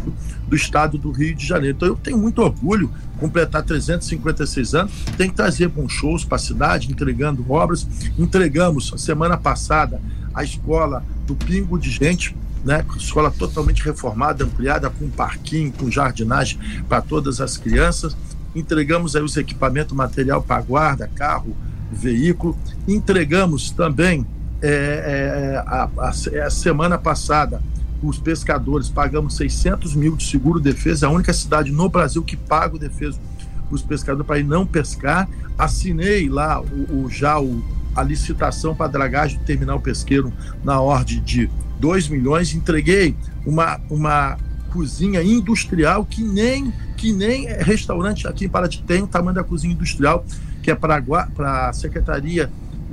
do 0.47 0.55
estado 0.55 0.95
do 0.95 1.09
Rio 1.09 1.33
de 1.33 1.47
Janeiro. 1.47 1.75
Então 1.75 1.87
eu 1.87 1.95
tenho 1.95 2.19
muito 2.19 2.39
orgulho 2.39 2.91
completar 3.19 3.63
356 3.63 4.75
anos, 4.75 4.91
tem 5.17 5.27
que 5.27 5.35
trazer 5.35 5.69
bons 5.69 5.91
shows 5.91 6.23
para 6.23 6.35
a 6.35 6.39
cidade, 6.39 6.91
entregando 6.91 7.43
obras. 7.51 7.87
Entregamos 8.15 8.93
semana 8.97 9.35
passada 9.37 9.99
a 10.35 10.43
escola 10.43 11.03
do 11.25 11.33
Pingo 11.33 11.79
de 11.79 11.89
Gente, 11.89 12.37
né? 12.63 12.85
Escola 12.95 13.31
totalmente 13.31 13.83
reformada, 13.83 14.43
ampliada, 14.43 14.87
com 14.87 15.09
parquinho, 15.09 15.71
com 15.71 15.89
jardinagem 15.89 16.59
para 16.87 17.01
todas 17.01 17.41
as 17.41 17.57
crianças. 17.57 18.15
Entregamos 18.55 19.15
aí 19.15 19.23
os 19.23 19.35
equipamentos, 19.35 19.97
material 19.97 20.43
para 20.43 20.61
guarda, 20.61 21.07
carro, 21.07 21.57
veículo. 21.91 22.57
Entregamos 22.87 23.71
também 23.71 24.25
é, 24.61 24.67
é, 24.67 25.63
a, 25.65 25.89
a, 25.97 26.09
a, 26.45 26.49
semana 26.49 26.97
passada 26.97 27.61
os 28.01 28.17
pescadores 28.17 28.89
pagamos 28.89 29.35
600 29.35 29.95
mil 29.95 30.15
de 30.15 30.23
seguro 30.23 30.59
defesa, 30.59 31.07
a 31.07 31.09
única 31.09 31.33
cidade 31.33 31.71
no 31.71 31.87
Brasil 31.87 32.23
que 32.23 32.35
paga 32.35 32.75
o 32.75 32.79
defesa 32.79 33.19
para 33.67 33.75
os 33.75 33.81
pescadores 33.81 34.25
para 34.25 34.39
ir 34.39 34.43
não 34.43 34.65
pescar. 34.65 35.29
Assinei 35.57 36.27
lá 36.27 36.61
o, 36.61 37.03
o 37.03 37.09
já 37.09 37.39
o, 37.39 37.63
a 37.95 38.01
licitação 38.03 38.75
para 38.75 38.87
dragagem 38.87 39.37
do 39.37 39.45
terminal 39.45 39.79
pesqueiro 39.79 40.33
na 40.63 40.79
ordem 40.79 41.21
de 41.21 41.49
2 41.79 42.07
milhões. 42.07 42.53
Entreguei 42.55 43.15
uma, 43.45 43.79
uma 43.89 44.37
cozinha 44.71 45.21
industrial 45.21 46.05
que 46.05 46.23
nem 46.23 46.73
que 46.97 47.11
nem 47.11 47.47
restaurante 47.47 48.27
aqui 48.27 48.45
em 48.45 48.49
Paraty 48.49 48.83
tem 48.83 49.01
o 49.01 49.07
tamanho 49.07 49.35
da 49.35 49.43
cozinha 49.43 49.73
industrial 49.73 50.25
que 50.61 50.69
é 50.69 50.75
para 50.75 51.69
a 51.69 51.73
Secretaria 51.73 52.49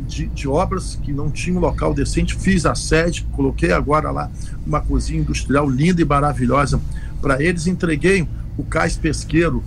de, 0.07 0.27
de, 0.27 0.49
Obras, 0.49 0.99
que 1.03 1.13
não 1.13 1.31
tinha 1.31 1.57
um 1.57 1.61
local 1.61 1.93
decente. 1.93 2.35
Fiz 2.35 2.65
a 2.65 2.75
sede, 2.75 3.27
coloquei 3.33 3.73
agora 3.73 4.11
lá 4.11 4.31
uma 4.67 4.81
cozinha 4.81 5.21
industrial 5.21 5.69
linda 5.69 6.01
e 6.01 6.05
maravilhosa 6.05 6.81
para 7.21 7.43
eles. 7.43 7.67
Entreguei 7.67 8.27
o 8.57 8.65
cais 8.65 8.97
pesqueiro 8.97 9.63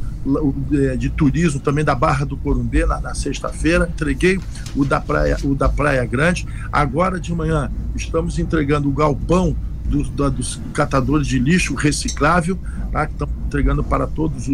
é, 0.73 0.95
de 0.95 1.09
turismo 1.09 1.59
também 1.59 1.83
da 1.83 1.95
Barra 1.95 2.25
do 2.25 2.37
Corumbê 2.37 2.85
na, 2.85 2.99
na 2.99 3.13
sexta-feira. 3.13 3.89
Entreguei 3.91 4.39
o 4.75 4.85
da, 4.85 4.99
praia, 4.99 5.37
o 5.43 5.53
da 5.53 5.69
Praia 5.69 6.05
Grande. 6.05 6.45
Agora 6.71 7.19
de 7.19 7.33
manhã 7.33 7.71
estamos 7.95 8.39
entregando 8.39 8.89
o 8.89 8.93
galpão 8.93 9.55
do, 9.91 10.03
da, 10.11 10.29
dos 10.29 10.59
catadores 10.73 11.27
de 11.27 11.37
lixo 11.37 11.75
reciclável, 11.75 12.57
tá? 12.91 13.05
que 13.05 13.13
estão 13.13 13.27
entregando 13.45 13.83
para 13.83 14.07
todas 14.07 14.47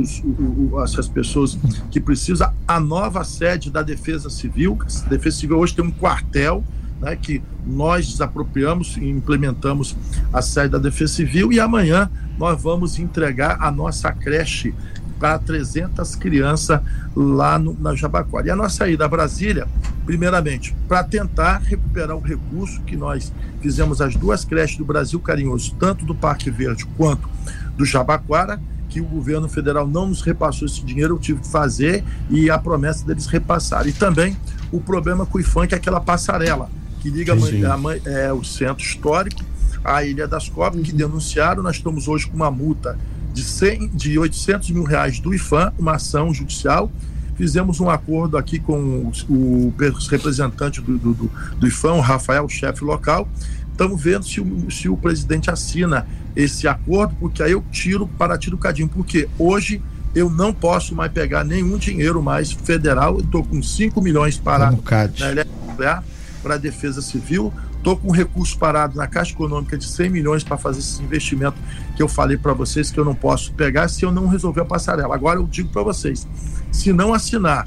essas 0.84 1.08
pessoas 1.08 1.58
que 1.92 2.02
precisam. 2.02 2.52
A 2.68 2.80
nova 2.80 3.24
sede 3.24 3.70
da 3.70 3.84
Defesa 3.84 4.30
Civil, 4.30 4.78
a 4.82 5.10
Defesa 5.10 5.38
Civil 5.38 5.60
hoje 5.60 5.76
tem 5.76 5.86
um 5.86 5.92
quartel, 5.92 6.64
né, 7.00 7.16
que 7.16 7.44
nós 7.64 8.10
desapropriamos 8.10 8.98
e 8.98 9.08
implementamos 9.08 9.96
a 10.34 10.42
sede 10.42 10.70
da 10.70 10.80
Defesa 10.80 11.14
Civil 11.14 11.54
e 11.54 11.60
amanhã 11.60 12.10
nós 12.40 12.60
vamos 12.60 12.98
entregar 12.98 13.58
a 13.62 13.70
nossa 13.70 14.12
creche 14.12 14.74
para 15.20 15.38
300 15.38 16.16
crianças 16.16 16.82
lá 17.16 17.60
no, 17.60 17.76
na 17.80 17.96
Jabaquara. 17.96 18.48
E 18.48 18.50
a 18.50 18.56
nossa 18.56 18.88
ida 18.88 19.06
a 19.06 19.08
Brasília 19.08 19.68
primeiramente, 20.08 20.74
para 20.88 21.04
tentar 21.04 21.58
recuperar 21.58 22.16
o 22.16 22.22
recurso 22.22 22.82
que 22.84 22.96
nós 22.96 23.32
fizemos 23.62 24.00
as 24.00 24.16
duas 24.16 24.46
creches 24.46 24.78
do 24.78 24.86
Brasil 24.86 25.20
Carinhoso, 25.20 25.76
tanto 25.78 26.06
do 26.06 26.16
Parque 26.16 26.50
Verde 26.50 26.86
quanto 26.96 27.30
do 27.76 27.84
Jabaquara, 27.84 28.58
que 28.88 29.02
o 29.02 29.04
governo 29.04 29.50
federal 29.50 29.86
não 29.86 30.08
nos 30.08 30.22
repassou 30.22 30.66
esse 30.66 30.82
dinheiro, 30.82 31.16
eu 31.16 31.20
tive 31.20 31.42
que 31.42 31.48
fazer 31.50 32.06
e 32.30 32.50
a 32.50 32.58
promessa 32.58 33.06
deles 33.06 33.26
repassar. 33.26 33.86
E 33.86 33.92
também 33.92 34.38
o 34.72 34.80
problema 34.80 35.26
com 35.26 35.38
o 35.38 35.42
IFAM, 35.42 35.68
que 35.68 35.76
é 35.76 35.78
aquela 35.78 36.00
passarela 36.00 36.70
que 37.02 37.10
liga 37.10 37.34
a, 37.34 37.76
a, 37.76 38.10
é, 38.10 38.32
o 38.32 38.46
centro 38.46 38.86
histórico 38.86 39.44
à 39.84 40.06
Ilha 40.06 40.26
das 40.26 40.48
Cobras, 40.48 40.86
que 40.86 40.92
uhum. 40.92 40.98
denunciaram. 40.98 41.62
Nós 41.62 41.76
estamos 41.76 42.08
hoje 42.08 42.28
com 42.28 42.36
uma 42.38 42.50
multa 42.50 42.98
de, 43.34 43.44
100, 43.44 43.90
de 43.90 44.18
800 44.18 44.72
mil 44.72 44.84
reais 44.84 45.20
do 45.20 45.34
IFAM, 45.34 45.74
uma 45.78 45.96
ação 45.96 46.34
judicial 46.34 46.90
Fizemos 47.38 47.80
um 47.80 47.90
acordo 47.90 48.36
aqui 48.36 48.60
com 48.60 49.12
o, 49.30 49.74
representante 50.10 50.82
do, 50.82 50.98
do, 50.98 51.14
do, 51.14 51.32
do 51.60 51.68
IFAM, 51.68 51.94
o 51.94 52.02
Rafael, 52.02 52.50
chefe 52.50 52.84
local. 52.84 53.30
Estamos 53.72 54.02
vendo 54.02 54.26
se 54.26 54.42
o, 54.42 54.72
se 54.72 54.90
o 54.90 54.98
presidente 54.98 55.52
assina 55.52 56.08
esse 56.36 56.68
acordo, 56.68 57.16
porque 57.20 57.44
aí 57.44 57.52
eu 57.52 57.64
tiro 57.72 58.08
para 58.08 58.38
tiro 58.38 58.58
cadinho. 58.58 58.90
Porque 58.90 59.30
hoje 59.38 59.82
eu 60.16 60.32
não 60.32 60.52
posso 60.52 60.96
mais 60.96 61.12
pegar 61.12 61.44
nenhum 61.44 61.78
dinheiro 61.78 62.24
mais 62.24 62.52
federal. 62.52 63.16
Eu 63.20 63.26
estou 63.26 63.44
com 63.44 63.62
5 63.62 64.02
milhões 64.02 64.38
parados 64.38 64.80
na 65.20 66.04
para 66.42 66.56
a 66.56 66.58
Defesa 66.58 67.02
Civil. 67.02 67.54
Estou 67.88 67.96
com 67.96 68.10
um 68.10 68.12
recurso 68.12 68.58
parado 68.58 68.98
na 68.98 69.08
Caixa 69.08 69.32
Econômica 69.32 69.78
de 69.78 69.86
100 69.86 70.10
milhões 70.10 70.44
para 70.44 70.58
fazer 70.58 70.80
esse 70.80 71.02
investimento 71.02 71.56
que 71.96 72.04
eu 72.04 72.10
falei 72.10 72.36
para 72.36 72.52
vocês 72.52 72.92
que 72.92 73.00
eu 73.00 73.06
não 73.06 73.16
posso 73.16 73.54
pegar 73.54 73.88
se 73.88 74.04
eu 74.04 74.12
não 74.12 74.28
resolver 74.28 74.60
a 74.60 74.66
passarela. 74.66 75.16
Agora 75.16 75.40
eu 75.40 75.48
digo 75.48 75.70
para 75.70 75.84
vocês, 75.84 76.28
se 76.70 76.92
não 76.92 77.14
assinar 77.14 77.66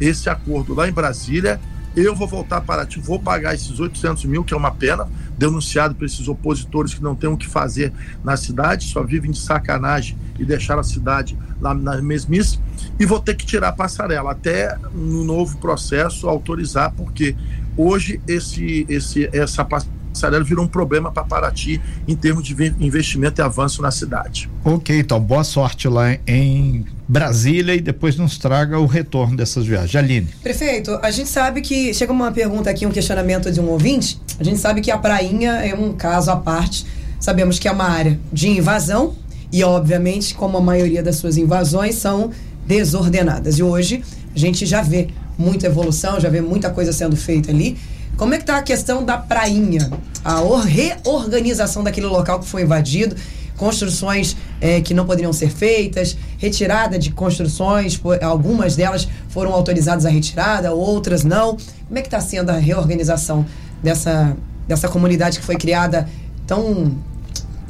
esse 0.00 0.28
acordo 0.28 0.74
lá 0.74 0.88
em 0.88 0.92
Brasília, 0.92 1.60
eu 1.94 2.16
vou 2.16 2.26
voltar 2.26 2.60
para 2.62 2.84
ti, 2.84 2.98
vou 2.98 3.20
pagar 3.20 3.54
esses 3.54 3.78
800 3.78 4.24
mil, 4.24 4.42
que 4.42 4.52
é 4.52 4.56
uma 4.56 4.72
pena, 4.72 5.08
denunciado 5.38 5.94
por 5.94 6.04
esses 6.04 6.26
opositores 6.26 6.92
que 6.92 7.02
não 7.02 7.14
têm 7.14 7.30
o 7.30 7.36
que 7.36 7.46
fazer 7.46 7.92
na 8.24 8.36
cidade, 8.36 8.86
só 8.86 9.04
vivem 9.04 9.30
de 9.30 9.38
sacanagem 9.38 10.18
e 10.36 10.44
deixaram 10.44 10.80
a 10.80 10.84
cidade 10.84 11.38
lá 11.60 11.74
na 11.74 12.00
mesmice, 12.02 12.58
e 12.98 13.06
vou 13.06 13.20
ter 13.20 13.34
que 13.34 13.46
tirar 13.46 13.68
a 13.68 13.72
passarela, 13.72 14.32
até 14.32 14.76
no 14.92 15.22
novo 15.22 15.58
processo 15.58 16.28
autorizar, 16.28 16.92
porque 16.92 17.36
hoje 17.80 18.20
esse, 18.26 18.86
esse, 18.88 19.28
essa 19.32 19.64
passarela 19.64 20.00
Passarela 20.12 20.42
virou 20.44 20.64
um 20.64 20.68
problema 20.68 21.10
para 21.10 21.22
Paraty 21.22 21.80
em 22.06 22.16
termos 22.16 22.44
de 22.44 22.54
investimento 22.80 23.40
e 23.40 23.42
avanço 23.42 23.80
na 23.80 23.90
cidade. 23.90 24.50
Ok, 24.64 24.98
então 24.98 25.20
boa 25.20 25.44
sorte 25.44 25.88
lá 25.88 26.16
em 26.26 26.84
Brasília 27.08 27.74
e 27.74 27.80
depois 27.80 28.16
nos 28.16 28.36
traga 28.36 28.78
o 28.78 28.86
retorno 28.86 29.36
dessas 29.36 29.64
viagens. 29.64 29.94
Aline. 29.96 30.28
Prefeito, 30.42 30.98
a 31.02 31.10
gente 31.10 31.28
sabe 31.28 31.60
que. 31.60 31.94
Chega 31.94 32.12
uma 32.12 32.32
pergunta 32.32 32.68
aqui, 32.68 32.84
um 32.84 32.90
questionamento 32.90 33.50
de 33.50 33.60
um 33.60 33.68
ouvinte. 33.68 34.20
A 34.38 34.44
gente 34.44 34.58
sabe 34.58 34.80
que 34.80 34.90
a 34.90 34.98
Prainha 34.98 35.52
é 35.52 35.74
um 35.74 35.92
caso 35.92 36.30
à 36.30 36.36
parte. 36.36 36.84
Sabemos 37.18 37.58
que 37.58 37.68
é 37.68 37.72
uma 37.72 37.84
área 37.84 38.18
de 38.32 38.48
invasão 38.48 39.14
e, 39.52 39.62
obviamente, 39.62 40.34
como 40.34 40.56
a 40.56 40.60
maioria 40.60 41.02
das 41.02 41.16
suas 41.16 41.36
invasões 41.36 41.94
são 41.96 42.30
desordenadas. 42.66 43.58
E 43.58 43.62
hoje 43.62 44.02
a 44.34 44.38
gente 44.38 44.66
já 44.66 44.82
vê 44.82 45.08
muita 45.38 45.66
evolução, 45.66 46.20
já 46.20 46.28
vê 46.28 46.40
muita 46.40 46.70
coisa 46.70 46.92
sendo 46.92 47.16
feita 47.16 47.50
ali. 47.50 47.76
Como 48.16 48.34
é 48.34 48.36
que 48.36 48.42
está 48.42 48.58
a 48.58 48.62
questão 48.62 49.04
da 49.04 49.16
prainha? 49.16 49.90
A 50.24 50.40
reorganização 50.60 51.82
daquele 51.82 52.06
local 52.06 52.40
que 52.40 52.46
foi 52.46 52.62
invadido, 52.62 53.16
construções 53.56 54.36
é, 54.60 54.80
que 54.80 54.92
não 54.92 55.06
poderiam 55.06 55.32
ser 55.32 55.50
feitas, 55.50 56.16
retirada 56.38 56.98
de 56.98 57.10
construções, 57.10 58.00
algumas 58.22 58.76
delas 58.76 59.08
foram 59.28 59.52
autorizadas 59.52 60.04
a 60.04 60.10
retirada, 60.10 60.72
outras 60.72 61.24
não. 61.24 61.56
Como 61.86 61.98
é 61.98 62.02
que 62.02 62.08
está 62.08 62.20
sendo 62.20 62.50
a 62.50 62.58
reorganização 62.58 63.46
dessa, 63.82 64.36
dessa 64.68 64.88
comunidade 64.88 65.38
que 65.38 65.44
foi 65.44 65.56
criada 65.56 66.08
tão 66.46 66.94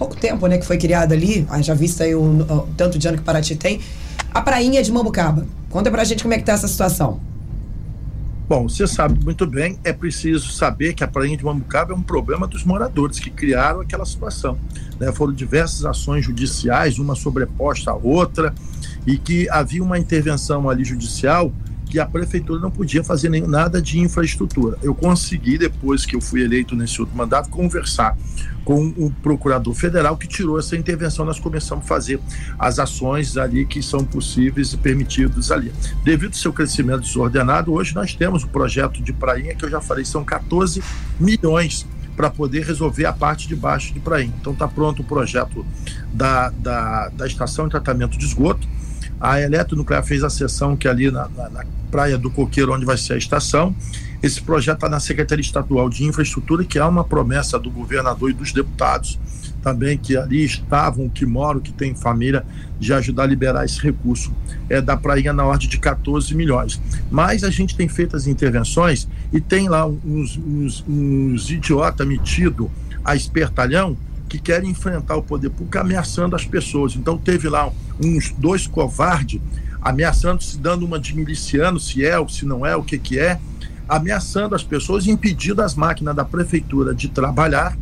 pouco 0.01 0.17
tempo, 0.17 0.47
né, 0.47 0.57
que 0.57 0.65
foi 0.65 0.79
criada 0.79 1.15
ali, 1.15 1.47
ah, 1.51 1.61
já 1.61 1.75
vista 1.75 2.05
aí 2.05 2.15
o, 2.15 2.23
o, 2.23 2.69
tanto 2.75 2.99
de 2.99 3.07
ano 3.07 3.19
que 3.19 3.23
Paraty 3.23 3.55
tem, 3.55 3.81
a 4.33 4.41
prainha 4.41 4.83
de 4.83 4.93
Mambucaba. 4.93 5.47
Conta 5.68 5.91
pra 5.91 6.05
gente 6.05 6.22
como 6.22 6.35
é 6.35 6.39
que 6.39 6.45
tá 6.45 6.53
essa 6.53 6.68
situação. 6.68 7.20
Bom, 8.49 8.68
você 8.68 8.85
sabe 8.85 9.24
muito 9.24 9.47
bem, 9.47 9.78
é 9.85 9.93
preciso 9.93 10.51
saber 10.51 10.93
que 10.93 11.05
a 11.05 11.07
Prainha 11.07 11.37
de 11.37 11.45
Mambucaba 11.45 11.93
é 11.93 11.97
um 11.97 12.03
problema 12.03 12.49
dos 12.49 12.64
moradores 12.64 13.20
que 13.20 13.31
criaram 13.31 13.81
aquela 13.81 14.05
situação. 14.05 14.59
Né? 14.99 15.12
Foram 15.12 15.33
diversas 15.33 15.85
ações 15.85 16.24
judiciais, 16.24 16.99
uma 16.99 17.14
sobreposta 17.14 17.93
à 17.93 17.95
outra, 17.95 18.53
e 19.07 19.16
que 19.16 19.49
havia 19.51 19.81
uma 19.81 20.01
intervenção 20.01 20.68
ali 20.68 20.85
judicial 20.85 21.53
que 21.91 21.99
a 21.99 22.07
prefeitura 22.07 22.61
não 22.61 22.70
podia 22.70 23.03
fazer 23.03 23.28
nem, 23.28 23.43
nada 23.43 23.82
de 23.82 23.99
infraestrutura. 23.99 24.78
Eu 24.80 24.95
consegui, 24.95 25.59
depois 25.59 26.07
que 26.07 26.14
eu 26.14 26.20
fui 26.20 26.43
eleito 26.43 26.76
nesse 26.76 27.01
outro 27.01 27.16
mandato, 27.16 27.51
conversar 27.51 28.16
com 28.64 28.95
o 28.97 29.11
procurador 29.11 29.74
federal 29.74 30.16
que 30.16 30.28
tirou 30.28 30.57
essa 30.57 30.76
intervenção. 30.76 31.24
Nós 31.24 31.41
começamos 31.41 31.84
a 31.84 31.88
fazer 31.88 32.20
as 32.57 32.78
ações 32.78 33.36
ali 33.36 33.66
que 33.66 33.82
são 33.82 34.05
possíveis 34.05 34.72
e 34.72 34.76
permitidas 34.76 35.51
ali. 35.51 35.72
Devido 36.05 36.30
ao 36.30 36.38
seu 36.38 36.53
crescimento 36.53 37.01
desordenado, 37.01 37.72
hoje 37.72 37.93
nós 37.93 38.14
temos 38.14 38.45
o 38.45 38.49
projeto 38.49 39.03
de 39.03 39.12
Prainha, 39.12 39.57
que 39.57 39.64
eu 39.64 39.68
já 39.68 39.80
falei, 39.80 40.05
são 40.05 40.24
14 40.24 40.80
milhões 41.18 41.84
para 42.16 42.30
poder 42.30 42.64
resolver 42.64 43.07
a 43.07 43.12
parte 43.12 43.49
de 43.49 43.57
baixo 43.57 43.93
de 43.93 43.99
Prainha. 43.99 44.32
Então 44.41 44.53
está 44.53 44.68
pronto 44.68 45.03
o 45.03 45.05
projeto 45.05 45.66
da, 46.12 46.51
da, 46.51 47.09
da 47.09 47.26
estação 47.26 47.64
de 47.64 47.72
tratamento 47.72 48.16
de 48.16 48.24
esgoto 48.24 48.68
a 49.21 49.41
Eletronuclear 49.41 50.03
fez 50.03 50.25
a 50.25 50.31
sessão 50.31 50.77
que 50.77 50.89
é 50.89 50.91
ali 50.91 51.11
na, 51.11 51.29
na, 51.29 51.51
na 51.51 51.64
Praia 51.91 52.16
do 52.16 52.31
Coqueiro, 52.31 52.73
onde 52.73 52.87
vai 52.87 52.97
ser 52.97 53.14
a 53.14 53.16
estação. 53.18 53.75
Esse 54.23 54.41
projeto 54.41 54.77
está 54.77 54.89
na 54.89 55.01
Secretaria 55.01 55.43
Estadual 55.43 55.89
de 55.89 56.05
Infraestrutura, 56.05 56.64
que 56.64 56.79
é 56.79 56.85
uma 56.85 57.05
promessa 57.05 57.59
do 57.59 57.71
governador 57.71 58.31
e 58.31 58.33
dos 58.33 58.53
deputados 58.53 59.18
também 59.62 59.97
que 59.99 60.16
ali 60.16 60.45
estavam, 60.45 61.09
que 61.09 61.25
moram, 61.25 61.61
que 61.61 61.73
têm 61.73 61.95
família, 61.95 62.45
de 62.79 62.93
ajudar 62.93 63.25
a 63.25 63.27
liberar 63.27 63.64
esse 63.64 63.81
recurso 63.81 64.33
é, 64.68 64.81
da 64.81 64.97
praia 64.97 65.33
na 65.33 65.45
ordem 65.45 65.68
de 65.68 65.79
14 65.79 66.35
milhões. 66.35 66.81
Mas 67.11 67.45
a 67.45 67.51
gente 67.51 67.77
tem 67.77 67.89
feito 67.89 68.16
as 68.16 68.27
intervenções 68.27 69.07
e 69.33 69.41
tem 69.41 69.68
lá 69.68 69.87
uns, 69.87 70.39
uns, 70.39 70.85
uns 70.89 71.51
idiotas 71.51 72.07
metidos 72.07 72.68
a 73.05 73.14
espertalhão 73.14 73.97
que 74.31 74.39
querem 74.39 74.70
enfrentar 74.70 75.16
o 75.16 75.22
poder 75.22 75.51
público 75.51 75.76
ameaçando 75.76 76.37
as 76.37 76.45
pessoas. 76.45 76.95
Então 76.95 77.18
teve 77.18 77.49
lá 77.49 77.68
uns 78.03 78.31
dois 78.31 78.66
covardes 78.66 79.43
ameaçando, 79.83 80.43
se 80.43 80.57
dando 80.57 80.87
uma 80.87 81.01
de 81.01 81.16
miliciano, 81.16 81.81
se 81.81 82.05
é 82.05 82.16
ou 82.16 82.28
se 82.28 82.47
não 82.47 82.64
é, 82.64 82.76
o 82.76 82.83
que 82.83 82.97
que 82.97 83.18
é, 83.18 83.41
ameaçando 83.89 84.55
as 84.55 84.62
pessoas 84.62 85.07
impedindo 85.09 85.61
as 85.61 85.74
máquinas 85.74 86.14
da 86.14 86.24
prefeitura 86.24 86.95
de 86.95 87.09
trabalhar, 87.09 87.76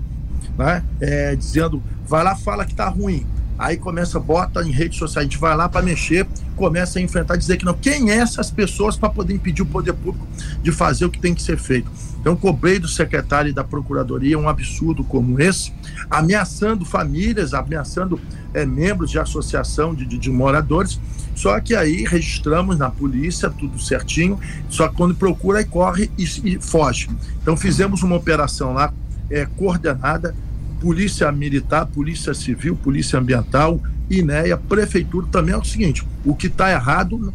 né? 0.57 0.82
É, 1.01 1.36
dizendo, 1.36 1.82
vai 2.07 2.24
lá, 2.24 2.34
fala 2.34 2.64
que 2.64 2.74
tá 2.74 2.88
ruim. 2.88 3.26
Aí 3.59 3.76
começa, 3.76 4.20
bota 4.20 4.62
em 4.62 4.70
redes 4.70 4.98
sociais, 4.98 5.26
a 5.26 5.28
gente 5.28 5.38
vai 5.38 5.56
lá 5.56 5.68
para 5.68 5.82
mexer, 5.82 6.26
começa 6.54 7.00
a 7.00 7.02
enfrentar, 7.02 7.36
dizer 7.36 7.56
que 7.56 7.64
não. 7.64 7.74
Quem 7.74 8.11
é 8.11 8.18
essas 8.18 8.50
pessoas 8.52 8.96
para 8.96 9.09
poder 9.09 9.34
impedir 9.34 9.62
o 9.62 9.66
poder 9.66 9.92
público 9.92 10.26
de 10.62 10.70
fazer 10.70 11.04
o 11.04 11.11
que 11.11 11.18
tem 11.18 11.34
que 11.34 11.42
ser 11.42 11.59
feito? 11.59 11.90
Então, 12.20 12.36
cobrei 12.36 12.78
do 12.78 12.86
secretário 12.86 13.50
e 13.50 13.52
da 13.52 13.64
procuradoria 13.64 14.38
um 14.38 14.48
absurdo 14.48 15.02
como 15.02 15.40
esse, 15.40 15.72
ameaçando 16.09 16.84
famílias, 16.84 17.54
ameaçando 17.54 18.20
é, 18.54 18.64
membros 18.64 19.11
de 19.11 19.18
associação 19.18 19.94
de, 19.94 20.06
de, 20.06 20.18
de, 20.18 20.30
moradores. 20.30 21.00
Só 21.34 21.59
que 21.61 21.74
aí 21.74 22.04
registramos 22.04 22.78
na 22.78 22.90
polícia 22.90 23.48
tudo 23.50 23.80
certinho, 23.80 24.38
só 24.68 24.88
que 24.88 24.96
quando 24.96 25.14
procura, 25.14 25.61
aí 25.61 25.64
corre 25.64 26.11
e, 26.18 26.24
e 26.44 26.61
foge. 26.61 27.09
Então, 27.42 27.56
fizemos 27.56 28.02
uma 28.02 28.16
operação 28.16 28.72
lá 28.72 28.92
é, 29.30 29.46
coordenada 29.46 30.34
Polícia 30.81 31.31
Militar, 31.33 31.87
Polícia 31.87 32.33
Civil, 32.35 32.76
Polícia 32.76 33.18
Ambiental, 33.18 33.81
INEA, 34.11 34.57
Prefeitura 34.57 35.26
também 35.31 35.55
é 35.55 35.59
o 35.59 35.64
seguinte: 35.64 36.07
o 36.24 36.35
que 36.35 36.47
está 36.47 36.70
errado, 36.70 37.33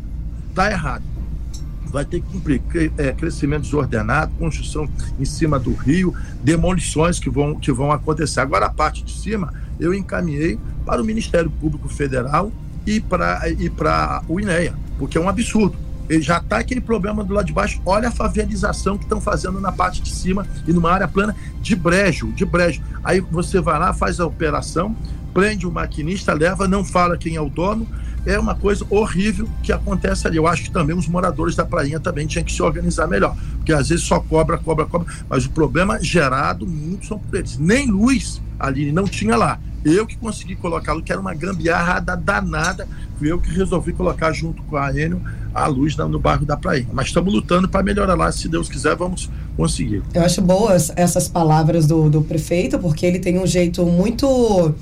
está 0.50 0.72
errado. 0.72 1.04
Vai 1.86 2.06
ter 2.06 2.22
que 2.22 2.28
cumprir 2.28 2.62
é, 2.98 3.12
crescimento 3.12 3.64
desordenado, 3.64 4.34
construção 4.40 4.90
em 5.20 5.26
cima 5.26 5.60
do 5.60 5.74
rio, 5.74 6.16
demolições 6.44 7.20
que 7.20 7.30
vão, 7.30 7.56
que 7.56 7.72
vão 7.72 7.92
acontecer. 7.92 8.40
Agora, 8.40 8.66
a 8.66 8.70
parte 8.70 9.04
de 9.04 9.12
cima, 9.12 9.54
eu 9.80 9.94
encaminhei 9.94 10.58
para 10.86 11.02
o 11.02 11.06
Ministério 11.06 11.52
Público 11.52 11.88
Federal 11.88 12.52
e 12.86 13.00
para 13.00 13.48
e 13.48 13.72
o 14.28 14.40
INEA, 14.40 14.74
porque 14.98 15.18
é 15.18 15.22
um 15.22 15.30
absurdo 15.30 15.78
já 16.10 16.38
está 16.38 16.58
aquele 16.58 16.82
problema 16.82 17.24
do 17.24 17.34
lado 17.34 17.46
de 17.46 17.54
baixo. 17.54 17.82
Olha 17.86 18.10
a 18.10 18.12
favelização 18.12 18.98
que 18.98 19.04
estão 19.04 19.22
fazendo 19.22 19.60
na 19.60 19.72
parte 19.72 20.02
de 20.02 20.10
cima 20.12 20.46
e 20.68 20.74
numa 20.74 20.92
área 20.92 21.08
plana 21.08 21.36
de 21.62 21.76
brejo, 21.76 22.32
de 22.34 22.46
brejo. 22.46 22.82
Aí 23.04 23.20
você 23.20 23.60
vai 23.60 23.80
lá, 23.80 23.94
faz 23.94 24.20
a 24.20 24.26
operação, 24.26 24.96
prende 25.34 25.66
o 25.66 25.72
maquinista, 25.72 26.34
leva, 26.34 26.68
não 26.68 26.84
fala 26.84 27.18
quem 27.18 27.36
é 27.36 27.42
o 27.42 27.50
dono, 27.50 27.88
é 28.26 28.40
uma 28.40 28.56
coisa 28.56 28.86
horrível 28.90 29.48
que 29.62 29.72
acontece 29.72 30.28
ali. 30.28 30.38
Eu 30.38 30.48
acho 30.48 30.64
que 30.64 30.72
também 30.72 30.96
os 30.96 31.08
moradores 31.08 31.56
da 31.56 31.66
prainha 31.66 32.00
também 32.00 32.26
tinham 32.26 32.44
que 32.44 32.52
se 32.52 32.62
organizar 32.62 33.08
melhor, 33.08 33.36
porque 33.58 33.74
às 33.74 33.90
vezes 33.90 34.06
só 34.06 34.20
cobra, 34.20 34.58
cobra, 34.58 34.86
cobra, 34.86 35.12
mas 35.30 35.46
o 35.46 35.50
problema 35.50 36.02
gerado 36.02 36.66
muito 36.66 37.06
são 37.08 37.20
por 37.20 37.38
eles. 37.38 37.58
Nem 37.58 37.90
luz 37.90 38.42
ali 38.60 38.92
não 38.92 39.06
tinha 39.06 39.36
lá. 39.36 39.60
Eu 39.84 40.08
que 40.08 40.16
consegui 40.16 40.56
colocá-lo, 40.56 41.04
que 41.04 41.12
era 41.12 41.20
uma 41.20 41.34
gambiarra 41.34 42.00
danada, 42.00 42.88
fui 43.20 43.30
eu 43.30 43.40
que 43.40 43.50
resolvi 43.52 43.92
colocar 43.92 44.32
junto 44.32 44.64
com 44.64 44.78
a 44.78 44.90
Enio 44.92 45.22
a 45.54 45.68
luz 45.68 45.96
no 45.96 46.20
bairro 46.20 46.46
da 46.46 46.58
Prainha. 46.58 46.88
Mas 46.94 47.08
estamos 47.08 47.34
lutando 47.34 47.68
para 47.68 47.84
melhorar 47.84 48.16
lá, 48.16 48.32
se 48.32 48.48
Deus 48.48 48.70
quiser, 48.70 48.96
vamos 48.96 49.30
conseguir. 49.56 50.02
Eu 50.14 50.24
acho 50.24 50.42
boas 50.42 50.92
essas 50.96 51.28
palavras 51.28 51.86
do, 51.86 52.10
do 52.10 52.22
prefeito, 52.22 52.80
porque 52.80 53.06
ele 53.06 53.20
tem 53.20 53.38
um 53.38 53.46
jeito 53.46 53.86
muito 53.86 54.74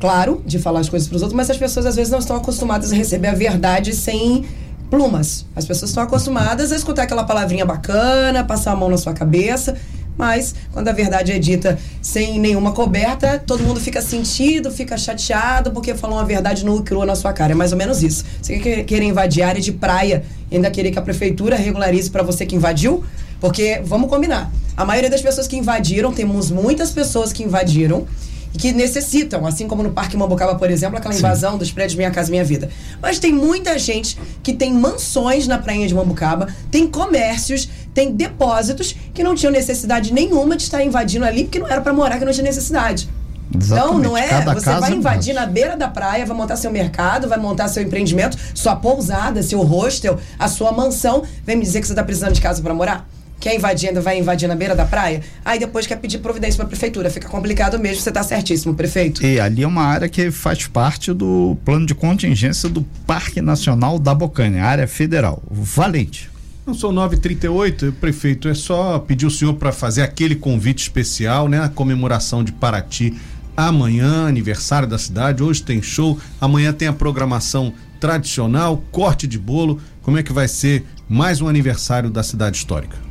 claro 0.00 0.42
de 0.46 0.58
falar 0.58 0.80
as 0.80 0.88
coisas 0.88 1.06
para 1.06 1.16
os 1.16 1.22
outros, 1.22 1.36
mas 1.36 1.50
as 1.50 1.58
pessoas 1.58 1.86
às 1.86 1.94
vezes 1.94 2.10
não 2.10 2.18
estão 2.18 2.36
acostumadas 2.36 2.90
a 2.90 2.96
receber 2.96 3.28
a 3.28 3.34
verdade 3.34 3.94
sem 3.94 4.46
plumas. 4.90 5.46
As 5.54 5.64
pessoas 5.66 5.90
estão 5.90 6.02
acostumadas 6.02 6.72
a 6.72 6.76
escutar 6.76 7.02
aquela 7.02 7.22
palavrinha 7.22 7.64
bacana, 7.64 8.42
passar 8.42 8.72
a 8.72 8.76
mão 8.76 8.88
na 8.88 8.96
sua 8.96 9.12
cabeça, 9.12 9.76
mas 10.18 10.54
quando 10.72 10.88
a 10.88 10.92
verdade 10.92 11.32
é 11.32 11.38
dita 11.38 11.78
sem 12.02 12.40
nenhuma 12.40 12.72
coberta, 12.72 13.38
todo 13.38 13.62
mundo 13.62 13.78
fica 13.80 14.02
sentido, 14.02 14.70
fica 14.70 14.98
chateado 14.98 15.70
porque 15.70 15.94
falou 15.94 16.16
uma 16.16 16.24
verdade 16.24 16.64
nua 16.64 16.80
e 16.80 16.82
crua 16.82 17.06
na 17.06 17.14
sua 17.14 17.32
cara. 17.32 17.52
É 17.52 17.54
mais 17.54 17.72
ou 17.72 17.78
menos 17.78 18.02
isso. 18.02 18.24
Você 18.42 18.58
quer 18.58 18.84
querer 18.84 19.04
invadir 19.04 19.42
área 19.42 19.60
de 19.60 19.72
praia 19.72 20.24
e 20.50 20.56
ainda 20.56 20.70
querer 20.70 20.90
que 20.90 20.98
a 20.98 21.02
prefeitura 21.02 21.56
regularize 21.56 22.10
para 22.10 22.22
você 22.22 22.44
que 22.44 22.56
invadiu? 22.56 23.04
Porque, 23.40 23.80
vamos 23.82 24.10
combinar, 24.10 24.52
a 24.76 24.84
maioria 24.84 25.08
das 25.08 25.22
pessoas 25.22 25.48
que 25.48 25.56
invadiram, 25.56 26.12
temos 26.12 26.50
muitas 26.50 26.90
pessoas 26.90 27.32
que 27.32 27.42
invadiram, 27.42 28.06
e 28.54 28.58
que 28.58 28.72
necessitam, 28.72 29.46
assim 29.46 29.68
como 29.68 29.82
no 29.82 29.92
Parque 29.92 30.16
Mambucaba, 30.16 30.56
por 30.56 30.70
exemplo, 30.70 30.98
aquela 30.98 31.14
invasão 31.14 31.52
Sim. 31.52 31.58
dos 31.58 31.72
prédios 31.72 31.96
Minha 31.96 32.10
Casa 32.10 32.30
Minha 32.30 32.44
Vida. 32.44 32.68
Mas 33.00 33.18
tem 33.18 33.32
muita 33.32 33.78
gente 33.78 34.18
que 34.42 34.52
tem 34.52 34.72
mansões 34.72 35.46
na 35.46 35.58
prainha 35.58 35.86
de 35.86 35.94
Mambucaba, 35.94 36.48
tem 36.70 36.86
comércios, 36.86 37.68
tem 37.94 38.12
depósitos 38.12 38.94
que 39.14 39.22
não 39.22 39.34
tinham 39.34 39.52
necessidade 39.52 40.12
nenhuma 40.12 40.56
de 40.56 40.64
estar 40.64 40.82
invadindo 40.82 41.24
ali, 41.24 41.44
porque 41.44 41.58
não 41.58 41.68
era 41.68 41.80
para 41.80 41.92
morar, 41.92 42.18
que 42.18 42.24
não 42.24 42.32
tinha 42.32 42.44
necessidade. 42.44 43.08
Exatamente. 43.52 43.98
Então, 43.98 43.98
não 43.98 44.16
é? 44.16 44.28
Cada 44.28 44.54
você 44.54 44.74
vai 44.74 44.92
invadir 44.92 45.34
na 45.34 45.44
beira 45.44 45.76
da 45.76 45.88
praia, 45.88 46.24
vai 46.24 46.36
montar 46.36 46.56
seu 46.56 46.70
mercado, 46.70 47.28
vai 47.28 47.38
montar 47.38 47.68
seu 47.68 47.82
empreendimento, 47.82 48.36
sua 48.54 48.76
pousada, 48.76 49.42
seu 49.42 49.60
hostel, 49.62 50.18
a 50.38 50.46
sua 50.46 50.70
mansão. 50.70 51.24
Vem 51.44 51.56
me 51.56 51.62
dizer 51.62 51.80
que 51.80 51.86
você 51.86 51.92
está 51.92 52.04
precisando 52.04 52.32
de 52.32 52.40
casa 52.40 52.62
para 52.62 52.72
morar? 52.72 53.08
Quer 53.40 53.56
invadir, 53.56 53.88
ainda 53.88 54.00
vai 54.02 54.18
invadir 54.18 54.46
na 54.46 54.54
beira 54.54 54.76
da 54.76 54.84
praia, 54.84 55.22
aí 55.44 55.58
depois 55.58 55.86
quer 55.86 55.96
pedir 55.96 56.18
providência 56.18 56.56
para 56.56 56.66
a 56.66 56.68
prefeitura. 56.68 57.08
Fica 57.08 57.28
complicado 57.28 57.78
mesmo, 57.78 58.02
você 58.02 58.10
está 58.10 58.22
certíssimo, 58.22 58.74
prefeito. 58.74 59.24
E 59.24 59.40
ali 59.40 59.62
é 59.62 59.66
uma 59.66 59.82
área 59.82 60.08
que 60.08 60.30
faz 60.30 60.66
parte 60.66 61.12
do 61.12 61.56
plano 61.64 61.86
de 61.86 61.94
contingência 61.94 62.68
do 62.68 62.82
Parque 63.06 63.40
Nacional 63.40 63.98
da 63.98 64.14
Bocaina, 64.14 64.62
área 64.62 64.86
federal. 64.86 65.42
Valente. 65.50 66.30
Não 66.66 66.74
são 66.74 66.92
9h38, 66.92 67.92
prefeito, 67.94 68.46
é 68.46 68.54
só 68.54 68.98
pedir 68.98 69.26
o 69.26 69.30
senhor 69.30 69.54
para 69.54 69.72
fazer 69.72 70.02
aquele 70.02 70.36
convite 70.36 70.82
especial, 70.82 71.48
né? 71.48 71.60
A 71.64 71.68
comemoração 71.68 72.44
de 72.44 72.52
Paraty 72.52 73.16
amanhã, 73.56 74.26
aniversário 74.26 74.86
da 74.86 74.98
cidade, 74.98 75.42
hoje 75.42 75.62
tem 75.62 75.82
show, 75.82 76.18
amanhã 76.40 76.72
tem 76.72 76.86
a 76.86 76.92
programação 76.92 77.72
tradicional, 77.98 78.82
corte 78.90 79.26
de 79.26 79.38
bolo. 79.38 79.80
Como 80.02 80.18
é 80.18 80.22
que 80.22 80.32
vai 80.32 80.48
ser 80.48 80.84
mais 81.08 81.40
um 81.40 81.48
aniversário 81.48 82.10
da 82.10 82.22
cidade 82.22 82.56
histórica? 82.56 83.09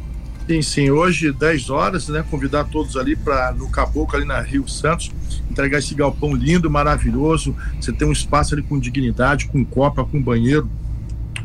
Sim, 0.50 0.64
sim. 0.64 0.90
Hoje, 0.90 1.32
10 1.32 1.70
horas, 1.70 2.08
né? 2.08 2.26
Convidar 2.28 2.64
todos 2.64 2.98
ali 2.98 3.16
para 3.16 3.52
no 3.52 3.70
Caboclo, 3.70 4.18
ali 4.18 4.26
na 4.26 4.42
Rio 4.42 4.68
Santos, 4.68 5.12
entregar 5.48 5.78
esse 5.78 5.94
galpão 5.94 6.34
lindo, 6.34 6.68
maravilhoso. 6.72 7.56
Você 7.80 7.94
tem 7.94 8.08
um 8.08 8.12
espaço 8.12 8.56
ali 8.56 8.64
com 8.64 8.80
dignidade, 8.80 9.46
com 9.46 9.64
copa, 9.64 10.04
com 10.04 10.20
banheiro, 10.20 10.68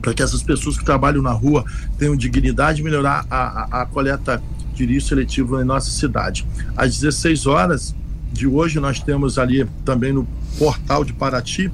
para 0.00 0.14
que 0.14 0.22
essas 0.22 0.42
pessoas 0.42 0.78
que 0.78 0.86
trabalham 0.86 1.20
na 1.20 1.32
rua 1.32 1.66
tenham 1.98 2.16
dignidade 2.16 2.80
e 2.80 2.82
melhorar 2.82 3.26
a, 3.28 3.36
a, 3.36 3.82
a 3.82 3.86
coleta 3.86 4.42
de 4.72 4.86
lixo 4.86 5.08
seletivo 5.08 5.60
em 5.60 5.64
nossa 5.66 5.90
cidade. 5.90 6.46
Às 6.74 6.98
16 6.98 7.46
horas 7.46 7.94
de 8.32 8.46
hoje, 8.46 8.80
nós 8.80 9.00
temos 9.00 9.38
ali 9.38 9.66
também 9.84 10.14
no 10.14 10.26
portal 10.58 11.04
de 11.04 11.12
Paraty 11.12 11.70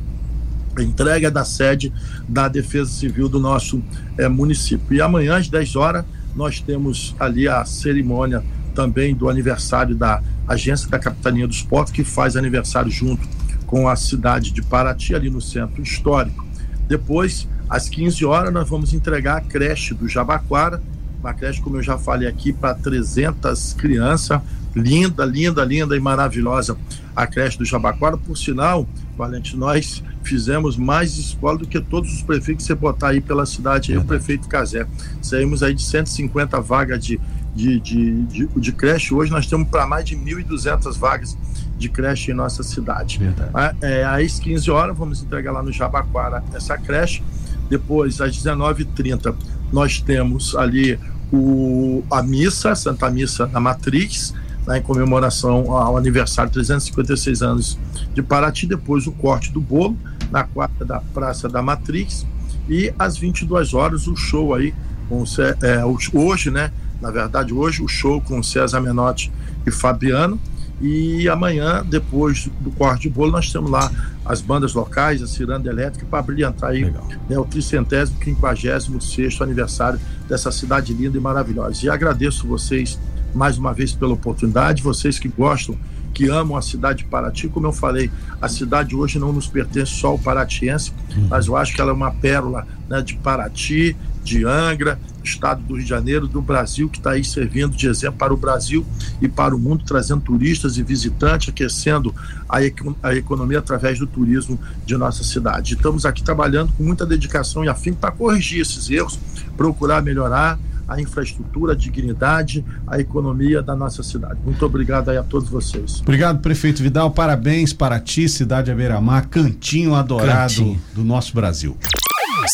a 0.77 0.83
entrega 0.83 1.31
da 1.31 1.45
sede 1.45 1.93
da 2.29 2.49
Defesa 2.49 2.91
Civil 2.91 3.29
do 3.29 3.39
nosso 3.39 3.81
é, 4.19 4.29
município. 4.29 4.97
E 4.97 5.01
amanhã, 5.01 5.37
às 5.37 5.49
10 5.49 5.77
horas, 5.77 6.05
nós 6.35 6.61
temos 6.61 7.15
ali 7.19 7.49
a 7.49 7.65
cerimônia 7.65 8.43
também 8.75 9.15
do 9.15 9.29
aniversário 9.29 9.95
da 9.95 10.23
Agência 10.47 10.89
da 10.89 10.99
Capitania 10.99 11.47
dos 11.47 11.63
Portos, 11.63 11.93
que 11.93 12.03
faz 12.03 12.37
aniversário 12.37 12.91
junto 12.91 13.27
com 13.67 13.89
a 13.89 13.95
cidade 13.95 14.51
de 14.51 14.63
Paraty, 14.63 15.15
ali 15.15 15.31
no 15.31 15.41
centro 15.41 15.81
histórico. 15.83 16.45
Depois, 16.89 17.47
às 17.69 17.89
15 17.89 18.25
horas, 18.25 18.53
nós 18.53 18.69
vamos 18.69 18.93
entregar 18.93 19.37
a 19.37 19.41
creche 19.41 19.95
do 19.95 20.09
Jabaquara, 20.09 20.83
uma 21.21 21.33
creche, 21.33 21.61
como 21.61 21.77
eu 21.77 21.83
já 21.83 21.97
falei 21.97 22.27
aqui, 22.27 22.53
para 22.53 22.75
300 22.75 23.75
crianças. 23.75 24.41
Linda, 24.75 25.25
linda, 25.25 25.65
linda 25.65 25.97
e 25.97 26.01
maravilhosa 26.01 26.77
a 27.15 27.27
creche 27.27 27.59
do 27.59 27.65
Jabaquara. 27.65 28.17
Por 28.17 28.37
sinal, 28.37 28.89
Valente, 29.21 29.57
nós 29.57 30.03
fizemos 30.23 30.77
mais 30.77 31.19
escola 31.19 31.59
do 31.59 31.67
que 31.67 31.79
todos 31.79 32.13
os 32.13 32.23
prefeitos 32.23 32.65
que 32.65 32.73
você 32.73 32.75
botar 32.75 33.09
aí 33.09 33.21
pela 33.21 33.45
cidade, 33.45 33.93
aí, 33.93 33.99
o 33.99 34.05
prefeito 34.05 34.49
Casé. 34.49 34.87
Saímos 35.21 35.63
aí 35.63 35.75
de 35.75 35.83
150 35.83 36.59
vagas 36.61 37.05
de, 37.05 37.21
de, 37.55 37.79
de, 37.81 38.23
de, 38.23 38.47
de 38.47 38.73
creche, 38.73 39.13
hoje 39.13 39.31
nós 39.31 39.47
temos 39.47 39.69
para 39.69 39.87
mais 39.87 40.05
de 40.07 40.17
1.200 40.17 40.97
vagas 40.99 41.37
de 41.77 41.89
creche 41.89 42.31
em 42.31 42.35
nossa 42.35 42.63
cidade. 42.63 43.19
Verdade. 43.19 43.77
É, 43.83 44.05
às 44.05 44.39
15 44.39 44.71
horas, 44.71 44.97
vamos 44.97 45.23
entregar 45.23 45.53
lá 45.53 45.63
no 45.63 45.71
Jabaquara 45.71 46.43
essa 46.55 46.79
creche. 46.79 47.23
Depois, 47.69 48.21
às 48.21 48.37
19h30, 48.37 49.35
nós 49.71 50.01
temos 50.01 50.57
ali 50.57 50.99
o, 51.33 52.03
a 52.11 52.23
missa, 52.23 52.75
Santa 52.75 53.11
Missa 53.11 53.47
na 53.47 53.61
Matriz, 53.61 54.35
né, 54.67 54.79
em 54.79 54.83
comemoração 54.83 55.73
ao 55.73 55.97
aniversário 55.97 56.51
356 56.53 57.43
anos 57.43 57.79
de 58.15 58.23
Paraty, 58.23 58.67
depois 58.67 59.07
o 59.07 59.13
corte 59.13 59.53
do 59.53 59.61
bolo 59.61 59.97
na 60.31 60.45
quadra 60.45 60.85
da 60.85 61.01
Praça 61.01 61.49
da 61.49 61.63
Matriz 61.63 62.27
e 62.69 62.93
às 62.99 63.17
22 63.17 63.75
horas 63.75 64.07
o 64.07 64.17
show 64.17 64.55
aí 64.55 64.75
com 65.09 65.25
é, 65.63 65.83
hoje, 66.13 66.51
né? 66.51 66.73
Na 67.01 67.11
verdade, 67.11 67.53
hoje 67.53 67.83
o 67.83 67.89
show 67.89 68.21
com 68.21 68.43
César 68.43 68.81
Menotti 68.81 69.33
e 69.67 69.71
Fabiano 69.71 70.39
e 70.81 71.29
amanhã, 71.29 71.85
depois 71.85 72.49
do 72.61 72.71
corte 72.71 73.03
de 73.03 73.11
bolo, 73.11 73.33
nós 73.33 73.53
temos 73.53 73.71
lá 73.71 73.91
as 74.25 74.41
bandas 74.41 74.73
locais, 74.73 75.23
a 75.23 75.27
Ciranda 75.27 75.69
Elétrica, 75.69 76.07
para 76.11 76.23
brilhantar 76.23 76.71
aí 76.71 76.85
né, 77.29 77.39
o 77.39 77.45
tricentésimo, 77.45 78.19
quinquagésimo 78.19 79.01
sexto 79.01 79.45
aniversário 79.45 80.01
dessa 80.27 80.51
cidade 80.51 80.95
linda 80.95 81.19
e 81.19 81.21
maravilhosa. 81.21 81.85
E 81.85 81.91
agradeço 81.91 82.47
vocês 82.47 82.99
mais 83.35 83.59
uma 83.59 83.75
vez 83.75 83.93
pela 83.93 84.15
oportunidade, 84.15 84.83
vocês 84.83 85.19
que 85.19 85.29
gostam, 85.29 85.77
que 86.21 86.29
amam 86.29 86.55
a 86.55 86.61
cidade 86.61 86.99
de 86.99 87.05
Paraty, 87.07 87.49
como 87.49 87.67
eu 87.67 87.73
falei, 87.73 88.11
a 88.43 88.47
cidade 88.47 88.95
hoje 88.95 89.19
não 89.19 89.33
nos 89.33 89.47
pertence 89.47 89.93
só 89.93 90.09
ao 90.09 90.19
paratiense, 90.19 90.93
uhum. 91.17 91.29
mas 91.31 91.47
eu 91.47 91.57
acho 91.57 91.75
que 91.75 91.81
ela 91.81 91.93
é 91.93 91.95
uma 91.95 92.11
pérola 92.11 92.67
né, 92.91 93.01
de 93.01 93.15
Paraty, 93.15 93.97
de 94.23 94.45
Angra, 94.45 95.01
estado 95.25 95.63
do 95.63 95.77
Rio 95.77 95.83
de 95.83 95.89
Janeiro, 95.89 96.29
do 96.29 96.43
Brasil, 96.43 96.91
que 96.91 96.99
está 96.99 97.13
aí 97.13 97.25
servindo 97.25 97.75
de 97.75 97.89
exemplo 97.89 98.19
para 98.19 98.35
o 98.35 98.37
Brasil 98.37 98.85
e 99.19 99.29
para 99.29 99.57
o 99.57 99.59
mundo, 99.59 99.83
trazendo 99.87 100.21
turistas 100.21 100.77
e 100.77 100.83
visitantes, 100.83 101.49
aquecendo 101.49 102.15
a, 102.47 102.59
a 103.03 103.15
economia 103.17 103.61
através 103.61 103.99
do 103.99 104.07
turismo 104.07 104.61
de 104.85 104.95
nossa 104.99 105.25
cidade. 105.25 105.73
Estamos 105.73 106.05
aqui 106.05 106.23
trabalhando 106.23 106.71
com 106.75 106.83
muita 106.83 107.07
dedicação 107.07 107.65
e 107.65 107.69
afim 107.69 107.95
para 107.95 108.13
corrigir 108.13 108.61
esses 108.61 108.91
erros, 108.91 109.19
procurar 109.57 110.03
melhorar 110.03 110.59
a 110.91 111.01
infraestrutura, 111.01 111.73
a 111.73 111.77
dignidade, 111.77 112.65
a 112.87 112.99
economia 112.99 113.63
da 113.63 113.77
nossa 113.77 114.03
cidade. 114.03 114.41
Muito 114.45 114.67
obrigado 114.67 115.09
aí 115.09 115.17
a 115.17 115.23
todos 115.23 115.49
vocês. 115.49 116.01
Obrigado, 116.01 116.41
prefeito 116.41 116.83
Vidal. 116.83 117.13
Parabéns 117.13 117.73
para 117.73 118.01
ti, 118.01 118.29
cidade 118.29 118.75
Beira-Mar, 118.75 119.27
cantinho 119.27 119.95
adorado 119.95 120.55
cantinho. 120.55 120.81
do 120.93 121.05
nosso 121.05 121.33
Brasil. 121.33 121.77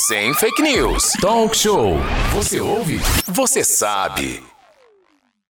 Sem 0.07 0.34
fake 0.34 0.61
news. 0.61 1.12
Talk 1.20 1.57
show. 1.57 1.97
Você 2.34 2.61
ouve? 2.61 3.01
Você 3.26 3.64
sabe. 3.64 4.56